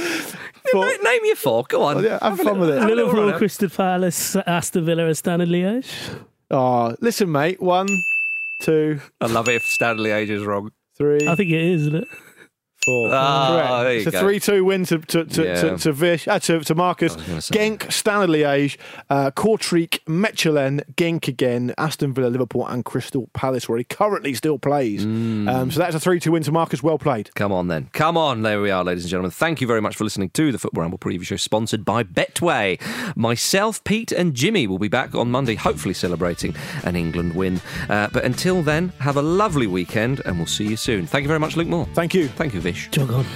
Four. 0.70 0.86
name- 0.86 1.02
name 1.02 1.20
your 1.24 1.36
four. 1.36 1.64
Go 1.68 1.82
on. 1.84 1.98
Oh, 1.98 2.00
yeah, 2.00 2.18
have 2.20 2.38
fun 2.40 2.58
with 2.58 2.70
it. 2.70 2.80
little 2.80 2.96
Liverpool, 2.96 3.24
run 3.24 3.32
out. 3.34 3.38
Crystal 3.38 3.68
Palace, 3.68 4.36
Aston 4.36 4.84
Villa, 4.84 5.06
and 5.06 5.16
Standard 5.16 5.48
Liège. 5.48 5.90
Oh, 6.52 6.94
listen, 7.00 7.32
mate. 7.32 7.62
One, 7.62 7.88
two, 8.60 9.00
I 9.22 9.26
love 9.26 9.48
it 9.48 9.54
if 9.54 9.64
Standard 9.66 10.04
Liège 10.04 10.28
is 10.28 10.44
wrong. 10.44 10.70
Three. 10.98 11.26
I 11.26 11.34
think 11.34 11.50
it 11.50 11.62
is, 11.62 11.86
isn't 11.86 12.02
it? 12.02 12.08
Four. 12.84 13.10
Ah, 13.12 13.50
Correct. 13.52 13.84
there 13.84 13.92
you 13.92 13.98
it's 13.98 14.06
a 14.16 14.20
three-two 14.20 14.64
win 14.64 14.84
to 14.86 14.98
to 14.98 15.24
to, 15.24 15.44
Yeah. 15.44 15.54
to, 15.60 15.78
to 15.78 15.92
Vish, 15.92 16.26
uh, 16.26 16.38
to, 16.40 16.60
to 16.60 16.74
Marcus. 16.74 17.14
Genk, 17.16 17.90
Standard 17.92 18.30
Liège, 18.30 18.76
uh, 19.08 19.30
Kortrijk, 19.30 20.00
Mechelen, 20.06 20.82
Genk 20.96 21.28
again, 21.28 21.72
Aston 21.78 22.12
Villa, 22.12 22.26
Liverpool, 22.26 22.66
and 22.66 22.84
Crystal 22.84 23.28
Palace, 23.34 23.68
where 23.68 23.78
he 23.78 23.84
currently 23.84 24.34
still 24.34 24.58
plays. 24.58 25.06
Mm. 25.06 25.48
Um, 25.48 25.70
so 25.70 25.78
that's 25.78 25.94
a 25.94 26.00
three-two 26.00 26.32
win 26.32 26.42
to 26.42 26.50
Marcus. 26.50 26.82
Well 26.82 26.98
played. 26.98 27.32
Come 27.36 27.52
on 27.52 27.68
then. 27.68 27.88
Come 27.92 28.16
on. 28.16 28.42
There 28.42 28.60
we 28.60 28.70
are, 28.70 28.82
ladies 28.82 29.04
and 29.04 29.10
gentlemen. 29.10 29.30
Thank 29.30 29.60
you 29.60 29.68
very 29.68 29.80
much 29.80 29.94
for 29.94 30.02
listening 30.02 30.30
to 30.30 30.50
the 30.50 30.58
Football 30.58 30.82
Ramble 30.82 30.98
preview 30.98 31.22
show 31.24 31.36
sponsored 31.36 31.84
by 31.84 32.02
Betway. 32.02 32.80
Myself, 33.16 33.84
Pete, 33.84 34.10
and 34.10 34.34
Jimmy 34.34 34.66
will 34.66 34.80
be 34.80 34.88
back 34.88 35.14
on 35.14 35.30
Monday, 35.30 35.54
hopefully 35.54 35.94
celebrating 35.94 36.52
an 36.82 36.96
England 36.96 37.36
win. 37.36 37.60
Uh, 37.88 38.08
but 38.12 38.24
until 38.24 38.60
then, 38.62 38.88
have 38.98 39.16
a 39.16 39.22
lovely 39.22 39.68
weekend 39.68 40.20
and 40.26 40.36
we'll 40.38 40.46
see 40.46 40.66
you 40.66 40.76
soon. 40.76 41.06
Thank 41.06 41.22
you 41.22 41.28
very 41.28 41.38
much, 41.40 41.56
Luke 41.56 41.68
Moore. 41.68 41.86
Thank 41.94 42.14
you. 42.14 42.26
Thank 42.26 42.54
you, 42.54 42.60
Vish. 42.60 42.71
Jog 42.72 43.12
on. 43.12 43.26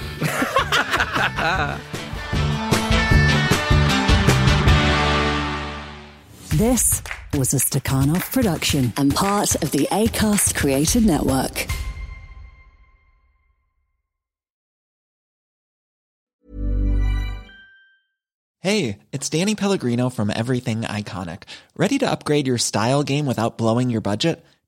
This 6.49 7.03
was 7.33 7.53
a 7.53 7.57
Stakhanov 7.57 8.31
production 8.31 8.93
and 8.97 9.13
part 9.13 9.55
of 9.61 9.71
the 9.71 9.87
ACAST 9.91 10.55
Creative 10.55 11.05
Network. 11.05 11.67
Hey, 18.59 18.97
it's 19.11 19.29
Danny 19.29 19.53
Pellegrino 19.55 20.09
from 20.09 20.29
Everything 20.29 20.81
Iconic. 20.81 21.43
Ready 21.75 21.99
to 21.99 22.09
upgrade 22.09 22.47
your 22.47 22.57
style 22.57 23.03
game 23.03 23.25
without 23.25 23.57
blowing 23.57 23.89
your 23.89 24.01
budget? 24.01 24.43